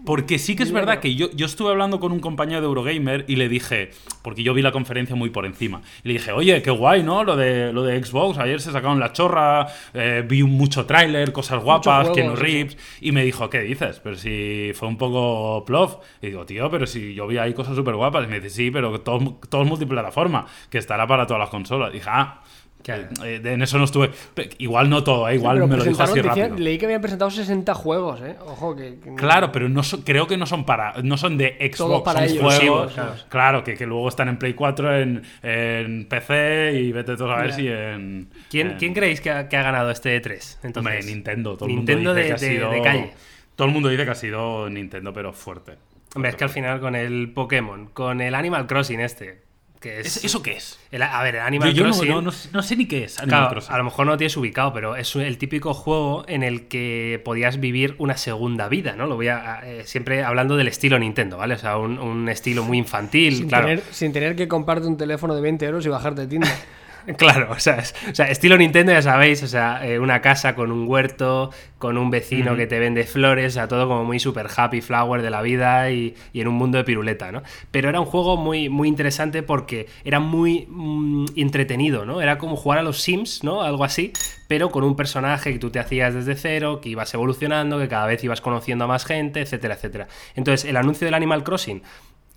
Porque 0.06 0.40
sí 0.40 0.56
que 0.56 0.64
es 0.64 0.72
verdad 0.72 1.00
que 1.00 1.02
que 1.02 1.16
yo, 1.16 1.30
yo 1.32 1.46
estuve 1.48 1.72
hablando 1.72 2.00
con 2.00 2.12
un 2.12 2.20
compañero 2.20 2.62
de 2.62 2.68
Eurogamer 2.68 3.26
y 3.28 3.36
le 3.36 3.50
dije, 3.50 3.92
porque 4.22 4.44
yo 4.44 4.54
vi 4.54 4.62
la 4.62 4.72
conferencia 4.72 5.16
muy 5.16 5.32
por 5.32 5.46
encima, 5.46 5.82
y 6.04 6.10
le 6.10 6.14
dije, 6.14 6.32
oye, 6.32 6.62
qué 6.62 6.72
guay, 6.72 7.04
¿no? 7.04 7.24
Lo 7.24 7.36
de, 7.36 7.74
lo 7.74 7.84
de 7.84 8.02
Xbox, 8.02 8.38
ayer 8.38 8.62
se 8.62 8.72
sacaron 8.72 9.00
la 9.00 9.12
chorra, 9.12 9.68
eh, 9.94 10.24
vi 10.26 10.42
un 10.42 10.52
mucho 10.52 10.86
tráiler, 10.86 11.34
cosas 11.34 11.62
guapas, 11.64 12.12
Keanu 12.12 12.36
sí, 12.36 12.42
Reeves, 12.42 12.78
y 13.02 13.12
me 13.12 13.24
dijo, 13.24 13.50
¿qué 13.50 13.62
dices? 13.62 14.00
Pero 14.00 14.16
si 14.16 14.72
fue 14.76 14.88
un 14.88 14.98
poco 14.98 15.66
plof. 15.66 15.98
Y 16.22 16.28
digo, 16.28 16.46
tío, 16.46 16.70
pero 16.70 16.86
si 16.86 17.14
yo 17.14 17.28
vi 17.28 17.38
ahí 17.38 17.54
cosas 17.54 17.76
súper 17.76 17.96
guapas. 17.96 18.26
Y 18.26 18.28
me 18.28 18.40
dice, 18.40 18.50
sí, 18.50 18.72
pero 18.72 19.02
todo, 19.02 19.40
todo 19.50 19.64
es 19.64 19.68
multiplataforma, 19.68 20.46
que 20.70 20.78
estará 20.78 21.08
para 21.08 21.26
todas 21.26 21.40
las 21.40 21.50
consolas. 21.50 21.90
Y 21.90 21.94
dije, 21.94 22.10
ah, 22.12 22.42
Claro. 22.84 23.04
eh, 23.24 23.42
en 23.44 23.62
eso 23.62 23.78
no 23.78 23.84
estuve. 23.86 24.12
Igual 24.58 24.90
no 24.90 25.04
todo, 25.04 25.28
eh, 25.30 25.36
igual 25.36 25.58
Pero 25.58 25.68
me 25.68 25.78
lo 25.78 25.84
dijo 25.84 26.02
así 26.02 26.16
decían- 26.16 26.36
rápido. 26.50 26.58
leí 26.58 26.78
que 26.78 26.86
habían 26.86 27.02
presentado 27.02 27.30
60 27.32 27.74
juegos, 27.76 28.22
¿eh? 28.22 28.36
Ojo, 28.46 28.76
que. 28.76 29.00
que 29.00 29.10
no- 29.12 29.16
Claro, 29.16 29.52
pero 29.52 29.70
no 29.70 29.82
creo 30.04 30.28
que 30.28 30.38
no 30.38 30.46
son 30.46 30.66
para, 30.66 30.94
no 31.04 31.18
son 31.18 31.38
de 31.38 31.56
Xbox, 31.60 31.78
Todos 31.78 32.02
para 32.02 32.20
son 32.28 32.30
ellos. 32.30 32.42
juegos, 32.56 33.26
claro, 33.30 33.64
que, 33.64 33.76
que 33.76 33.86
luego 33.86 34.08
están 34.10 34.28
en 34.30 34.38
Play 34.38 34.54
4, 34.54 34.98
en, 34.98 35.24
en 35.44 36.06
PC 36.08 36.74
y 36.76 36.92
vete 36.92 37.16
todo 37.16 37.32
a 37.32 37.42
ver 37.42 37.54
si 37.54 37.68
en. 37.68 38.30
¿Quién, 38.50 38.72
en- 38.72 38.78
¿Quién 38.78 38.94
creéis 38.94 39.22
que 39.22 39.32
ha, 39.32 39.48
que 39.50 39.58
ha 39.58 39.64
ganado 39.64 39.92
este 39.92 40.16
E3? 40.22 40.58
Entonces, 40.64 40.78
Hombre, 40.78 41.04
Nintendo. 41.04 41.58
Todo 41.58 41.68
Nintendo 41.68 41.92
el 41.92 41.98
mundo 41.98 42.14
dice 42.16 42.22
de- 42.24 42.28
que 42.28 42.34
ha 42.34 42.48
de- 42.50 42.56
sido. 42.56 42.72
de 42.72 42.82
calle. 42.82 43.12
Todo 43.56 43.68
el 43.68 43.74
mundo 43.74 43.90
dice 43.90 44.06
que 44.06 44.12
ha 44.12 44.16
sido 44.16 44.70
Nintendo, 44.70 45.14
pero 45.14 45.34
fuerte. 45.34 45.74
Hombre, 46.16 46.32
es 46.32 46.36
que 46.36 46.44
al 46.44 46.50
final 46.50 46.80
con 46.80 46.96
el 46.96 47.32
Pokémon, 47.32 47.88
con 47.94 48.20
el 48.22 48.34
Animal 48.36 48.68
Crossing 48.68 49.00
este, 49.00 49.42
que 49.82 50.00
es... 50.00 50.18
¿Es- 50.18 50.24
¿Eso 50.26 50.42
qué 50.42 50.52
es? 50.58 50.80
el- 50.92 51.02
a 51.02 51.22
ver, 51.24 51.36
el 51.36 51.42
Yo, 51.42 51.46
Animal 51.48 51.74
yo 51.74 51.84
no, 51.84 51.90
Crossing... 51.90 52.10
no- 52.10 52.22
no- 52.22 52.32
no 52.54 52.64
sé 52.64 52.76
ni 52.78 52.86
qué 52.88 53.04
es. 53.04 53.20
Animal 53.20 53.40
Claro, 53.40 53.52
Crossing. 53.56 53.74
a 53.74 53.78
lo 53.80 53.84
mejor 53.84 54.06
no 54.06 54.12
lo 54.14 54.18
tienes 54.18 54.38
ubicado, 54.38 54.72
pero 54.74 54.96
es 54.96 55.16
el 55.16 55.38
típico 55.38 55.74
juego 55.74 56.24
en 56.28 56.44
el 56.44 56.68
que 56.68 57.22
podías 57.26 57.60
vivir 57.60 57.96
una 57.98 58.16
segunda 58.16 58.70
vida, 58.70 58.96
¿no? 58.96 59.08
Lo 59.08 59.16
voy 59.16 59.28
a. 59.30 59.60
eh, 59.64 59.82
siempre 59.86 60.24
hablando 60.24 60.56
del 60.56 60.68
estilo 60.68 60.98
Nintendo, 61.00 61.38
¿vale? 61.38 61.56
O 61.56 61.58
sea, 61.58 61.78
un, 61.78 62.00
un 62.00 62.30
estilo 62.30 62.64
muy 62.64 62.78
infantil, 62.78 63.36
Sin, 63.36 63.48
claro. 63.50 63.66
tener, 63.68 63.84
sin 63.92 64.14
tener 64.14 64.36
que 64.36 64.48
comprarte 64.48 64.88
un 64.88 64.98
teléfono 64.98 65.36
de 65.36 65.42
20 65.42 65.66
euros 65.66 65.86
y 65.86 65.90
bajarte 65.90 66.28
Tinder. 66.28 66.50
Claro, 67.18 67.52
o 67.52 67.60
sea, 67.60 67.78
es- 67.80 67.96
o 68.12 68.16
sea, 68.16 68.28
estilo 68.30 68.58
Nintendo, 68.58 68.92
ya 68.92 69.02
sabéis, 69.02 69.42
o 69.44 69.48
sea, 69.48 69.86
eh, 69.86 70.00
una 70.00 70.22
casa 70.22 70.56
con 70.56 70.72
un 70.72 70.88
huerto, 70.88 71.52
con 71.78 71.98
un 71.98 72.10
vecino 72.12 72.56
que 72.56 72.68
te 72.68 72.80
vende 72.80 73.04
flores, 73.06 73.54
o 73.54 73.56
sea, 73.56 73.68
todo 73.68 73.88
como 73.88 74.04
muy 74.04 74.20
super 74.20 74.48
happy 74.56 74.82
flower 74.82 75.22
de 75.22 75.30
la 75.30 75.42
vida 75.42 75.90
y, 75.92 76.16
y 76.34 76.42
en 76.42 76.48
un 76.48 76.56
mundo 76.56 76.78
de 76.78 76.84
piruleta, 76.84 77.32
¿no? 77.32 77.42
Pero 77.72 77.90
era 77.90 78.00
un 78.00 78.06
juego 78.06 78.38
muy, 78.38 78.70
muy 78.70 78.88
interesante 78.88 79.42
porque 79.44 79.88
era 80.04 80.20
muy 80.20 80.68
mm, 80.70 81.26
entretenido, 81.36 82.06
¿no? 82.06 82.22
Era 82.22 82.38
como 82.38 82.56
jugar 82.56 82.80
a 82.80 82.84
los 82.84 83.02
Sims, 83.02 83.44
¿no? 83.44 83.62
Algo 83.64 83.84
así, 83.84 84.14
pero 84.48 84.70
con 84.70 84.84
un 84.84 84.96
personaje 84.96 85.54
que 85.54 85.60
tú 85.60 85.72
te 85.72 85.80
hacías 85.80 86.14
desde 86.14 86.36
cero, 86.36 86.82
que 86.82 86.90
ibas 86.90 87.14
evolucionando, 87.14 87.80
que 87.80 87.88
cada 87.88 88.06
vez 88.06 88.24
ibas 88.24 88.42
conociendo 88.42 88.86
a 88.86 88.88
más 88.88 89.06
gente, 89.06 89.42
etcétera, 89.42 89.74
etcétera. 89.76 90.08
Entonces, 90.36 90.70
el 90.70 90.78
anuncio 90.78 91.06
del 91.06 91.14
Animal 91.16 91.44
Crossing 91.44 91.82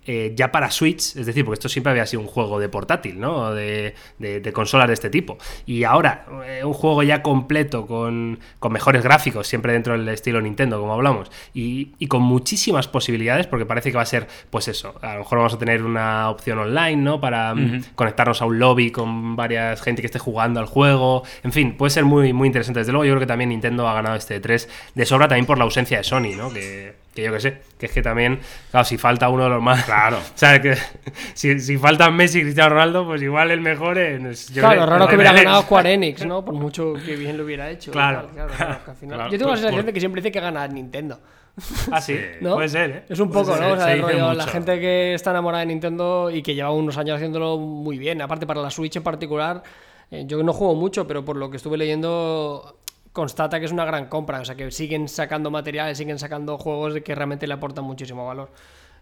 eh, 0.05 0.33
ya 0.35 0.51
para 0.51 0.71
Switch, 0.71 1.15
es 1.15 1.25
decir, 1.25 1.43
porque 1.45 1.55
esto 1.55 1.69
siempre 1.69 1.91
había 1.91 2.05
sido 2.05 2.21
un 2.21 2.27
juego 2.27 2.59
de 2.59 2.69
portátil, 2.69 3.19
¿no? 3.19 3.53
De, 3.53 3.95
de- 4.19 4.39
de 4.39 4.53
consolas 4.53 4.87
de 4.87 4.93
este 4.93 5.09
tipo. 5.09 5.37
Y 5.65 5.83
ahora, 5.83 6.25
eh, 6.45 6.63
un 6.63 6.73
juego 6.73 7.03
ya 7.03 7.21
completo, 7.21 7.87
con, 7.87 8.39
con 8.59 8.71
mejores 8.73 9.03
gráficos, 9.03 9.47
siempre 9.47 9.73
dentro 9.73 9.93
del 9.97 10.07
estilo 10.09 10.41
Nintendo, 10.41 10.79
como 10.79 10.93
hablamos, 10.93 11.31
y, 11.53 11.93
y 11.99 12.07
con 12.07 12.21
muchísimas 12.21 12.87
posibilidades, 12.87 13.47
porque 13.47 13.65
parece 13.65 13.91
que 13.91 13.97
va 13.97 14.03
a 14.03 14.05
ser, 14.05 14.27
pues 14.49 14.67
eso, 14.67 14.95
a 15.01 15.13
lo 15.13 15.19
mejor 15.19 15.37
vamos 15.39 15.53
a 15.53 15.57
tener 15.57 15.83
una 15.83 16.29
opción 16.29 16.59
online, 16.59 16.97
¿no? 16.97 17.19
Para 17.19 17.53
mm, 17.55 17.83
conectarnos 17.95 18.41
a 18.41 18.45
un 18.45 18.59
lobby 18.59 18.91
con 18.91 19.35
varias 19.35 19.81
gente 19.81 20.01
que 20.01 20.07
esté 20.07 20.19
jugando 20.19 20.59
al 20.59 20.65
juego. 20.67 21.23
En 21.43 21.51
fin, 21.51 21.75
puede 21.77 21.89
ser 21.89 22.05
muy, 22.05 22.33
muy 22.33 22.47
interesante. 22.47 22.79
Desde 22.81 22.91
luego, 22.91 23.05
yo 23.05 23.11
creo 23.13 23.19
que 23.21 23.25
también 23.27 23.49
Nintendo 23.49 23.87
ha 23.87 23.93
ganado 23.93 24.15
este 24.15 24.39
3 24.39 24.69
de 24.93 25.05
sobra 25.05 25.27
también 25.27 25.45
por 25.45 25.57
la 25.57 25.63
ausencia 25.63 25.97
de 25.97 26.03
Sony, 26.03 26.35
¿no? 26.37 26.51
Que, 26.51 26.93
que 27.15 27.23
yo 27.23 27.31
que 27.31 27.39
sé, 27.39 27.61
que 27.79 27.85
es 27.87 27.91
que 27.91 28.01
también, 28.03 28.39
claro, 28.69 28.83
si 28.85 28.97
falta 28.97 29.29
uno 29.29 29.45
de 29.45 29.49
los 29.49 29.61
más. 29.63 29.83
Claro. 29.85 30.17
O 30.35 30.37
sea, 30.37 30.61
que 30.61 30.75
si, 31.33 31.59
si 31.59 31.77
faltan 31.77 32.15
Messi 32.15 32.39
y 32.39 32.41
Cristiano 32.41 32.69
Ronaldo, 32.71 33.05
pues 33.05 33.21
igual 33.21 33.49
el 33.51 33.61
mejor 33.61 33.97
es. 33.97 34.49
yo 34.49 34.61
claro, 34.61 34.75
creo- 34.81 34.85
raro 34.85 35.07
que 35.07 35.15
hubiera 35.15 35.31
ganado 35.33 35.61
Square 35.63 35.93
Enix, 35.93 36.25
¿no? 36.25 36.43
Por 36.45 36.53
mucho 36.53 36.93
que 37.05 37.15
bien 37.15 37.37
lo 37.37 37.45
hubiera 37.45 37.69
hecho. 37.71 37.91
Claro, 37.91 38.27
Claro, 38.33 38.51
claro, 38.55 38.79
que 38.85 38.91
al 38.91 38.97
final- 38.97 39.17
claro. 39.17 39.31
Yo 39.31 39.37
tengo 39.37 39.49
la 39.49 39.51
Por- 39.53 39.57
sensación 39.59 39.81
por- 39.81 39.85
de 39.85 39.93
que 39.93 39.99
siempre 39.99 40.21
dice 40.21 40.31
que 40.31 40.39
gana 40.41 40.67
Nintendo. 40.67 41.19
Ah, 41.89 42.01
sí, 42.01 42.19
¿no? 42.41 42.55
puede 42.55 42.67
ser, 42.67 42.89
¿eh? 42.91 43.03
Es 43.07 43.17
un 43.17 43.29
Puede 43.31 43.45
poco, 43.45 43.57
ser. 43.57 43.65
¿no? 43.65 43.73
O 43.73 43.77
sea, 43.77 43.85
se 43.85 43.93
el 43.93 44.01
rollo, 44.01 44.33
la 44.33 44.45
gente 44.47 44.77
que 44.77 45.13
está 45.13 45.31
enamorada 45.31 45.61
de 45.61 45.67
Nintendo 45.67 46.29
y 46.29 46.41
que 46.43 46.53
lleva 46.53 46.71
unos 46.71 46.97
años 46.97 47.15
haciéndolo 47.15 47.57
muy 47.57 47.97
bien. 47.97 48.21
Aparte, 48.21 48.45
para 48.45 48.61
la 48.61 48.69
Switch 48.69 48.97
en 48.97 49.03
particular, 49.03 49.63
eh, 50.11 50.25
yo 50.27 50.43
no 50.43 50.51
juego 50.51 50.75
mucho, 50.75 51.07
pero 51.07 51.23
por 51.23 51.37
lo 51.37 51.49
que 51.49 51.55
estuve 51.55 51.77
leyendo, 51.77 52.79
constata 53.15 53.59
que 53.59 53.65
es 53.65 53.71
una 53.71 53.85
gran 53.85 54.07
compra. 54.07 54.41
O 54.41 54.45
sea, 54.45 54.53
que 54.55 54.69
siguen 54.69 55.07
sacando 55.07 55.49
materiales, 55.49 55.97
siguen 55.97 56.19
sacando 56.19 56.59
juegos 56.59 56.93
de 56.93 57.01
que 57.01 57.15
realmente 57.15 57.47
le 57.47 57.53
aportan 57.55 57.85
muchísimo 57.85 58.27
valor. 58.27 58.51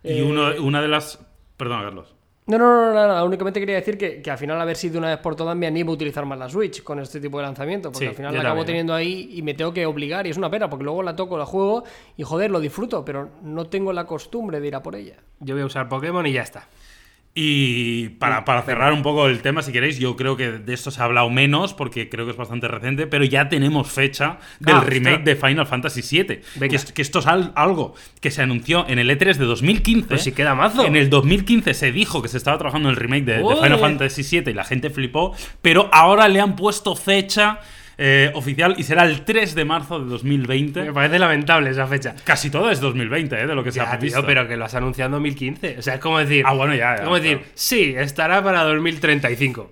Y 0.03 0.20
Eh, 0.20 0.24
uno, 0.24 0.49
una 0.61 0.82
de 0.82 0.88
las. 0.88 1.20
Perdón, 1.57 1.82
Carlos. 1.84 2.16
No, 2.45 2.57
no, 2.57 2.66
no, 2.66 2.86
no, 2.88 2.93
nada. 2.93 3.24
Únicamente 3.24 3.59
quería 3.59 3.76
decir 3.76 3.97
que, 3.97 4.22
que 4.22 4.30
al 4.30 4.38
final, 4.38 4.59
a 4.59 4.66
ver 4.66 4.76
si 4.76 4.89
de 4.89 4.97
una 4.97 5.07
vez 5.07 5.18
por 5.20 5.34
todas 5.34 5.55
me 5.55 5.66
animo 5.66 5.91
a 5.91 5.93
utilizar 5.95 6.26
más 6.26 6.38
la 6.38 6.49
Switch 6.49 6.84
con 6.84 6.99
este 6.99 7.22
tipo 7.22 7.38
de 7.38 7.43
lanzamiento. 7.43 7.89
Porque 7.89 8.05
Sí, 8.05 8.09
al 8.09 8.16
final 8.16 8.34
la 8.34 8.41
acabo 8.41 8.64
¿eh? 8.64 8.66
teniendo 8.66 8.93
ahí 8.93 9.30
y 9.34 9.41
me 9.41 9.53
tengo 9.53 9.74
que 9.74 9.86
obligar. 9.86 10.28
Y 10.28 10.30
es 10.30 10.38
una 10.38 10.49
pena, 10.49 10.70
porque 10.70 10.84
luego 10.84 11.01
la 11.03 11.16
toco, 11.16 11.38
la 11.38 11.45
juego 11.45 11.84
y 12.18 12.24
joder, 12.24 12.51
lo 12.51 12.59
disfruto, 12.59 13.03
pero 13.05 13.30
no 13.41 13.68
tengo 13.68 13.93
la 13.93 14.05
costumbre 14.05 14.59
de 14.59 14.68
ir 14.68 14.76
a 14.76 14.84
por 14.84 14.95
ella. 14.95 15.16
Yo 15.39 15.55
voy 15.55 15.64
a 15.64 15.66
usar 15.68 15.88
Pokémon 15.88 16.26
y 16.28 16.34
ya 16.34 16.41
está. 16.41 16.68
Y 17.36 18.09
para, 18.19 18.45
para 18.45 18.61
cerrar 18.61 18.93
un 18.93 19.01
poco 19.01 19.25
el 19.27 19.41
tema, 19.41 19.63
si 19.63 19.71
queréis, 19.71 19.97
yo 19.97 20.15
creo 20.15 20.38
que 20.38 20.51
de 20.51 20.73
esto 20.73 20.91
se 20.91 21.01
ha 21.01 21.05
hablado 21.05 21.31
menos 21.31 21.73
porque 21.73 22.07
creo 22.07 22.25
que 22.25 22.31
es 22.31 22.38
bastante 22.38 22.67
reciente, 22.67 23.07
pero 23.07 23.23
ya 23.25 23.49
tenemos 23.49 23.91
fecha 23.91 24.38
del 24.59 24.75
Ah, 24.75 24.81
remake 24.86 25.23
de 25.23 25.36
Final 25.36 25.65
Fantasy 25.65 26.01
VII. 26.23 26.41
Que, 26.69 26.75
es- 26.75 26.91
que 26.91 27.01
esto 27.01 27.19
es 27.19 27.25
al- 27.25 27.51
algo 27.55 27.95
que 28.21 28.29
se 28.29 28.43
anunció 28.43 28.86
en 28.88 28.99
el 28.99 29.09
E3 29.09 29.38
de 29.38 29.45
2015. 29.45 30.07
Pues 30.09 30.21
si 30.21 30.31
queda 30.31 30.53
mazo. 30.53 30.86
En 30.86 30.95
el 30.95 31.09
2015 31.09 31.73
se 31.73 31.91
dijo 31.91 32.21
que 32.21 32.27
se 32.27 32.38
estaba 32.38 32.59
trabajando 32.59 32.89
en 32.89 32.93
el 32.95 33.01
remake 33.01 33.25
de, 33.25 33.38
de. 33.38 33.55
Final 33.55 33.79
Fantasy 33.79 34.21
VII 34.41 34.51
y 34.51 34.53
la 34.53 34.63
gente 34.63 34.91
flipó, 34.91 35.36
pero 35.63 35.89
ahora 35.91 36.27
le 36.27 36.39
han 36.39 36.55
puesto 36.55 36.95
fecha 36.95 37.59
eh, 37.98 38.32
oficial 38.34 38.76
y 38.78 38.84
será 38.84 39.04
el 39.04 39.24
3 39.26 39.56
de 39.56 39.66
marzo 39.66 40.00
de 40.00 40.06
2020. 40.10 40.82
Me 40.84 40.94
parece 40.94 41.20
lamentable 41.20 41.70
esa 41.70 41.88
fecha. 41.88 42.16
Casi 42.24 42.50
todo 42.50 42.70
es 42.72 42.80
2020, 42.80 43.36
¿eh? 43.41 43.48
De 43.48 43.56
lo 43.56 43.64
que 43.64 43.72
se 43.72 43.78
Ya, 43.80 43.91
ha 43.91 44.00
tío, 44.00 44.06
visto. 44.08 44.26
pero 44.26 44.48
que 44.48 44.58
lo 44.58 44.66
has 44.66 44.76
anunciado 44.76 45.08
en 45.08 45.12
2015. 45.24 45.78
O 45.80 45.82
sea, 45.82 45.96
es 45.96 46.00
como 46.00 46.20
decir. 46.20 46.44
Ah, 46.48 46.54
bueno, 46.54 46.74
ya, 46.74 46.80
ya, 46.80 46.96
es 46.96 47.02
como 47.02 47.20
decir, 47.20 47.41
sí, 47.54 47.94
estará 47.98 48.44
para 48.44 48.64
2035. 48.64 49.72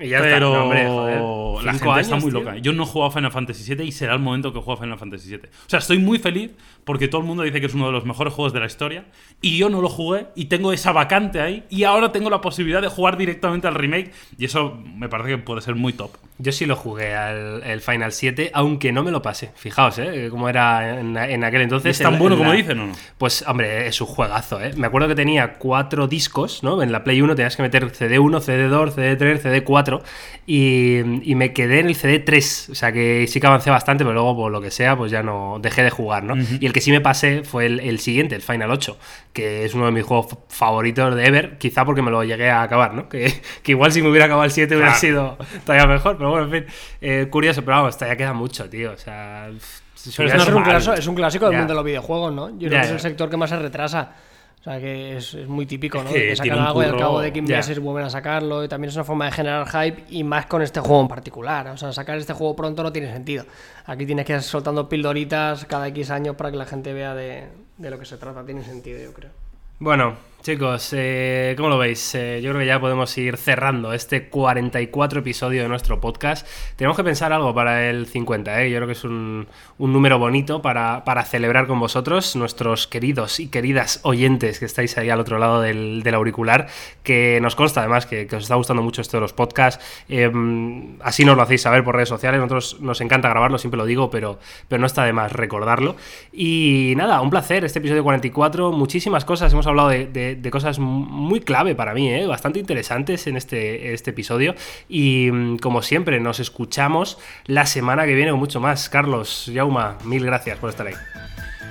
Y 0.00 0.08
ya 0.08 0.18
está. 0.18 0.28
pero 0.30 0.54
No, 0.54 0.62
hombre, 0.64 0.86
joder. 0.86 1.64
la 1.64 1.72
gente 1.74 2.00
está 2.00 2.14
años, 2.14 2.22
muy 2.24 2.30
tío. 2.32 2.40
loca. 2.40 2.56
Yo 2.58 2.72
no 2.72 2.82
he 2.84 2.86
jugado 2.86 3.10
a 3.10 3.14
Final 3.14 3.32
Fantasy 3.32 3.74
VII 3.74 3.84
y 3.86 3.92
será 3.92 4.12
el 4.14 4.20
momento 4.20 4.52
que 4.52 4.60
juegue 4.60 4.78
a 4.80 4.82
Final 4.84 4.98
Fantasy 4.98 5.28
VII. 5.30 5.40
O 5.46 5.68
sea, 5.68 5.78
estoy 5.80 5.98
muy 5.98 6.18
feliz 6.18 6.52
porque 6.84 7.08
todo 7.08 7.20
el 7.20 7.26
mundo 7.26 7.42
dice 7.42 7.60
que 7.60 7.66
es 7.66 7.74
uno 7.74 7.86
de 7.86 7.92
los 7.92 8.04
mejores 8.04 8.32
juegos 8.32 8.52
de 8.52 8.60
la 8.60 8.66
historia 8.66 9.04
y 9.42 9.58
yo 9.58 9.68
no 9.68 9.82
lo 9.82 9.88
jugué 9.88 10.26
y 10.36 10.46
tengo 10.46 10.72
esa 10.72 10.92
vacante 10.92 11.40
ahí 11.40 11.64
y 11.68 11.84
ahora 11.84 12.12
tengo 12.12 12.30
la 12.30 12.40
posibilidad 12.40 12.80
de 12.80 12.88
jugar 12.88 13.18
directamente 13.18 13.66
al 13.66 13.74
remake 13.74 14.12
y 14.38 14.44
eso 14.46 14.78
me 14.96 15.08
parece 15.08 15.30
que 15.30 15.38
puede 15.38 15.60
ser 15.60 15.74
muy 15.74 15.92
top. 15.92 16.12
Yo 16.38 16.52
sí 16.52 16.64
lo 16.66 16.76
jugué 16.76 17.14
al 17.14 17.47
el 17.64 17.80
Final 17.80 18.12
7, 18.12 18.50
aunque 18.54 18.92
no 18.92 19.02
me 19.02 19.10
lo 19.10 19.22
pasé. 19.22 19.50
Fijaos, 19.54 19.98
¿eh? 19.98 20.28
Cómo 20.30 20.48
era 20.48 20.98
en, 21.00 21.16
en 21.16 21.44
aquel 21.44 21.62
entonces. 21.62 21.96
¿Es 21.98 22.02
tan 22.02 22.14
en- 22.14 22.18
bueno 22.18 22.34
en 22.34 22.38
como 22.40 22.50
la- 22.52 22.56
dicen 22.56 22.78
o 22.80 22.86
no? 22.88 22.92
Pues, 23.18 23.44
hombre, 23.46 23.86
es 23.86 24.00
un 24.00 24.06
juegazo, 24.06 24.60
¿eh? 24.60 24.72
Me 24.76 24.86
acuerdo 24.86 25.08
que 25.08 25.14
tenía 25.14 25.54
cuatro 25.54 26.06
discos, 26.08 26.62
¿no? 26.62 26.82
En 26.82 26.92
la 26.92 27.04
Play 27.04 27.20
1 27.20 27.34
tenías 27.34 27.56
que 27.56 27.62
meter 27.62 27.90
CD1, 27.92 28.40
CD2, 28.40 28.94
CD3, 28.94 29.40
CD4 29.42 30.02
y, 30.46 31.30
y 31.30 31.34
me 31.34 31.52
quedé 31.52 31.80
en 31.80 31.86
el 31.88 31.96
CD3. 31.96 32.70
O 32.70 32.74
sea 32.74 32.92
que 32.92 33.26
sí 33.28 33.40
que 33.40 33.46
avancé 33.46 33.70
bastante, 33.70 34.04
pero 34.04 34.14
luego, 34.14 34.36
por 34.36 34.52
lo 34.52 34.60
que 34.60 34.70
sea, 34.70 34.96
pues 34.96 35.10
ya 35.10 35.22
no 35.22 35.58
dejé 35.60 35.82
de 35.82 35.90
jugar, 35.90 36.24
¿no? 36.24 36.34
Y 36.60 36.66
el 36.66 36.72
que 36.72 36.80
sí 36.80 36.90
me 36.90 37.00
pasé 37.00 37.42
fue 37.44 37.66
el, 37.66 37.80
el 37.80 37.98
siguiente, 38.00 38.34
el 38.34 38.42
Final 38.42 38.70
8, 38.70 38.98
que 39.32 39.64
es 39.64 39.74
uno 39.74 39.86
de 39.86 39.92
mis 39.92 40.04
juegos 40.04 40.36
favoritos 40.48 41.14
de 41.14 41.26
Ever, 41.26 41.58
quizá 41.58 41.84
porque 41.84 42.02
me 42.02 42.10
lo 42.10 42.22
llegué 42.24 42.50
a 42.50 42.62
acabar, 42.62 42.94
¿no? 42.94 43.08
Que, 43.18 43.32
que 43.62 43.72
igual 43.72 43.90
si 43.92 44.02
me 44.02 44.08
hubiera 44.10 44.26
acabado 44.26 44.44
el 44.44 44.50
7 44.50 44.74
hubiera 44.74 44.90
Claro. 44.92 45.00
sido 45.00 45.38
todavía 45.64 45.86
mejor, 45.86 46.16
pero 46.18 46.30
bueno, 46.30 46.44
en 46.46 46.50
fin. 46.64 46.72
Eh, 47.00 47.26
curioso, 47.38 47.62
pero 47.64 47.76
vamos, 47.78 47.96
todavía 47.96 48.16
queda 48.16 48.32
mucho, 48.32 48.68
tío. 48.68 48.92
O 48.92 48.96
sea... 48.96 49.48
si 49.94 50.10
Pero 50.16 50.28
hubiera 50.28 50.42
es 50.42 50.48
un, 50.54 50.62
clásico, 50.62 50.92
es 50.94 51.06
un 51.06 51.14
clásico 51.14 51.44
del 51.46 51.52
Ya. 51.54 51.58
mundo 51.58 51.72
de 51.72 51.76
los 51.76 51.84
videojuegos, 51.84 52.32
¿no? 52.32 52.50
Yo 52.50 52.68
creo 52.68 52.70
Ya, 52.70 52.80
que 52.80 52.84
es 52.84 52.88
ya. 52.90 52.94
el 52.94 53.00
sector 53.00 53.30
que 53.30 53.36
más 53.36 53.50
se 53.50 53.58
retrasa. 53.58 54.12
O 54.60 54.62
sea, 54.64 54.80
que 54.80 55.16
es, 55.16 55.34
es 55.34 55.46
muy 55.46 55.66
típico, 55.66 56.02
¿no? 56.02 56.10
Que 56.12 56.34
sacan 56.34 56.58
algo 56.58 56.82
y 56.82 56.86
al 56.86 56.96
cabo 56.96 57.20
de 57.20 57.32
15 57.32 57.50
Ya. 57.50 57.56
meses 57.58 57.78
vuelven 57.78 58.04
a 58.06 58.10
sacarlo. 58.10 58.64
Y 58.64 58.68
también 58.68 58.88
es 58.90 58.96
una 58.96 59.04
forma 59.04 59.26
de 59.26 59.30
generar 59.32 59.66
hype 59.68 60.04
y 60.10 60.24
más 60.24 60.46
con 60.46 60.62
este 60.62 60.80
juego 60.80 61.00
en 61.02 61.08
particular. 61.08 61.68
O 61.68 61.76
sea, 61.76 61.92
sacar 61.92 62.18
este 62.18 62.32
juego 62.32 62.56
pronto 62.56 62.82
no 62.82 62.92
tiene 62.92 63.10
sentido. 63.12 63.44
Aquí 63.86 64.04
tienes 64.04 64.26
que 64.26 64.32
ir 64.34 64.42
soltando 64.42 64.88
pildoritas 64.88 65.64
cada 65.64 65.86
X 65.88 66.10
años 66.10 66.34
para 66.34 66.50
que 66.50 66.56
la 66.56 66.66
gente 66.66 66.92
vea 66.92 67.14
de, 67.14 67.46
de 67.76 67.90
lo 67.90 67.98
que 68.00 68.04
se 68.04 68.16
trata. 68.18 68.44
Tiene 68.44 68.64
sentido, 68.64 69.00
yo 69.00 69.12
creo. 69.12 69.30
Bueno, 69.78 70.16
Chicos, 70.40 70.90
eh, 70.96 71.54
¿cómo 71.56 71.68
lo 71.68 71.78
veis? 71.78 72.14
Eh, 72.14 72.40
yo 72.40 72.50
creo 72.50 72.60
que 72.60 72.66
ya 72.66 72.80
podemos 72.80 73.18
ir 73.18 73.36
cerrando 73.36 73.92
este 73.92 74.28
44 74.28 75.18
episodio 75.18 75.62
de 75.64 75.68
nuestro 75.68 76.00
podcast. 76.00 76.46
Tenemos 76.76 76.96
que 76.96 77.02
pensar 77.02 77.32
algo 77.32 77.52
para 77.52 77.90
el 77.90 78.06
50, 78.06 78.62
¿eh? 78.62 78.70
Yo 78.70 78.76
creo 78.76 78.86
que 78.86 78.92
es 78.92 79.02
un, 79.02 79.48
número 79.78 80.20
bonito 80.20 80.62
para, 80.62 81.02
celebrar 81.24 81.66
con 81.66 81.80
vosotros, 81.80 82.36
nuestros 82.36 82.86
queridos 82.86 83.40
y 83.40 83.48
queridas 83.48 83.98
oyentes 84.04 84.60
que 84.60 84.64
estáis 84.64 84.96
ahí 84.96 85.10
al 85.10 85.18
otro 85.18 85.38
lado 85.38 85.60
del, 85.60 86.04
auricular, 86.14 86.68
que 87.02 87.40
nos 87.42 87.56
consta 87.56 87.80
además 87.80 88.06
que, 88.06 88.28
os 88.32 88.44
está 88.44 88.54
gustando 88.54 88.80
mucho 88.80 89.02
esto 89.02 89.16
de 89.16 89.22
los 89.22 89.32
podcasts. 89.32 89.84
Em, 90.08 90.98
así 91.02 91.24
nos 91.24 91.36
lo 91.36 91.42
hacéis 91.42 91.62
saber 91.62 91.82
por 91.82 91.96
redes 91.96 92.08
sociales. 92.08 92.40
Nosotros 92.40 92.80
nos 92.80 93.00
encanta 93.00 93.28
grabarlo, 93.28 93.58
siempre 93.58 93.76
lo 93.76 93.86
digo, 93.86 94.08
pero, 94.08 94.38
pero 94.68 94.80
no 94.80 94.86
está 94.86 95.04
de 95.04 95.12
más 95.12 95.32
recordarlo. 95.32 95.96
Y 96.32 96.94
nada, 96.96 97.20
un 97.20 97.28
placer 97.28 97.64
este 97.64 97.80
episodio 97.80 98.04
44. 98.04 98.70
Muchísimas 98.70 99.24
cosas. 99.24 99.52
Hemos 99.52 99.66
hablado 99.66 99.88
de, 99.88 100.27
cosas 100.50 100.78
muy 100.78 101.40
clave 101.40 101.74
para 101.74 101.94
mí, 101.94 102.12
¿eh? 102.12 102.26
bastante 102.26 102.58
interesantes 102.58 103.26
en 103.26 103.36
este, 103.36 103.92
este 103.92 104.10
episodio. 104.10 104.54
Y 104.88 105.30
mm, 105.32 105.58
como 105.58 105.82
siempre, 105.82 106.20
nos 106.20 106.40
escuchamos 106.40 107.18
la 107.46 107.66
semana 107.66 108.06
que 108.06 108.14
viene 108.14 108.30
con 108.30 108.40
mucho 108.40 108.60
más. 108.60 108.88
Carlos, 108.88 109.46
Yauma, 109.46 109.98
mil 110.04 110.24
gracias 110.24 110.58
por 110.58 110.70
estar 110.70 110.86
ahí. 110.86 110.94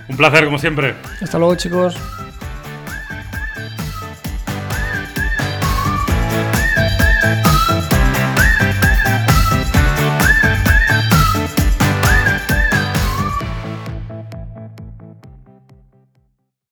Un 0.09 0.17
placer, 0.17 0.45
como 0.45 0.57
siempre. 0.57 0.95
Hasta 1.21 1.37
luego, 1.37 1.55
chicos. 1.55 1.97